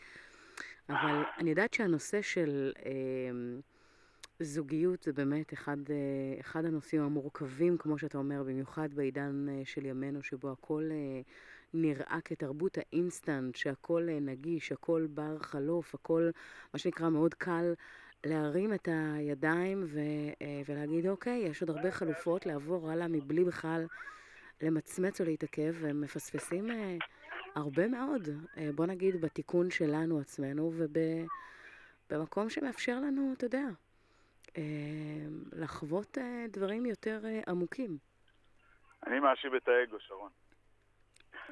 אבל 0.89 1.23
אני 1.39 1.51
יודעת 1.51 1.75
שהנושא 1.75 2.23
של 2.23 2.73
זוגיות 4.43 5.03
זה 5.03 5.13
באמת 5.13 5.53
אחד, 5.53 5.77
אחד 6.41 6.65
הנושאים 6.65 7.03
המורכבים, 7.03 7.79
כמו 7.79 7.99
שאתה 7.99 8.19
אומר, 8.19 8.43
במיוחד 8.43 8.95
בעידן 8.95 9.47
של 9.65 9.87
ימינו, 9.87 10.23
שבו 10.23 10.51
הכל 10.51 10.91
נראה 11.75 12.19
כתרבות 12.25 12.79
האינסטנט, 12.79 13.55
שהכל 13.55 14.09
אה, 14.09 14.21
נגיש, 14.21 14.73
הכל 14.73 15.07
בר 15.11 15.39
חלוף, 15.39 15.95
הכל, 15.95 16.31
מה 16.75 16.79
שנקרא, 16.79 17.09
מאוד 17.09 17.35
קל 17.35 17.75
להרים 18.25 18.75
את 18.75 18.89
הידיים 18.93 19.85
ו, 19.87 19.99
אה, 20.43 20.63
ולהגיד, 20.69 21.07
אוקיי, 21.07 21.39
יש 21.39 21.63
עוד 21.63 21.71
הרבה 21.71 21.91
חלופות 21.91 22.47
לעבור 22.47 22.91
הלאה 22.91 23.09
מבלי 23.09 23.45
בכלל 23.45 23.87
למצמץ 24.63 25.21
או 25.21 25.27
להתעכב, 25.27 25.75
והם 25.81 26.01
מפספסים 26.01 26.71
אה, 26.71 26.97
הרבה 27.55 27.89
מאוד, 27.89 28.29
בוא 28.75 28.87
נגיד, 28.87 29.21
בתיקון 29.21 29.71
שלנו 29.71 30.19
עצמנו 30.19 30.73
ובמקום 32.11 32.51
שמאפשר 32.51 33.01
לנו, 33.01 33.33
אתה 33.37 33.47
יודע, 33.47 33.69
לחוות 35.53 36.19
דברים 36.49 36.87
יותר 36.87 37.21
עמוקים. 37.49 37.99
אני 39.07 39.21
מאשים 39.21 39.57
את 39.57 39.69
האגו, 39.69 40.01
שרון. 40.01 40.31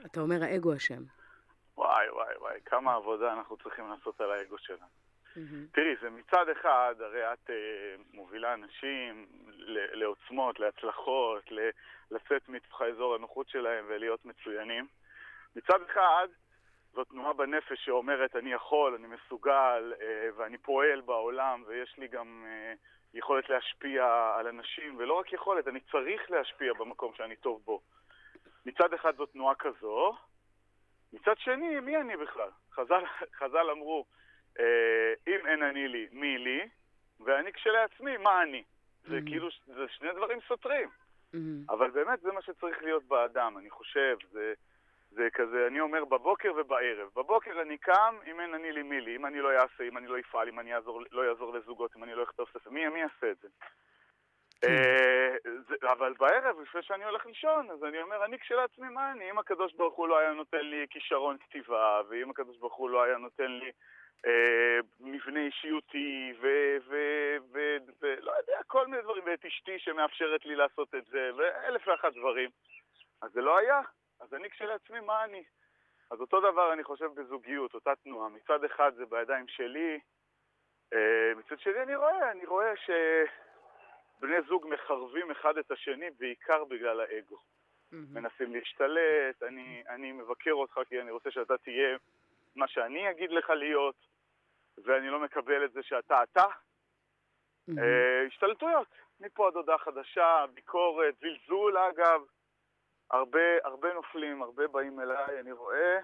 אתה 0.06 0.20
אומר 0.20 0.42
האגו 0.42 0.76
אשם. 0.76 1.02
וואי, 1.76 2.10
וואי, 2.10 2.36
וואי, 2.40 2.60
כמה 2.64 2.94
עבודה 2.94 3.32
אנחנו 3.32 3.56
צריכים 3.56 3.88
לעשות 3.88 4.20
על 4.20 4.30
האגו 4.30 4.58
שלנו. 4.58 4.86
Mm-hmm. 5.36 5.72
תראי, 5.72 5.94
זה 6.00 6.10
מצד 6.10 6.48
אחד, 6.48 6.94
הרי 7.00 7.32
את 7.32 7.50
uh, 7.50 7.52
מובילה 8.12 8.54
אנשים 8.54 9.26
לעוצמות, 9.92 10.60
להצלחות, 10.60 11.52
ל- 11.52 11.70
לצאת 12.10 12.48
מתוך 12.48 12.80
האזור 12.80 13.14
הנוחות 13.14 13.48
שלהם 13.48 13.84
ולהיות 13.88 14.24
מצוינים. 14.24 14.86
מצד 15.56 15.78
אחד, 15.90 16.28
זו 16.92 17.04
תנועה 17.04 17.32
בנפש 17.32 17.84
שאומרת, 17.84 18.36
אני 18.36 18.52
יכול, 18.52 18.94
אני 18.94 19.06
מסוגל, 19.06 19.92
uh, 19.98 20.02
ואני 20.36 20.58
פועל 20.58 21.00
בעולם, 21.00 21.64
ויש 21.66 21.98
לי 21.98 22.08
גם 22.08 22.46
uh, 22.46 23.18
יכולת 23.18 23.48
להשפיע 23.48 24.32
על 24.36 24.46
אנשים, 24.46 24.96
ולא 24.98 25.14
רק 25.14 25.32
יכולת, 25.32 25.68
אני 25.68 25.80
צריך 25.80 26.30
להשפיע 26.30 26.72
במקום 26.72 27.12
שאני 27.16 27.36
טוב 27.36 27.62
בו. 27.64 27.80
מצד 28.66 28.94
אחד 28.94 29.16
זו 29.16 29.26
תנועה 29.26 29.54
כזו, 29.54 30.16
מצד 31.12 31.38
שני, 31.38 31.80
מי 31.80 31.96
אני 31.96 32.16
בכלל? 32.16 32.48
חז"ל, 32.72 33.04
חז"ל 33.38 33.70
אמרו, 33.70 34.04
אה, 34.58 35.14
אם 35.26 35.46
אין 35.46 35.62
אני 35.62 35.88
לי, 35.88 36.06
מי 36.12 36.38
לי? 36.38 36.68
ואני 37.20 37.52
כשלעצמי, 37.52 38.16
מה 38.16 38.42
אני? 38.42 38.64
זה 39.08 39.18
mm-hmm. 39.18 39.26
כאילו, 39.26 39.48
זה 39.66 39.88
שני 39.88 40.12
דברים 40.12 40.38
סותרים. 40.48 40.88
Mm-hmm. 40.88 41.38
אבל 41.72 41.90
באמת 41.90 42.20
זה 42.20 42.32
מה 42.32 42.42
שצריצריך 42.42 42.82
להיות 42.82 43.04
באדם, 43.04 43.58
אני 43.58 43.70
חושב, 43.70 44.16
זה, 44.30 44.54
זה 45.10 45.28
כזה, 45.32 45.66
אני 45.66 45.80
אומר 45.80 46.04
בבוקר 46.04 46.52
ובערב. 46.56 47.08
בבוקר 47.16 47.62
אני 47.62 47.78
קם, 47.78 48.16
אם 48.26 48.40
אין 48.40 48.54
אני 48.54 48.72
לי 48.72 48.82
מי 48.82 49.00
לי, 49.00 49.16
אם 49.16 49.26
אני 49.26 49.40
לא 49.40 49.50
אעשה, 49.52 49.84
אם 49.84 49.98
אני 49.98 50.06
לא 50.06 50.18
אפעל, 50.18 50.48
אם 50.48 50.60
אני 50.60 50.70
יעזור, 50.70 51.02
לא 51.10 51.28
אעזור 51.28 51.54
לזוגות, 51.54 51.96
אם 51.96 52.04
אני 52.04 52.14
לא 52.14 52.22
אכתוב 52.22 52.48
ספר, 52.48 52.70
מי, 52.70 52.88
מי 52.88 53.00
יעשה 53.00 53.30
את 53.30 53.38
זה? 53.38 53.48
כן. 54.60 54.68
אה, 54.68 55.92
אבל 55.92 56.14
בערב, 56.18 56.60
לפני 56.60 56.82
שאני 56.82 57.04
הולך 57.04 57.26
לישון, 57.26 57.70
אז 57.70 57.84
אני 57.84 58.02
אומר, 58.02 58.24
אני 58.24 58.38
כשלעצמי, 58.38 58.88
מה 58.88 59.12
אני? 59.12 59.30
אם 59.30 59.38
הקדוש 59.38 59.74
ברוך 59.74 59.94
הוא 59.94 60.08
לא 60.08 60.18
היה 60.18 60.32
נותן 60.32 60.60
לי 60.60 60.86
כישרון 60.90 61.36
כתיבה, 61.38 62.00
ואם 62.08 62.30
הקדוש 62.30 62.58
ברוך 62.58 62.74
הוא 62.74 62.90
לא 62.90 63.02
היה 63.02 63.16
נותן 63.16 63.50
לי 63.50 63.70
אה, 64.26 64.78
מבנה 65.00 65.40
אישיותי, 65.40 66.32
ולא 66.40 68.32
יודע, 68.38 68.58
כל 68.66 68.86
מיני 68.86 69.02
דברים, 69.02 69.22
ואת 69.26 69.44
אשתי 69.44 69.78
שמאפשרת 69.78 70.44
לי 70.44 70.56
לעשות 70.56 70.94
את 70.94 71.04
זה, 71.04 71.30
ואלף 71.36 71.88
ואחת 71.88 72.12
דברים. 72.12 72.50
אז 73.22 73.32
זה 73.32 73.40
לא 73.40 73.58
היה, 73.58 73.80
אז 74.20 74.34
אני 74.34 74.50
כשלעצמי, 74.50 75.00
מה 75.00 75.24
אני? 75.24 75.44
אז 76.10 76.20
אותו 76.20 76.40
דבר 76.40 76.72
אני 76.72 76.84
חושב 76.84 77.10
בזוגיות, 77.14 77.74
אותה 77.74 77.96
תנועה. 77.96 78.28
מצד 78.28 78.64
אחד 78.64 78.92
זה 78.94 79.06
בידיים 79.06 79.48
שלי, 79.48 80.00
אה, 80.92 81.32
מצד 81.36 81.58
שני 81.60 81.82
אני 81.82 81.96
רואה, 81.96 82.30
אני 82.30 82.46
רואה 82.46 82.72
שבני 82.76 84.42
זוג 84.48 84.66
מחרבים 84.70 85.30
אחד 85.30 85.58
את 85.58 85.70
השני 85.70 86.10
בעיקר 86.10 86.64
בגלל 86.64 87.00
האגו. 87.00 87.36
Mm-hmm. 87.36 87.96
מנסים 88.12 88.54
להשתלט, 88.54 89.42
אני, 89.42 89.82
אני 89.88 90.12
מבקר 90.12 90.52
אותך 90.52 90.80
כי 90.88 91.00
אני 91.00 91.10
רוצה 91.10 91.30
שאתה 91.30 91.58
תהיה 91.58 91.96
מה 92.56 92.68
שאני 92.68 93.10
אגיד 93.10 93.30
לך 93.30 93.50
להיות, 93.50 93.96
ואני 94.84 95.08
לא 95.08 95.20
מקבל 95.20 95.64
את 95.64 95.72
זה 95.72 95.82
שאתה 95.82 96.22
אתה. 96.22 96.44
Mm-hmm. 96.44 97.80
השתלטויות, 98.26 98.88
מפה 99.20 99.46
עד 99.46 99.54
הודעה 99.54 99.78
חדשה, 99.78 100.44
ביקורת, 100.54 101.14
זלזול 101.20 101.78
אגב. 101.78 102.22
הרבה, 103.10 103.40
הרבה 103.64 103.94
נופלים, 103.94 104.42
הרבה 104.42 104.66
באים 104.66 105.00
אליי, 105.00 105.40
אני 105.40 105.52
רואה, 105.52 105.98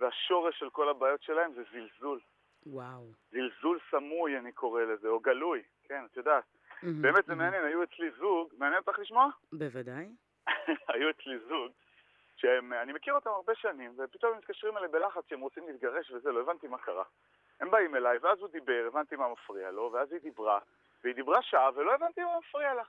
והשורש 0.00 0.58
של 0.58 0.70
כל 0.70 0.88
הבעיות 0.88 1.22
שלהם 1.22 1.52
זה 1.54 1.62
זלזול. 1.72 2.20
וואו. 2.66 3.12
זלזול 3.30 3.78
סמוי, 3.90 4.38
אני 4.38 4.52
קורא 4.52 4.82
לזה, 4.82 5.08
או 5.08 5.20
גלוי, 5.20 5.62
כן, 5.84 6.04
את 6.04 6.16
יודעת. 6.16 6.44
Mm-hmm, 6.44 6.86
באמת 7.00 7.26
זה 7.26 7.32
mm-hmm. 7.32 7.36
מעניין, 7.36 7.64
היו 7.64 7.82
אצלי 7.82 8.10
זוג, 8.10 8.54
מעניין 8.58 8.82
אותך 8.86 8.98
לשמוע? 8.98 9.28
בוודאי. 9.52 10.08
היו 10.92 11.10
אצלי 11.10 11.38
זוג, 11.38 11.72
שאני 12.36 12.92
מכיר 12.92 13.14
אותם 13.14 13.30
הרבה 13.30 13.54
שנים, 13.54 13.94
ופתאום 13.98 14.32
הם 14.32 14.38
מתקשרים 14.38 14.76
אליי 14.76 14.88
בלחץ 14.88 15.28
שהם 15.28 15.40
רוצים 15.40 15.66
להתגרש 15.68 16.10
וזה, 16.10 16.32
לא 16.32 16.40
הבנתי 16.40 16.66
מה 16.66 16.78
קרה. 16.78 17.04
הם 17.60 17.70
באים 17.70 17.96
אליי, 17.96 18.18
ואז 18.18 18.38
הוא 18.40 18.48
דיבר, 18.48 18.84
הבנתי 18.86 19.16
מה 19.16 19.32
מפריע 19.32 19.70
לו, 19.70 19.90
ואז 19.92 20.12
היא 20.12 20.20
דיברה, 20.20 20.58
והיא 21.04 21.14
דיברה 21.14 21.42
שעה, 21.42 21.70
ולא 21.74 21.94
הבנתי 21.94 22.24
מה 22.24 22.38
מפריע 22.38 22.74
לה. 22.74 22.82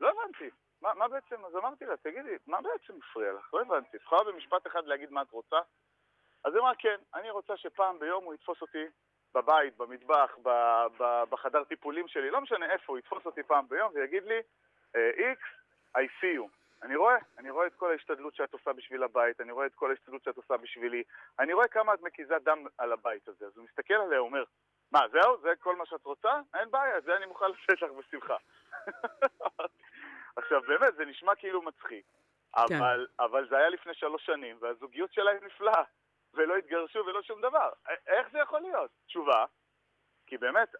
לא 0.00 0.10
הבנתי. 0.10 0.50
מה, 0.82 0.94
מה 0.94 1.08
בעצם, 1.08 1.44
אז 1.44 1.56
אמרתי 1.56 1.84
לה, 1.84 1.96
תגידי, 1.96 2.36
מה 2.46 2.58
בעצם 2.62 2.98
מפריע 2.98 3.32
לך? 3.32 3.54
לא 3.54 3.60
הבנתי. 3.60 3.96
את 3.96 4.02
יכולה 4.02 4.24
במשפט 4.24 4.66
אחד 4.66 4.86
להגיד 4.86 5.10
מה 5.10 5.22
את 5.22 5.30
רוצה? 5.30 5.56
אז 6.44 6.54
היא 6.54 6.60
אמרה, 6.60 6.74
כן, 6.78 6.96
אני 7.14 7.30
רוצה 7.30 7.56
שפעם 7.56 7.98
ביום 7.98 8.24
הוא 8.24 8.34
יתפוס 8.34 8.62
אותי 8.62 8.84
בבית, 9.34 9.76
במטבח, 9.76 10.38
ב, 10.42 10.48
ב, 10.98 11.22
בחדר 11.30 11.64
טיפולים 11.64 12.08
שלי, 12.08 12.30
לא 12.30 12.40
משנה 12.40 12.72
איפה, 12.72 12.92
הוא 12.92 12.98
יתפוס 12.98 13.26
אותי 13.26 13.42
פעם 13.42 13.68
ביום 13.68 13.92
ויגיד 13.94 14.24
לי, 14.24 14.40
אה, 14.96 15.32
I 15.96 16.00
see 16.00 16.38
you. 16.38 16.48
אני 16.82 16.96
רואה, 16.96 17.16
אני 17.38 17.50
רואה 17.50 17.66
את 17.66 17.74
כל 17.74 17.90
ההשתדלות 17.90 18.34
שאת 18.34 18.52
עושה 18.52 18.72
בשביל 18.72 19.02
הבית, 19.02 19.40
אני 19.40 19.52
רואה 19.52 19.66
את 19.66 19.74
כל 19.74 19.90
ההשתדלות 19.90 20.24
שאת 20.24 20.36
עושה 20.36 20.56
בשבילי, 20.56 21.02
אני 21.38 21.52
רואה 21.52 21.68
כמה 21.68 21.94
את 21.94 22.00
מקיזה 22.02 22.38
דם 22.38 22.66
על 22.78 22.92
הבית 22.92 23.28
הזה. 23.28 23.46
אז 23.46 23.56
הוא 23.56 23.64
מסתכל 23.64 23.94
עליה, 23.94 24.18
אומר, 24.18 24.44
מה, 24.92 25.00
זהו? 25.12 25.40
זה 25.40 25.48
כל 25.58 25.76
מה 25.76 25.86
שאת 25.86 26.04
רוצה? 26.04 26.40
אין 26.54 26.70
בעיה, 26.70 27.00
זה 27.00 27.16
אני 27.16 27.26
מוכן 27.26 27.46
לתת 27.50 27.82
לך 27.82 27.90
בשמחה. 27.90 28.36
עכשיו, 30.38 30.60
באמת, 30.62 30.94
זה 30.96 31.04
נשמע 31.04 31.34
כאילו 31.34 31.62
מצחיק, 31.62 32.04
כן. 32.68 32.74
אבל, 32.74 33.06
אבל 33.20 33.48
זה 33.48 33.56
היה 33.56 33.68
לפני 33.68 33.94
שלוש 33.94 34.26
שנים, 34.26 34.56
והזוגיות 34.60 35.12
שלהם 35.12 35.44
נפלאה, 35.44 35.82
ולא 36.34 36.56
התגרשו 36.56 36.98
ולא 37.06 37.22
שום 37.22 37.40
דבר. 37.40 37.70
איך 38.06 38.28
זה 38.32 38.38
יכול 38.38 38.60
להיות? 38.60 38.90
תשובה, 39.06 39.44
כי 40.26 40.38
באמת, 40.38 40.74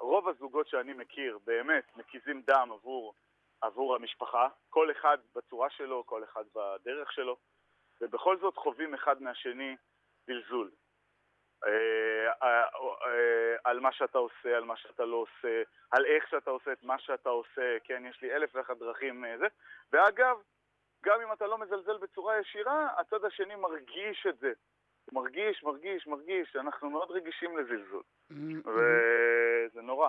רוב 0.00 0.28
הזוגות 0.28 0.68
שאני 0.68 0.92
מכיר 0.92 1.38
באמת 1.44 1.96
מקיזים 1.96 2.42
דם 2.42 2.68
עבור, 2.72 3.14
עבור 3.60 3.94
המשפחה, 3.94 4.48
כל 4.70 4.90
אחד 4.90 5.18
בצורה 5.34 5.70
שלו, 5.70 6.06
כל 6.06 6.24
אחד 6.24 6.44
בדרך 6.54 7.12
שלו, 7.12 7.36
ובכל 8.00 8.38
זאת 8.38 8.56
חווים 8.56 8.94
אחד 8.94 9.22
מהשני 9.22 9.76
זלזול. 10.26 10.70
אה, 11.64 12.32
אה, 12.42 12.62
אה, 13.06 13.56
על 13.64 13.80
מה 13.80 13.92
שאתה 13.92 14.18
עושה, 14.18 14.56
על 14.56 14.64
מה 14.64 14.76
שאתה 14.76 15.04
לא 15.04 15.16
עושה, 15.16 15.62
על 15.90 16.04
איך 16.06 16.28
שאתה 16.30 16.50
עושה 16.50 16.72
את 16.72 16.82
מה 16.82 16.98
שאתה 16.98 17.28
עושה, 17.30 17.76
כן, 17.84 18.02
יש 18.10 18.22
לי 18.22 18.34
אלף 18.34 18.50
ואחת 18.54 18.78
דרכים 18.78 19.24
זה. 19.38 19.46
ואגב, 19.92 20.36
גם 21.04 21.20
אם 21.20 21.32
אתה 21.32 21.46
לא 21.46 21.58
מזלזל 21.58 21.98
בצורה 21.98 22.40
ישירה, 22.40 22.88
הצד 22.98 23.24
השני 23.24 23.54
מרגיש 23.54 24.26
את 24.28 24.38
זה. 24.38 24.52
הוא 25.04 25.22
מרגיש, 25.22 25.62
מרגיש, 25.62 26.06
מרגיש, 26.06 26.56
אנחנו 26.56 26.90
מאוד 26.90 27.10
רגישים 27.10 27.58
לזלזול. 27.58 28.02
Mm-hmm. 28.32 28.68
וזה 28.68 29.82
נורא. 29.82 30.08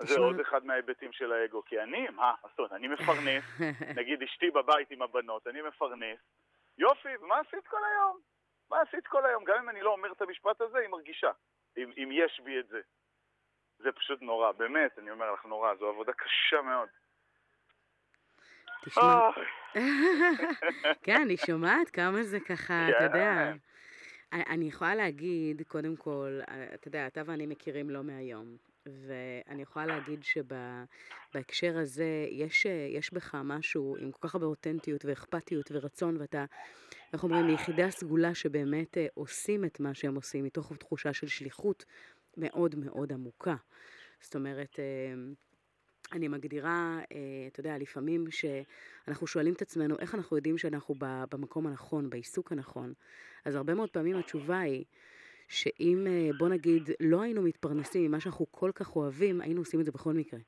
זה 0.00 0.18
עוד 0.18 0.40
אחד 0.40 0.64
מההיבטים 0.64 1.12
של 1.12 1.32
האגו, 1.32 1.64
כי 1.64 1.80
אני, 1.80 2.08
מה, 2.08 2.34
זאת 2.42 2.58
אומרת, 2.58 2.72
אני 2.72 2.88
מפרנס, 2.88 3.44
נגיד 4.00 4.22
אשתי 4.22 4.50
בבית 4.50 4.90
עם 4.90 5.02
הבנות, 5.02 5.46
אני 5.46 5.62
מפרנס, 5.62 6.18
יופי, 6.78 7.16
ומה 7.20 7.38
עשית 7.38 7.66
כל 7.66 7.80
היום? 7.84 8.20
מה 8.70 8.80
עשית 8.80 9.06
כל 9.06 9.26
היום? 9.26 9.44
גם 9.44 9.56
אם 9.62 9.68
אני 9.68 9.80
לא 9.80 9.90
אומר 9.92 10.12
את 10.12 10.22
המשפט 10.22 10.60
הזה, 10.60 10.78
היא 10.78 10.88
מרגישה, 10.88 11.30
אם, 11.76 11.92
אם 11.96 12.08
יש 12.12 12.40
בי 12.44 12.60
את 12.60 12.68
זה. 12.68 12.80
זה 13.78 13.92
פשוט 13.92 14.22
נורא, 14.22 14.52
באמת, 14.52 14.98
אני 14.98 15.10
אומר 15.10 15.32
לך 15.32 15.44
נורא, 15.44 15.74
זו 15.74 15.88
עבודה 15.88 16.12
קשה 16.12 16.62
מאוד. 16.62 16.88
תשמע, 18.84 19.30
כן, 21.04 21.20
אני 21.22 21.36
שומעת 21.36 21.90
כמה 21.90 22.22
זה 22.22 22.40
ככה, 22.40 22.88
אתה 22.88 23.04
יודע. 23.04 23.34
כן. 23.34 23.56
אני 24.32 24.64
יכולה 24.64 24.94
להגיד, 24.94 25.62
קודם 25.68 25.96
כל, 25.96 26.40
אתה 26.74 26.88
יודע, 26.88 27.06
אתה 27.06 27.22
ואני 27.26 27.46
מכירים 27.46 27.90
לא 27.90 28.02
מהיום. 28.02 28.56
ואני 28.86 29.62
יכולה 29.62 29.86
להגיד 29.86 30.20
שבהקשר 30.22 31.78
הזה 31.78 32.26
יש, 32.30 32.66
יש 32.96 33.12
בך 33.12 33.34
משהו 33.44 33.96
עם 34.00 34.12
כל 34.12 34.28
כך 34.28 34.34
הרבה 34.34 34.46
אותנטיות 34.46 35.04
ואכפתיות 35.04 35.70
ורצון, 35.72 36.16
ואתה, 36.16 36.44
איך 37.12 37.24
אומרים, 37.24 37.46
מיחידי 37.46 37.82
הסגולה 37.82 38.34
שבאמת 38.34 38.98
אה, 38.98 39.06
עושים 39.14 39.64
את 39.64 39.80
מה 39.80 39.94
שהם 39.94 40.14
עושים 40.14 40.44
מתוך 40.44 40.72
תחושה 40.78 41.12
של 41.12 41.28
שליחות 41.28 41.84
מאוד 42.36 42.74
מאוד 42.74 43.12
עמוקה. 43.12 43.56
זאת 44.20 44.36
אומרת, 44.36 44.78
אה, 44.78 45.14
אני 46.12 46.28
מגדירה, 46.28 47.00
אה, 47.12 47.16
אתה 47.46 47.60
יודע, 47.60 47.78
לפעמים 47.78 48.24
שאנחנו 48.30 49.26
שואלים 49.26 49.54
את 49.54 49.62
עצמנו 49.62 49.98
איך 49.98 50.14
אנחנו 50.14 50.36
יודעים 50.36 50.58
שאנחנו 50.58 50.94
במקום 51.00 51.66
הנכון, 51.66 52.10
בעיסוק 52.10 52.52
הנכון. 52.52 52.92
אז 53.44 53.54
הרבה 53.54 53.74
מאוד 53.74 53.90
פעמים 53.90 54.16
התשובה 54.16 54.58
היא 54.58 54.84
שאם, 55.50 56.06
אה, 56.06 56.30
בוא 56.38 56.48
נגיד, 56.48 56.90
לא 57.00 57.22
היינו 57.22 57.42
מתפרנסים 57.42 58.04
ממה 58.04 58.20
שאנחנו 58.20 58.46
כל 58.50 58.70
כך 58.74 58.96
אוהבים, 58.96 59.40
היינו 59.40 59.60
עושים 59.60 59.80
את 59.80 59.84
זה 59.84 59.92
בכל 59.92 60.12
מקרה. 60.12 60.40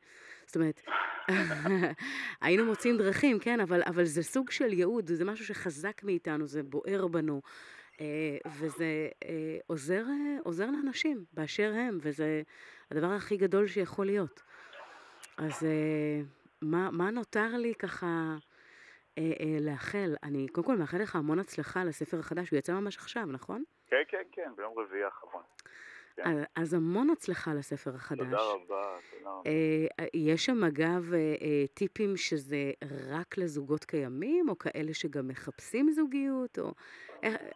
זאת 0.46 0.57
אומרת, 0.57 0.80
היינו 2.42 2.64
מוצאים 2.64 2.98
דרכים, 2.98 3.38
כן, 3.38 3.61
אבל, 3.61 3.82
אבל 3.86 4.05
זה 4.05 4.22
סוג 4.22 4.50
של 4.50 4.72
ייעוד, 4.72 5.07
זה 5.07 5.24
משהו 5.24 5.44
שחזק 5.44 6.03
מאיתנו, 6.05 6.46
זה 6.46 6.62
בוער 6.62 7.07
בנו, 7.07 7.42
אה, 8.00 8.07
וזה 8.61 9.09
אה, 9.24 9.59
עוזר, 9.66 10.05
עוזר 10.42 10.70
לאנשים 10.70 11.24
באשר 11.32 11.72
הם, 11.74 11.98
וזה 12.03 12.42
הדבר 12.90 13.11
הכי 13.11 13.36
גדול 13.36 13.66
שיכול 13.66 14.07
להיות. 14.07 14.42
אז 15.36 15.66
מה, 16.62 16.90
מה 16.90 17.11
נותר 17.11 17.57
לי 17.57 17.74
ככה... 17.78 18.36
לאחל, 19.61 20.14
אני 20.22 20.48
קודם 20.48 20.66
כל 20.66 20.76
מאחל 20.76 20.98
לך 20.98 21.16
המון 21.16 21.38
הצלחה 21.38 21.84
לספר 21.84 22.18
החדש, 22.18 22.50
הוא 22.50 22.59
יצא 22.59 22.74
ממש 22.74 22.96
עכשיו, 22.96 23.26
נכון? 23.26 23.64
כן, 23.93 24.03
כן, 24.09 24.22
כן, 24.32 24.53
ביום 24.57 24.78
רביעי 24.78 25.05
האחרון. 25.05 25.43
כן. 26.16 26.22
אז 26.57 26.74
המון 26.74 27.11
הצלחה 27.11 27.55
לספר 27.55 27.90
החדש. 27.95 28.20
תודה 28.20 28.43
רבה, 28.43 28.99
תודה 29.11 29.30
רבה. 29.30 29.43
אה, 29.47 30.07
יש 30.14 30.45
שם 30.45 30.64
אגב 30.64 31.14
אה, 31.14 31.18
אה, 31.18 31.66
טיפים 31.74 32.16
שזה 32.16 32.72
רק 33.11 33.38
לזוגות 33.38 33.84
קיימים, 33.84 34.49
או 34.49 34.59
כאלה 34.59 34.95
שגם 34.95 35.28
מחפשים 35.28 35.90
זוגיות, 35.90 36.59
או 36.59 36.72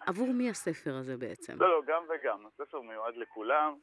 עבור 0.07 0.28
מי 0.28 0.51
הספר 0.51 0.95
הזה 0.95 1.16
בעצם? 1.16 1.53
לא, 1.61 1.68
לא, 1.68 1.82
גם 1.87 2.03
וגם. 2.09 2.47
הספר 2.47 2.80
מיועד 2.80 3.16
לכולם. 3.16 3.74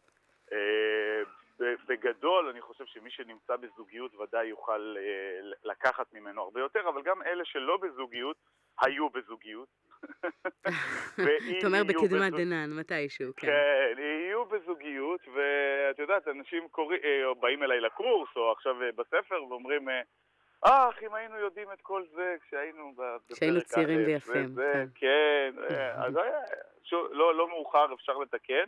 בגדול, 1.59 2.49
אני 2.49 2.61
חושב 2.61 2.85
שמי 2.85 3.11
שנמצא 3.11 3.55
בזוגיות 3.55 4.15
ודאי 4.15 4.47
יוכל 4.47 4.95
לקחת 5.63 6.13
ממנו 6.13 6.41
הרבה 6.41 6.59
יותר, 6.59 6.89
אבל 6.89 7.01
גם 7.01 7.21
אלה 7.23 7.45
שלא 7.45 7.77
בזוגיות, 7.77 8.37
היו 8.81 9.09
בזוגיות. 9.09 9.69
אתה 11.57 11.67
אומר 11.67 11.83
בקדמת 11.87 12.33
דנן, 12.33 12.69
מתישהו, 12.79 13.31
כן. 13.37 13.47
כן, 13.47 14.01
יהיו 14.01 14.45
בזוגיות, 14.45 15.21
ואת 15.27 15.99
יודעת, 15.99 16.27
אנשים 16.27 16.67
אה, 16.79 17.33
באים 17.39 17.63
אליי 17.63 17.79
לקורס, 17.79 18.29
או 18.35 18.51
עכשיו 18.51 18.81
אה, 18.81 18.89
בספר, 18.91 19.43
ואומרים, 19.43 19.89
אה, 19.89 20.89
אם 21.01 21.13
היינו 21.13 21.37
יודעים 21.37 21.71
את 21.73 21.81
כל 21.81 22.03
זה 22.15 22.35
כשהיינו 22.47 22.93
בפרק 22.93 23.37
כשהיינו 23.37 23.61
צעירים 23.61 23.99
ויפים. 24.05 24.45
וזה, 24.45 24.85
כן, 24.95 25.51
כן 25.69 25.75
אז 26.05 26.15
היה, 26.15 26.39
לא, 26.91 27.35
לא 27.35 27.47
מאוחר, 27.47 27.93
אפשר 27.93 28.17
לתקן. 28.17 28.65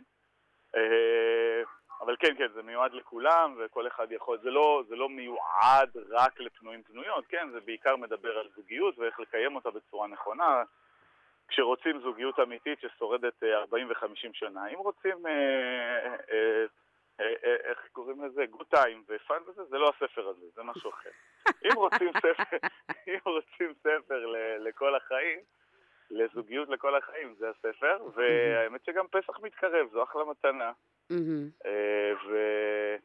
אבל 2.00 2.16
כן, 2.18 2.34
כן, 2.38 2.48
זה 2.54 2.62
מיועד 2.62 2.92
לכולם, 2.92 3.54
וכל 3.58 3.86
אחד 3.86 4.12
יכול, 4.12 4.38
זה 4.42 4.50
לא, 4.50 4.82
זה 4.88 4.96
לא 4.96 5.08
מיועד 5.08 5.90
רק 6.10 6.40
לפנויים 6.40 6.82
פנויות, 6.82 7.26
כן, 7.28 7.48
זה 7.52 7.60
בעיקר 7.60 7.96
מדבר 7.96 8.38
על 8.38 8.48
זוגיות 8.56 8.98
ואיך 8.98 9.20
לקיים 9.20 9.56
אותה 9.56 9.70
בצורה 9.70 10.08
נכונה, 10.08 10.62
כשרוצים 11.48 12.00
זוגיות 12.00 12.40
אמיתית 12.40 12.80
ששורדת 12.80 13.42
40 13.42 13.86
אה, 13.86 13.92
ו-50 13.92 14.30
שנה. 14.32 14.66
אם 14.66 14.78
רוצים, 14.78 15.26
אה, 15.26 16.16
אה, 17.20 17.56
איך 17.64 17.88
קוראים 17.92 18.24
לזה? 18.24 18.46
גוד 18.46 18.66
טיים 18.66 19.02
ופאן 19.08 19.42
וזה, 19.46 19.64
זה 19.64 19.78
לא 19.78 19.92
הספר 19.96 20.28
הזה, 20.28 20.46
זה 20.54 20.62
משהו 20.62 20.90
אחר. 20.90 21.10
אם 21.64 21.76
רוצים 21.76 22.12
ספר, 22.16 22.56
אם 23.08 23.18
רוצים 23.24 23.74
ספר 23.80 24.26
לכל 24.58 24.94
החיים, 24.94 25.40
לזוגיות 26.10 26.68
לכל 26.68 26.96
החיים, 26.96 27.34
זה 27.38 27.50
הספר, 27.50 27.98
והאמת 28.14 28.84
שגם 28.84 29.06
פסח 29.10 29.40
מתקרב, 29.42 29.88
זו 29.92 30.02
אחלה 30.02 30.24
מתנה. 30.24 30.72
ו- 32.28 32.96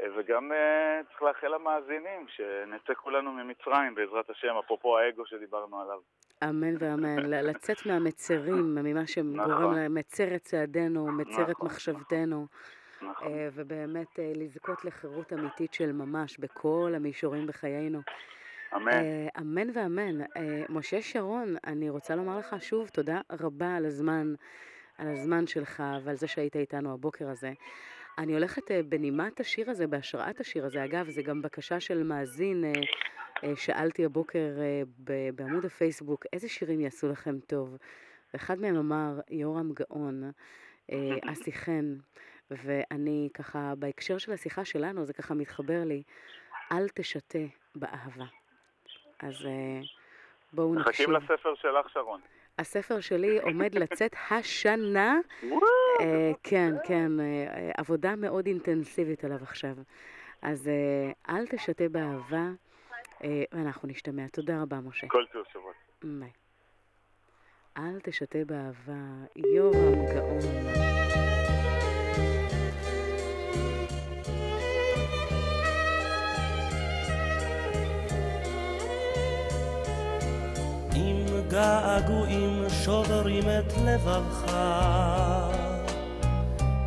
וגם 0.00 0.52
אה, 0.52 1.00
צריך 1.08 1.22
לאחל 1.22 1.54
למאזינים 1.54 2.26
שנצא 2.28 2.94
כולנו 2.94 3.32
ממצרים 3.32 3.94
בעזרת 3.94 4.30
השם, 4.30 4.54
אפרופו 4.64 4.98
האגו 4.98 5.26
שדיברנו 5.26 5.80
עליו. 5.80 5.98
אמן 6.44 6.74
ואמן. 6.78 7.30
לצאת 7.30 7.86
מהמצרים, 7.86 8.74
ממה 8.74 9.06
שגורם 9.06 9.36
נכון. 9.36 9.78
למצר 9.78 10.34
את 10.34 10.42
צעדינו, 10.42 11.06
מצר 11.06 11.42
את 11.42 11.48
נכון, 11.48 11.66
מחשבתנו, 11.66 12.46
נכון. 13.02 13.28
אה, 13.28 13.48
ובאמת 13.54 14.18
אה, 14.18 14.32
לזכות 14.34 14.84
לחירות 14.84 15.32
אמיתית 15.32 15.74
של 15.74 15.92
ממש 15.92 16.38
בכל 16.38 16.92
המישורים 16.96 17.46
בחיינו. 17.46 18.00
אמן. 18.76 18.92
אה, 18.92 19.28
אמן 19.38 19.68
ואמן. 19.74 20.20
אה, 20.20 20.62
משה 20.68 21.02
שרון, 21.02 21.54
אני 21.66 21.90
רוצה 21.90 22.16
לומר 22.16 22.38
לך 22.38 22.56
שוב 22.60 22.88
תודה 22.88 23.20
רבה 23.40 23.76
על 23.76 23.86
הזמן, 23.86 24.34
על 24.98 25.08
הזמן 25.08 25.46
שלך 25.46 25.82
ועל 26.04 26.16
זה 26.16 26.28
שהיית 26.28 26.56
איתנו 26.56 26.92
הבוקר 26.92 27.28
הזה. 27.28 27.52
אני 28.18 28.32
הולכת 28.32 28.70
אה, 28.70 28.80
בנימת 28.88 29.40
השיר 29.40 29.70
הזה, 29.70 29.86
בהשראת 29.86 30.40
השיר 30.40 30.64
הזה. 30.64 30.84
אגב, 30.84 31.08
זה 31.08 31.22
גם 31.22 31.42
בקשה 31.42 31.80
של 31.80 32.02
מאזין. 32.02 32.64
אה, 32.64 32.72
אה, 33.44 33.56
שאלתי 33.56 34.04
הבוקר 34.04 34.48
בעמוד 35.34 35.64
הפייסבוק, 35.64 36.26
איזה 36.32 36.48
שירים 36.48 36.80
יעשו 36.80 37.08
לכם 37.08 37.38
טוב? 37.46 37.76
ואחד 38.34 38.58
מהם 38.58 38.76
אמר, 38.76 39.20
יורם 39.30 39.72
גאון, 39.72 40.30
אסי 41.32 41.52
חן, 41.52 41.94
ואני 42.50 43.28
ככה, 43.34 43.72
בהקשר 43.78 44.18
של 44.18 44.32
השיחה 44.32 44.64
שלנו, 44.64 45.04
זה 45.04 45.12
ככה 45.12 45.34
מתחבר 45.34 45.84
לי, 45.84 46.02
אל 46.72 46.88
תשתה 46.88 47.38
באהבה. 47.74 48.24
אז 49.20 49.34
בואו 50.52 50.74
נקשיב. 50.74 51.10
מחכים 51.10 51.10
לספר 51.10 51.54
שלך, 51.54 51.88
שרון. 51.88 52.20
הספר 52.58 53.00
שלי 53.00 53.40
עומד 53.40 53.74
לצאת 53.74 54.14
השנה. 54.30 55.18
אה, 56.00 56.32
כן, 56.42 56.74
כן, 56.84 57.20
אה, 57.20 57.70
עבודה 57.76 58.16
מאוד 58.16 58.46
אינטנסיבית 58.46 59.24
עליו 59.24 59.38
עכשיו. 59.42 59.74
אז 60.42 60.68
אה, 60.68 61.34
אל 61.36 61.46
תשתה 61.46 61.88
באהבה, 61.88 62.50
אה, 63.24 63.44
ואנחנו 63.52 63.88
נשתמע. 63.88 64.28
תודה 64.32 64.62
רבה, 64.62 64.80
משה. 64.80 65.06
כל 65.08 65.24
טוב 65.32 65.44
שבוע. 65.52 65.72
ביי. 66.02 66.30
אל 67.76 68.00
תשתה 68.00 68.38
באהבה, 68.46 69.02
יורם 69.36 70.06
גאון. 70.14 70.84
געגועים 81.54 82.64
שוברים 82.84 83.42
את 83.42 83.72
לבבך, 83.86 84.52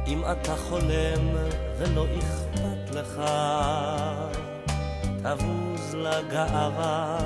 אם 0.07 0.21
אתה 0.31 0.55
חולם 0.55 1.35
ולא 1.77 2.05
אכפת 2.19 2.95
לך, 2.95 3.21
תבוז 5.23 5.95
לגאווה 5.95 7.17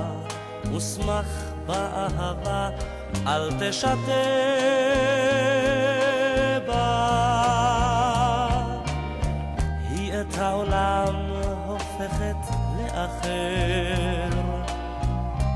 ושמח 0.74 1.52
באהבה, 1.66 2.70
אל 3.26 3.50
תשתה 3.60 3.94
בה. 6.66 7.12
היא 9.90 10.12
את 10.20 10.38
העולם 10.38 11.14
הופכת 11.66 12.36
לאחר. 12.76 14.28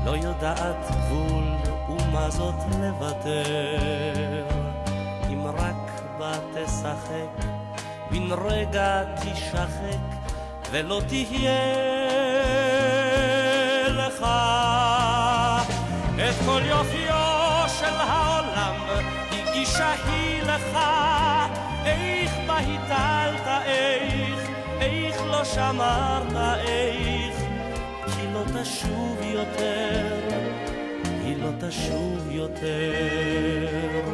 לא 0.05 0.11
יודעת 0.11 0.91
גבול 0.91 1.43
ומה 1.89 2.29
זאת 2.29 2.55
לוותר. 2.79 3.56
רגע 8.57 9.03
תשחק, 9.15 9.97
ולא 10.71 11.01
תהיה 11.07 11.57
לך 13.87 14.25
את 16.15 16.35
כל 16.45 16.61
יופיו 16.65 17.63
של 17.79 17.95
העולם, 17.95 18.75
הגישה 19.31 19.93
היא 20.07 20.43
לך, 20.43 20.77
איך 21.85 22.31
בה 22.47 22.57
הטלת, 22.57 23.47
איך, 23.65 24.49
איך 24.81 25.21
לא 25.21 25.43
שמרת, 25.43 26.59
איך 26.67 27.35
כי 28.05 28.27
לא 28.33 28.43
תשוב 28.61 29.17
יותר, 29.21 30.19
היא 31.23 31.37
לא 31.37 31.49
תשוב 31.59 32.31
יותר. 32.31 34.06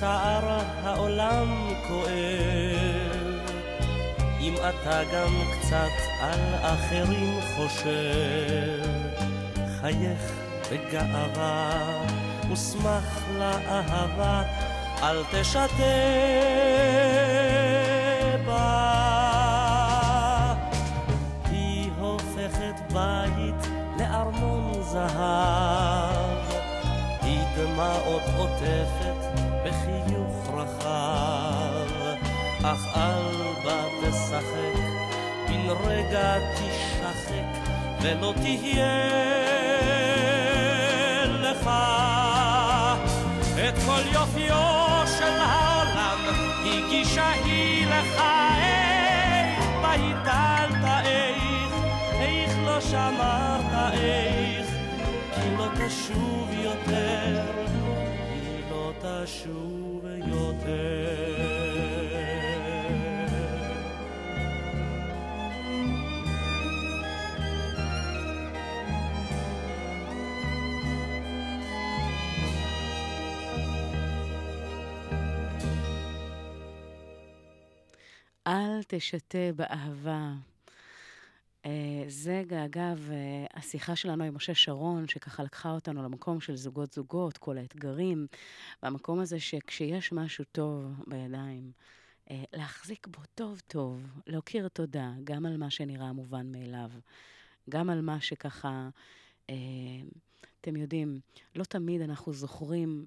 צער 0.00 0.60
העולם 0.82 1.68
כואב, 1.88 3.50
אם 4.40 4.54
אתה 4.56 5.02
גם 5.12 5.32
קצת 5.52 5.92
על 6.20 6.40
אחרים 6.62 7.40
חושב, 7.56 8.90
חייך 9.80 10.32
בגאווה 10.72 11.70
ושמח 12.52 13.22
לאהבה, 13.38 14.42
אל 15.02 15.22
תשתה 15.32 15.66
בה. 18.46 18.94
היא 21.50 21.90
הופכת 21.98 22.92
בית 22.92 23.70
לארמון 23.98 24.82
זהב. 24.82 25.85
דמעות 27.76 28.22
עוטפת 28.36 29.40
בחיוך 29.64 30.48
רחב, 30.54 32.16
אך 32.64 32.96
אל 32.96 33.64
בה 33.64 33.84
תשחק, 34.02 34.80
בן 35.48 35.88
רגע 35.88 36.38
תשחק, 36.54 37.70
ולא 38.02 38.32
תהיה 38.42 38.96
לך. 41.26 41.70
את 43.68 43.74
כל 43.86 44.02
יופיו 44.12 45.02
של 45.18 45.40
העולם, 45.40 46.18
הגישה 46.64 47.30
היא 47.44 47.86
לך, 47.86 48.22
איך 48.60 49.66
בה 49.82 51.00
איך, 51.04 51.72
איך 52.12 52.58
לא 52.64 52.80
שמרת, 52.80 53.92
איך 53.92 54.30
לא 54.30 54.35
תשוב 55.78 56.48
יותר, 56.50 57.52
היא 58.28 58.70
לא 58.70 58.92
תשוב 59.00 60.04
יותר. 60.26 61.46
אל 78.46 78.82
תשתה 78.88 79.38
באהבה. 79.56 80.32
אה, 81.66 82.04
זה, 82.08 82.42
אגב, 82.64 83.08
אה, 83.10 83.46
השיחה 83.54 83.96
שלנו 83.96 84.24
עם 84.24 84.34
משה 84.34 84.54
שרון, 84.54 85.08
שככה 85.08 85.42
לקחה 85.42 85.70
אותנו 85.70 86.02
למקום 86.02 86.40
של 86.40 86.56
זוגות-זוגות, 86.56 87.38
כל 87.38 87.58
האתגרים, 87.58 88.26
והמקום 88.82 89.20
הזה 89.20 89.40
שכשיש 89.40 90.12
משהו 90.12 90.44
טוב 90.52 90.84
בידיים, 91.06 91.72
אה, 92.30 92.44
להחזיק 92.52 93.06
בו 93.06 93.20
טוב-טוב, 93.34 94.06
להכיר 94.26 94.68
תודה, 94.68 95.10
גם 95.24 95.46
על 95.46 95.56
מה 95.56 95.70
שנראה 95.70 96.12
מובן 96.12 96.52
מאליו, 96.52 96.90
גם 97.70 97.90
על 97.90 98.00
מה 98.00 98.20
שככה, 98.20 98.88
אתם 100.60 100.76
יודעים, 100.76 101.20
לא 101.54 101.64
תמיד 101.64 102.00
אנחנו 102.00 102.32
זוכרים 102.32 103.04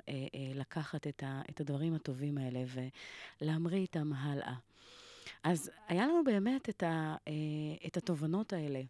לקחת 0.55 1.07
את, 1.07 1.23
את 1.49 1.61
הדברים 1.61 1.93
הטובים 1.93 2.37
האלה 2.37 2.63
ולהמריא 3.41 3.79
איתם 3.79 4.13
הלאה. 4.13 4.53
אז 5.43 5.71
היה 5.87 6.07
לנו 6.07 6.23
באמת 6.23 6.69
את, 6.69 6.83
ה, 6.83 7.15
אה, 7.27 7.33
את 7.87 7.97
התובנות 7.97 8.53
האלה 8.53 8.81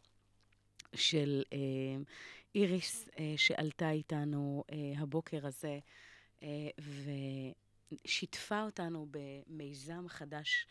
של 0.96 1.44
איריס 2.56 3.10
שעלתה 3.38 3.92
איתנו 3.92 4.64
הבוקר 4.98 5.48
הזה, 5.48 5.80
ושיתפה 7.92 8.62
אותנו 8.62 9.08
במיזם 9.12 10.06
חדש 10.08 10.68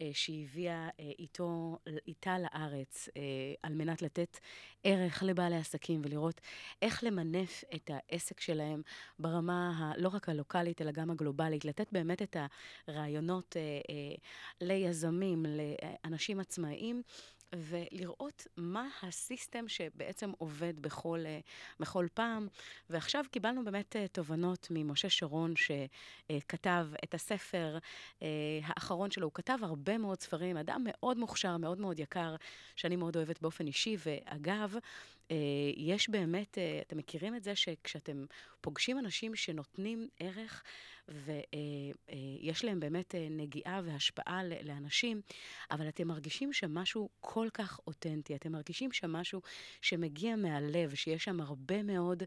אה, 0.00 0.10
שהביאה 0.12 0.88
אה, 1.00 1.10
איתו, 1.18 1.78
איתה 2.06 2.38
לארץ 2.38 3.08
אה, 3.16 3.22
על 3.62 3.74
מנת 3.74 4.02
לתת 4.02 4.38
ערך 4.84 5.22
לבעלי 5.22 5.56
עסקים 5.56 6.00
ולראות 6.04 6.40
איך 6.82 7.04
למנף 7.04 7.64
את 7.74 7.90
העסק 7.94 8.40
שלהם 8.40 8.82
ברמה 9.18 9.72
הלא 9.78 10.08
רק 10.08 10.28
הלוקאלית 10.28 10.82
אלא 10.82 10.90
גם 10.90 11.10
הגלובלית, 11.10 11.64
לתת 11.64 11.92
באמת 11.92 12.22
את 12.22 12.36
הרעיונות 12.88 13.56
ליזמים, 14.60 15.46
לאנשים 16.04 16.40
עצמאיים. 16.40 17.02
ולראות 17.54 18.46
מה 18.56 18.88
הסיסטם 19.02 19.68
שבעצם 19.68 20.32
עובד 20.38 20.82
בכל, 20.82 21.18
בכל 21.80 22.06
פעם. 22.14 22.48
ועכשיו 22.90 23.24
קיבלנו 23.30 23.64
באמת 23.64 23.96
תובנות 24.12 24.68
ממשה 24.70 25.10
שרון, 25.10 25.54
שכתב 25.56 26.86
את 27.04 27.14
הספר 27.14 27.78
האחרון 28.62 29.10
שלו. 29.10 29.26
הוא 29.26 29.34
כתב 29.34 29.58
הרבה 29.62 29.98
מאוד 29.98 30.20
ספרים, 30.20 30.56
אדם 30.56 30.82
מאוד 30.84 31.18
מוכשר, 31.18 31.56
מאוד 31.56 31.80
מאוד 31.80 31.98
יקר, 31.98 32.36
שאני 32.76 32.96
מאוד 32.96 33.16
אוהבת 33.16 33.42
באופן 33.42 33.66
אישי, 33.66 33.96
ואגב, 34.06 34.74
אה, 34.74 34.80
יש 35.76 36.08
באמת, 36.08 36.58
אה, 36.58 36.80
אתם 36.86 36.96
מכירים 36.96 37.34
את 37.34 37.44
זה 37.44 37.56
שכשאתם 37.56 38.24
פוגשים 38.60 38.98
אנשים 38.98 39.34
שנותנים 39.34 40.08
ערך 40.20 40.62
ויש 41.08 42.64
להם 42.64 42.80
באמת 42.80 43.14
אה, 43.14 43.26
נגיעה 43.30 43.80
והשפעה 43.84 44.42
לאנשים, 44.44 45.20
אבל 45.70 45.88
אתם 45.88 46.08
מרגישים 46.08 46.52
שמשהו 46.52 47.08
כל 47.20 47.48
כך 47.54 47.80
אותנטי, 47.86 48.34
אתם 48.34 48.52
מרגישים 48.52 48.92
שמשהו 48.92 49.40
שמגיע 49.82 50.36
מהלב, 50.36 50.94
שיש 50.94 51.24
שם 51.24 51.40
הרבה 51.40 51.82
מאוד 51.82 52.22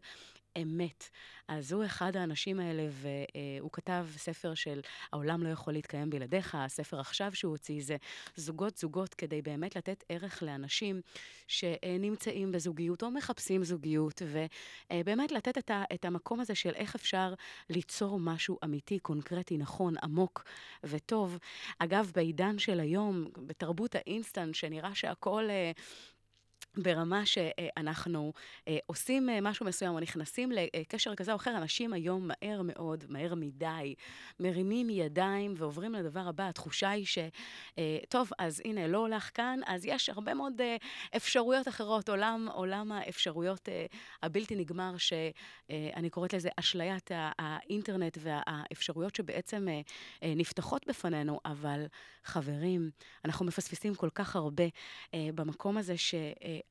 אמת. 0.62 1.08
אז 1.48 1.72
הוא 1.72 1.84
אחד 1.84 2.16
האנשים 2.16 2.60
האלה, 2.60 2.88
והוא 2.90 3.70
כתב 3.72 4.06
ספר 4.16 4.54
של 4.54 4.80
העולם 5.12 5.42
לא 5.42 5.48
יכול 5.48 5.72
להתקיים 5.72 6.10
בלעדיך, 6.10 6.54
הספר 6.54 7.00
עכשיו 7.00 7.34
שהוא 7.34 7.50
הוציא 7.50 7.82
זה 7.82 7.96
זוגות 8.36 8.76
זוגות, 8.76 9.14
כדי 9.14 9.42
באמת 9.42 9.76
לתת 9.76 10.04
ערך 10.08 10.42
לאנשים 10.42 11.00
שנמצאים 11.46 12.52
בזוגיות 12.52 13.02
או 13.02 13.10
מחפשים 13.10 13.64
זוגיות, 13.64 14.22
ובאמת 14.92 15.32
לתת 15.32 15.58
את, 15.58 15.70
ה, 15.70 15.84
את 15.94 16.04
המקום 16.04 16.40
הזה 16.40 16.54
של 16.54 16.72
איך 16.74 16.94
אפשר 16.94 17.34
ליצור 17.70 18.20
משהו 18.20 18.58
אמיתי, 18.64 18.98
קונקרטי, 18.98 19.58
נכון, 19.58 19.94
עמוק 20.02 20.44
וטוב. 20.84 21.38
אגב, 21.78 22.10
בעידן 22.14 22.58
של 22.58 22.80
היום, 22.80 23.24
בתרבות 23.46 23.94
האינסטנט, 23.94 24.54
שנראה 24.54 24.94
שהכל... 24.94 25.48
ברמה 26.76 27.26
שאנחנו 27.26 28.32
אה, 28.68 28.78
עושים 28.86 29.28
אה, 29.30 29.40
משהו 29.40 29.66
מסוים 29.66 29.94
או 29.94 30.00
נכנסים 30.00 30.52
לקשר 30.52 31.14
כזה 31.14 31.32
או 31.32 31.36
אחר, 31.36 31.56
אנשים 31.56 31.92
היום 31.92 32.28
מהר 32.28 32.62
מאוד, 32.64 33.04
מהר 33.08 33.34
מדי, 33.34 33.94
מרימים 34.40 34.90
ידיים 34.90 35.54
ועוברים 35.56 35.94
לדבר 35.94 36.28
הבא. 36.28 36.48
התחושה 36.48 36.90
היא 36.90 37.06
שטוב, 37.06 38.30
אה, 38.40 38.46
אז 38.46 38.62
הנה, 38.64 38.86
לא 38.86 38.98
הולך 38.98 39.30
כאן, 39.34 39.60
אז 39.66 39.84
יש 39.84 40.08
הרבה 40.08 40.34
מאוד 40.34 40.60
אפשרויות 41.16 41.68
אחרות. 41.68 42.08
עולם, 42.08 42.48
עולם 42.52 42.92
האפשרויות 42.92 43.68
הבלתי 44.22 44.56
נגמר, 44.56 44.94
שאני 44.96 46.10
קוראת 46.10 46.34
לזה 46.34 46.48
אשליית 46.56 47.10
האינטרנט 47.14 48.18
והאפשרויות 48.20 49.14
שבעצם 49.16 49.68
נפתחות 50.22 50.86
בפנינו, 50.88 51.40
אבל 51.44 51.86
חברים, 52.24 52.90
אנחנו 53.24 53.46
מפספסים 53.46 53.94
כל 53.94 54.10
כך 54.14 54.36
הרבה 54.36 54.64
במקום 55.34 55.78
הזה 55.78 55.96
ש... 55.96 56.14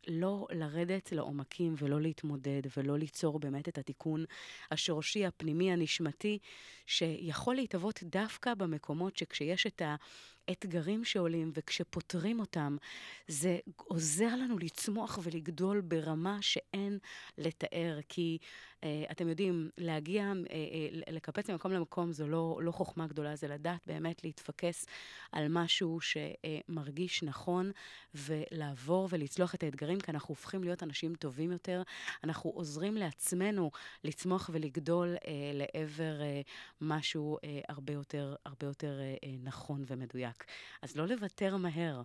לא 0.08 0.48
לרדת 0.52 1.12
לעומקים 1.12 1.76
ולא 1.78 2.02
להתמודד 2.02 2.62
ולא 2.78 2.98
ליצור 2.98 3.40
באמת 3.40 3.68
את 3.68 3.78
התיקון 3.78 4.26
השורשי, 4.72 5.26
הפנימי, 5.26 5.72
הנשמתי, 5.72 6.40
שיכול 6.86 7.56
להתהוות 7.56 8.04
דווקא 8.04 8.54
במקומות 8.54 9.18
שכשיש 9.18 9.68
את 9.68 9.82
ה... 9.82 9.96
אתגרים 10.52 11.06
שעולים, 11.06 11.52
וכשפותרים 11.54 12.40
אותם, 12.40 12.78
זה 13.28 13.60
עוזר 13.78 14.36
לנו 14.36 14.58
לצמוח 14.60 15.20
ולגדול 15.24 15.82
ברמה 15.82 16.38
שאין 16.42 17.00
לתאר. 17.38 18.00
כי 18.10 18.38
אה, 18.84 19.04
אתם 19.12 19.28
יודעים, 19.28 19.70
להגיע, 19.78 20.24
אה, 20.24 20.56
אה, 20.56 21.12
לקפץ 21.14 21.50
ממקום 21.50 21.72
למקום 21.72 22.12
זו 22.12 22.28
לא, 22.28 22.60
לא 22.62 22.72
חוכמה 22.72 23.08
גדולה, 23.08 23.36
זה 23.36 23.48
לדעת 23.48 23.88
באמת 23.88 24.24
להתפקס 24.24 24.86
על 25.32 25.48
משהו 25.50 26.00
שמרגיש 26.02 27.24
נכון, 27.24 27.72
ולעבור 28.16 29.08
ולצלוח 29.12 29.56
את 29.56 29.64
האתגרים, 29.64 30.00
כי 30.00 30.12
אנחנו 30.12 30.32
הופכים 30.32 30.64
להיות 30.64 30.84
אנשים 30.84 31.16
טובים 31.16 31.52
יותר. 31.52 31.84
אנחנו 32.24 32.50
עוזרים 32.50 32.98
לעצמנו 32.98 33.72
לצמוח 34.04 34.50
ולגדול 34.54 35.16
אה, 35.28 35.52
לעבר 35.54 36.22
אה, 36.22 36.42
משהו 36.82 37.38
אה, 37.44 37.60
הרבה 37.70 37.94
יותר, 37.94 38.36
הרבה 38.46 38.68
יותר 38.68 39.00
אה, 39.02 39.30
נכון 39.44 39.84
ומדויק. 39.88 40.31
אז 40.82 40.96
לא 40.96 41.08
לוותר 41.08 41.58
מהר, 41.58 42.02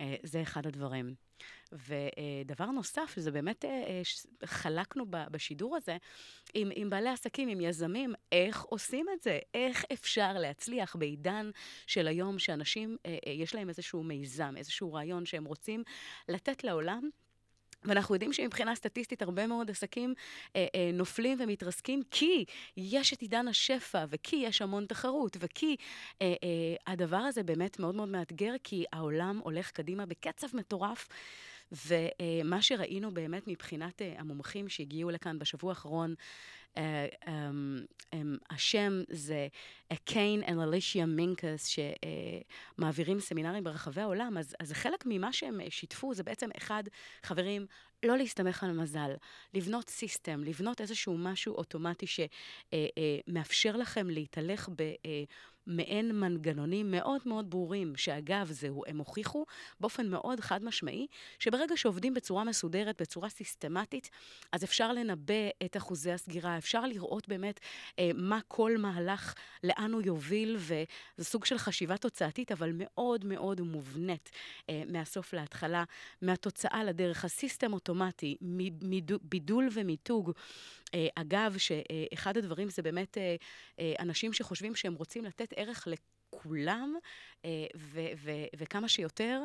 אה, 0.00 0.14
זה 0.22 0.42
אחד 0.42 0.66
הדברים. 0.66 1.14
ודבר 1.72 2.66
נוסף, 2.66 3.14
זה 3.16 3.30
באמת 3.30 3.64
אה, 3.64 3.70
אה, 3.70 4.02
חלקנו 4.44 5.04
בשידור 5.10 5.76
הזה 5.76 5.96
עם, 6.54 6.70
עם 6.74 6.90
בעלי 6.90 7.08
עסקים, 7.08 7.48
עם 7.48 7.60
יזמים, 7.60 8.14
איך 8.32 8.62
עושים 8.62 9.06
את 9.14 9.22
זה? 9.22 9.38
איך 9.54 9.84
אפשר 9.92 10.32
להצליח 10.32 10.96
בעידן 10.96 11.50
של 11.86 12.08
היום, 12.08 12.38
שאנשים, 12.38 12.96
יש 13.26 13.54
להם 13.54 13.68
איזשהו 13.68 14.02
מיזם, 14.02 14.54
איזשהו 14.56 14.92
רעיון 14.92 15.26
שהם 15.26 15.44
רוצים 15.44 15.82
לתת 16.28 16.64
לעולם? 16.64 17.10
ואנחנו 17.84 18.14
יודעים 18.14 18.32
שמבחינה 18.32 18.74
סטטיסטית 18.74 19.22
הרבה 19.22 19.46
מאוד 19.46 19.70
עסקים 19.70 20.14
אה, 20.56 20.66
אה, 20.74 20.90
נופלים 20.92 21.38
ומתרסקים 21.40 22.02
כי 22.10 22.44
יש 22.76 23.12
את 23.12 23.20
עידן 23.20 23.48
השפע 23.48 24.04
וכי 24.08 24.36
יש 24.36 24.62
המון 24.62 24.86
תחרות 24.86 25.36
וכי 25.40 25.76
אה, 26.22 26.26
אה, 26.26 26.92
הדבר 26.92 27.16
הזה 27.16 27.42
באמת 27.42 27.78
מאוד 27.78 27.94
מאוד 27.94 28.08
מאתגר 28.08 28.54
כי 28.64 28.84
העולם 28.92 29.40
הולך 29.42 29.70
קדימה 29.70 30.06
בקצב 30.06 30.56
מטורף. 30.56 31.08
ומה 31.72 32.62
שראינו 32.62 33.14
באמת 33.14 33.48
מבחינת 33.48 34.02
אה, 34.02 34.14
המומחים 34.18 34.68
שהגיעו 34.68 35.10
לכאן 35.10 35.38
בשבוע 35.38 35.70
האחרון, 35.70 36.14
השם 38.50 39.02
זה 39.08 39.48
קיין 40.04 40.42
and 40.42 40.62
אלישיה 40.62 41.06
מינקס, 41.06 41.66
שמעבירים 42.78 43.20
סמינרים 43.20 43.64
ברחבי 43.64 44.00
העולם, 44.00 44.38
אז, 44.38 44.56
אז 44.60 44.72
חלק 44.72 45.04
ממה 45.06 45.32
שהם 45.32 45.60
שיתפו. 45.68 46.14
זה 46.14 46.22
בעצם, 46.22 46.48
אחד, 46.56 46.84
חברים, 47.22 47.66
לא 48.02 48.16
להסתמך 48.16 48.64
על 48.64 48.72
מזל, 48.72 49.10
לבנות 49.54 49.90
סיסטם, 49.90 50.44
לבנות 50.44 50.80
איזשהו 50.80 51.18
משהו 51.18 51.54
אוטומטי 51.54 52.06
שמאפשר 52.06 53.70
אה, 53.70 53.76
לכם 53.76 54.10
להתהלך 54.10 54.68
ב... 54.76 54.82
מעין 55.66 56.20
מנגנונים 56.20 56.90
מאוד 56.90 57.20
מאוד 57.26 57.50
ברורים, 57.50 57.96
שאגב, 57.96 58.48
זהו, 58.50 58.82
הם 58.86 58.98
הוכיחו 58.98 59.44
באופן 59.80 60.08
מאוד 60.08 60.40
חד 60.40 60.64
משמעי, 60.64 61.06
שברגע 61.38 61.76
שעובדים 61.76 62.14
בצורה 62.14 62.44
מסודרת, 62.44 63.02
בצורה 63.02 63.28
סיסטמטית, 63.28 64.10
אז 64.52 64.64
אפשר 64.64 64.92
לנבא 64.92 65.48
את 65.64 65.76
אחוזי 65.76 66.12
הסגירה, 66.12 66.58
אפשר 66.58 66.86
לראות 66.86 67.28
באמת 67.28 67.60
אה, 67.98 68.10
מה 68.14 68.40
כל 68.48 68.76
מהלך, 68.78 69.34
לאן 69.64 69.92
הוא 69.92 70.02
יוביל, 70.02 70.56
וזה 70.58 70.84
סוג 71.20 71.44
של 71.44 71.58
חשיבה 71.58 71.96
תוצאתית, 71.96 72.52
אבל 72.52 72.70
מאוד 72.74 73.24
מאוד 73.24 73.60
מובנית 73.60 74.30
אה, 74.70 74.82
מהסוף 74.88 75.32
להתחלה, 75.32 75.84
מהתוצאה 76.22 76.84
לדרך, 76.84 77.24
הסיסטם 77.24 77.72
אוטומטי, 77.72 77.91
בידול 79.22 79.68
ומיתוג. 79.72 80.32
אה, 80.94 81.06
אגב, 81.14 81.54
שאחד 81.58 82.36
הדברים 82.36 82.68
זה 82.68 82.82
באמת 82.82 83.18
אה, 83.18 83.36
אה, 83.78 83.94
אנשים 83.98 84.32
שחושבים 84.32 84.74
שהם 84.74 84.94
רוצים 84.94 85.24
לתת 85.24 85.52
ערך 85.56 85.86
לכולם, 85.86 86.11
ו- 87.76 88.12
ו- 88.16 88.46
וכמה 88.56 88.88
שיותר, 88.88 89.44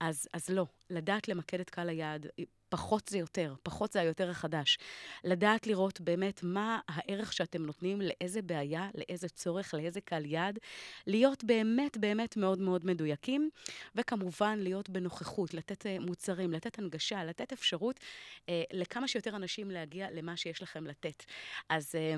אז, 0.00 0.28
אז 0.32 0.48
לא. 0.48 0.66
לדעת 0.90 1.28
למקד 1.28 1.60
את 1.60 1.70
קהל 1.70 1.88
היעד, 1.88 2.26
פחות 2.68 3.08
זה 3.08 3.18
יותר, 3.18 3.54
פחות 3.62 3.92
זה 3.92 4.00
היותר 4.00 4.30
החדש. 4.30 4.78
לדעת 5.24 5.66
לראות 5.66 6.00
באמת 6.00 6.40
מה 6.42 6.80
הערך 6.88 7.32
שאתם 7.32 7.62
נותנים, 7.66 8.00
לאיזה 8.00 8.42
בעיה, 8.42 8.88
לאיזה 8.94 9.28
צורך, 9.28 9.74
לאיזה 9.74 10.00
קהל 10.00 10.26
יעד. 10.26 10.58
להיות 11.06 11.44
באמת 11.44 11.96
באמת 11.96 12.36
מאוד 12.36 12.58
מאוד 12.58 12.86
מדויקים, 12.86 13.50
וכמובן 13.94 14.58
להיות 14.58 14.90
בנוכחות, 14.90 15.54
לתת 15.54 15.86
מוצרים, 16.00 16.52
לתת 16.52 16.78
הנגשה, 16.78 17.24
לתת 17.24 17.52
אפשרות 17.52 18.00
אה, 18.48 18.62
לכמה 18.72 19.08
שיותר 19.08 19.36
אנשים 19.36 19.70
להגיע 19.70 20.10
למה 20.10 20.36
שיש 20.36 20.62
לכם 20.62 20.86
לתת. 20.86 21.24
אז... 21.68 21.94
אה, 21.94 22.14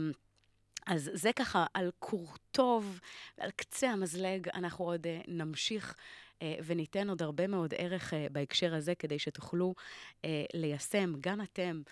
אז 0.87 1.11
זה 1.13 1.33
ככה 1.33 1.67
על 1.75 1.91
כור 1.99 2.35
טוב, 2.51 3.01
על 3.39 3.51
קצה 3.51 3.91
המזלג, 3.91 4.49
אנחנו 4.55 4.85
עוד 4.85 5.07
uh, 5.07 5.25
נמשיך 5.29 5.95
uh, 6.39 6.43
וניתן 6.65 7.09
עוד 7.09 7.23
הרבה 7.23 7.47
מאוד 7.47 7.75
ערך 7.77 8.13
uh, 8.13 8.17
בהקשר 8.33 8.75
הזה, 8.75 8.95
כדי 8.95 9.19
שתוכלו 9.19 9.75
uh, 10.17 10.27
ליישם, 10.55 11.13
גם 11.21 11.41
אתם, 11.41 11.83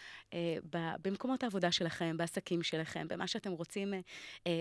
במקומות 1.04 1.42
העבודה 1.42 1.72
שלכם, 1.72 2.16
בעסקים 2.16 2.62
שלכם, 2.62 3.08
במה 3.08 3.26
שאתם 3.26 3.52
רוצים 3.52 3.94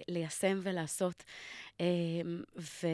ליישם 0.07 0.59
ולעשות. 0.63 1.23
ו... 2.57 2.87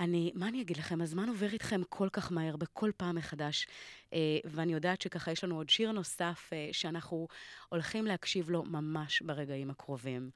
אני, 0.00 0.32
מה 0.34 0.48
אני 0.48 0.62
אגיד 0.62 0.76
לכם? 0.76 1.02
הזמן 1.02 1.28
עובר 1.28 1.52
איתכם 1.52 1.80
כל 1.88 2.08
כך 2.12 2.32
מהר, 2.32 2.56
בכל 2.56 2.90
פעם 2.96 3.16
מחדש, 3.16 3.66
אה, 4.12 4.18
ואני 4.44 4.72
יודעת 4.72 5.00
שככה 5.00 5.32
יש 5.32 5.44
לנו 5.44 5.56
עוד 5.56 5.70
שיר 5.70 5.92
נוסף 5.92 6.50
אה, 6.52 6.68
שאנחנו 6.72 7.28
הולכים 7.68 8.06
להקשיב 8.06 8.50
לו 8.50 8.62
ממש 8.62 9.22
ברגעים 9.22 9.70
הקרובים. 9.70 10.30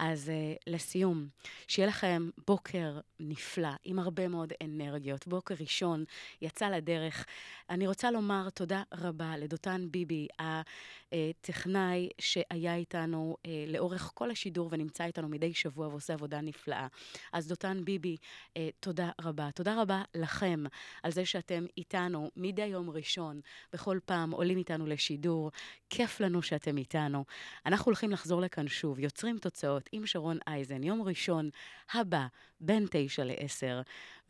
אז 0.00 0.28
uh, 0.28 0.62
לסיום, 0.66 1.28
שיהיה 1.68 1.88
לכם 1.88 2.30
בוקר 2.46 3.00
נפלא, 3.20 3.68
עם 3.84 3.98
הרבה 3.98 4.28
מאוד 4.28 4.52
אנרגיות. 4.64 5.26
בוקר 5.26 5.54
ראשון 5.60 6.04
יצא 6.42 6.68
לדרך. 6.68 7.26
אני 7.70 7.86
רוצה 7.86 8.10
לומר 8.10 8.50
תודה 8.50 8.82
רבה 8.94 9.36
לדותן 9.36 9.86
ביבי, 9.90 10.28
הטכנאי 10.38 12.08
שהיה 12.18 12.74
איתנו 12.74 13.36
uh, 13.36 13.48
לאורך 13.68 14.10
כל 14.14 14.30
השידור 14.30 14.68
ונמצא 14.72 15.04
איתנו 15.04 15.28
מדי 15.28 15.54
שבוע 15.54 15.88
ועושה 15.88 16.12
עבודה 16.12 16.40
נפלאה. 16.40 16.86
אז 17.32 17.48
דותן 17.48 17.84
ביבי, 17.84 18.16
uh, 18.48 18.60
תודה 18.80 19.10
רבה. 19.20 19.50
תודה 19.54 19.82
רבה 19.82 20.02
לכם 20.14 20.64
על 21.02 21.12
זה 21.12 21.24
שאתם 21.24 21.64
איתנו 21.76 22.30
מדי 22.36 22.66
יום 22.66 22.90
ראשון, 22.90 23.40
בכל 23.72 23.98
פעם 24.04 24.30
עולים 24.30 24.58
איתנו 24.58 24.86
לשידור. 24.86 25.50
כיף 25.90 26.20
לנו 26.20 26.42
שאתם 26.42 26.76
איתנו. 26.76 27.24
אנחנו 27.66 27.84
הולכים 27.84 28.10
לחזור 28.10 28.40
לכאן 28.40 28.68
שוב, 28.68 28.98
יוצרים 28.98 29.38
תוצאות. 29.38 29.89
עם 29.92 30.06
שרון 30.06 30.38
אייזן, 30.46 30.82
יום 30.82 31.02
ראשון 31.02 31.50
הבא, 31.92 32.26
בין 32.60 32.86
תשע 32.90 33.24
לעשר, 33.24 33.80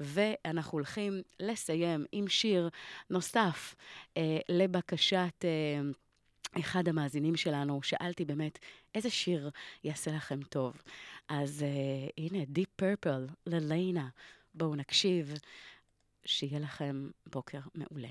ואנחנו 0.00 0.78
הולכים 0.78 1.22
לסיים 1.40 2.04
עם 2.12 2.28
שיר 2.28 2.68
נוסף 3.10 3.74
אה, 4.16 4.38
לבקשת... 4.48 5.44
אה, 5.44 5.80
אחד 6.58 6.88
המאזינים 6.88 7.36
שלנו, 7.36 7.82
שאלתי 7.82 8.24
באמת 8.24 8.58
איזה 8.94 9.10
שיר 9.10 9.50
יעשה 9.84 10.10
לכם 10.10 10.42
טוב. 10.42 10.82
אז 11.28 11.64
uh, 11.64 12.12
הנה, 12.18 12.42
Deep 12.42 12.82
Purple 12.82 13.32
לליינה. 13.46 14.08
בואו 14.54 14.74
נקשיב, 14.74 15.34
שיהיה 16.24 16.58
לכם 16.58 17.10
בוקר 17.26 17.60
מעולה. 17.74 18.08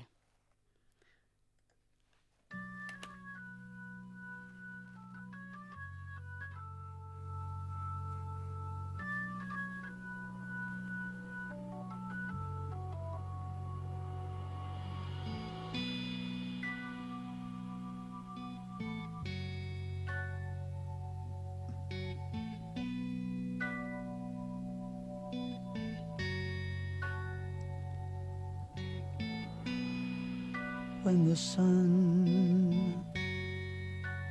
Sun 31.40 33.02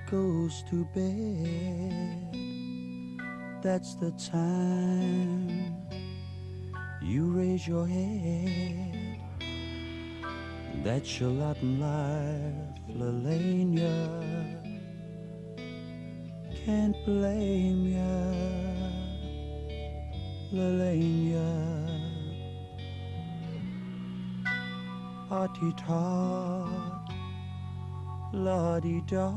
goes 0.10 0.64
to 0.70 0.86
bed. 0.93 2.38
That's 3.64 3.95
the 3.95 4.12
time 4.12 5.76
you 7.01 7.32
raise 7.32 7.68
your 7.68 7.88
head. 7.88 9.20
That's 10.84 11.20
your 11.20 11.32
Latin 11.32 11.80
life, 11.80 12.78
Lelania. 12.95 13.97
Can't 16.64 16.95
blame 17.05 17.88
ya, 17.97 18.18
Lelania. 20.53 21.89
hearty 25.30 25.72
tot, 25.78 26.88
la 28.32 28.80
di 28.80 29.01
da. 29.05 29.32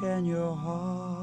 Can 0.00 0.24
your 0.24 0.56
heart 0.56 1.21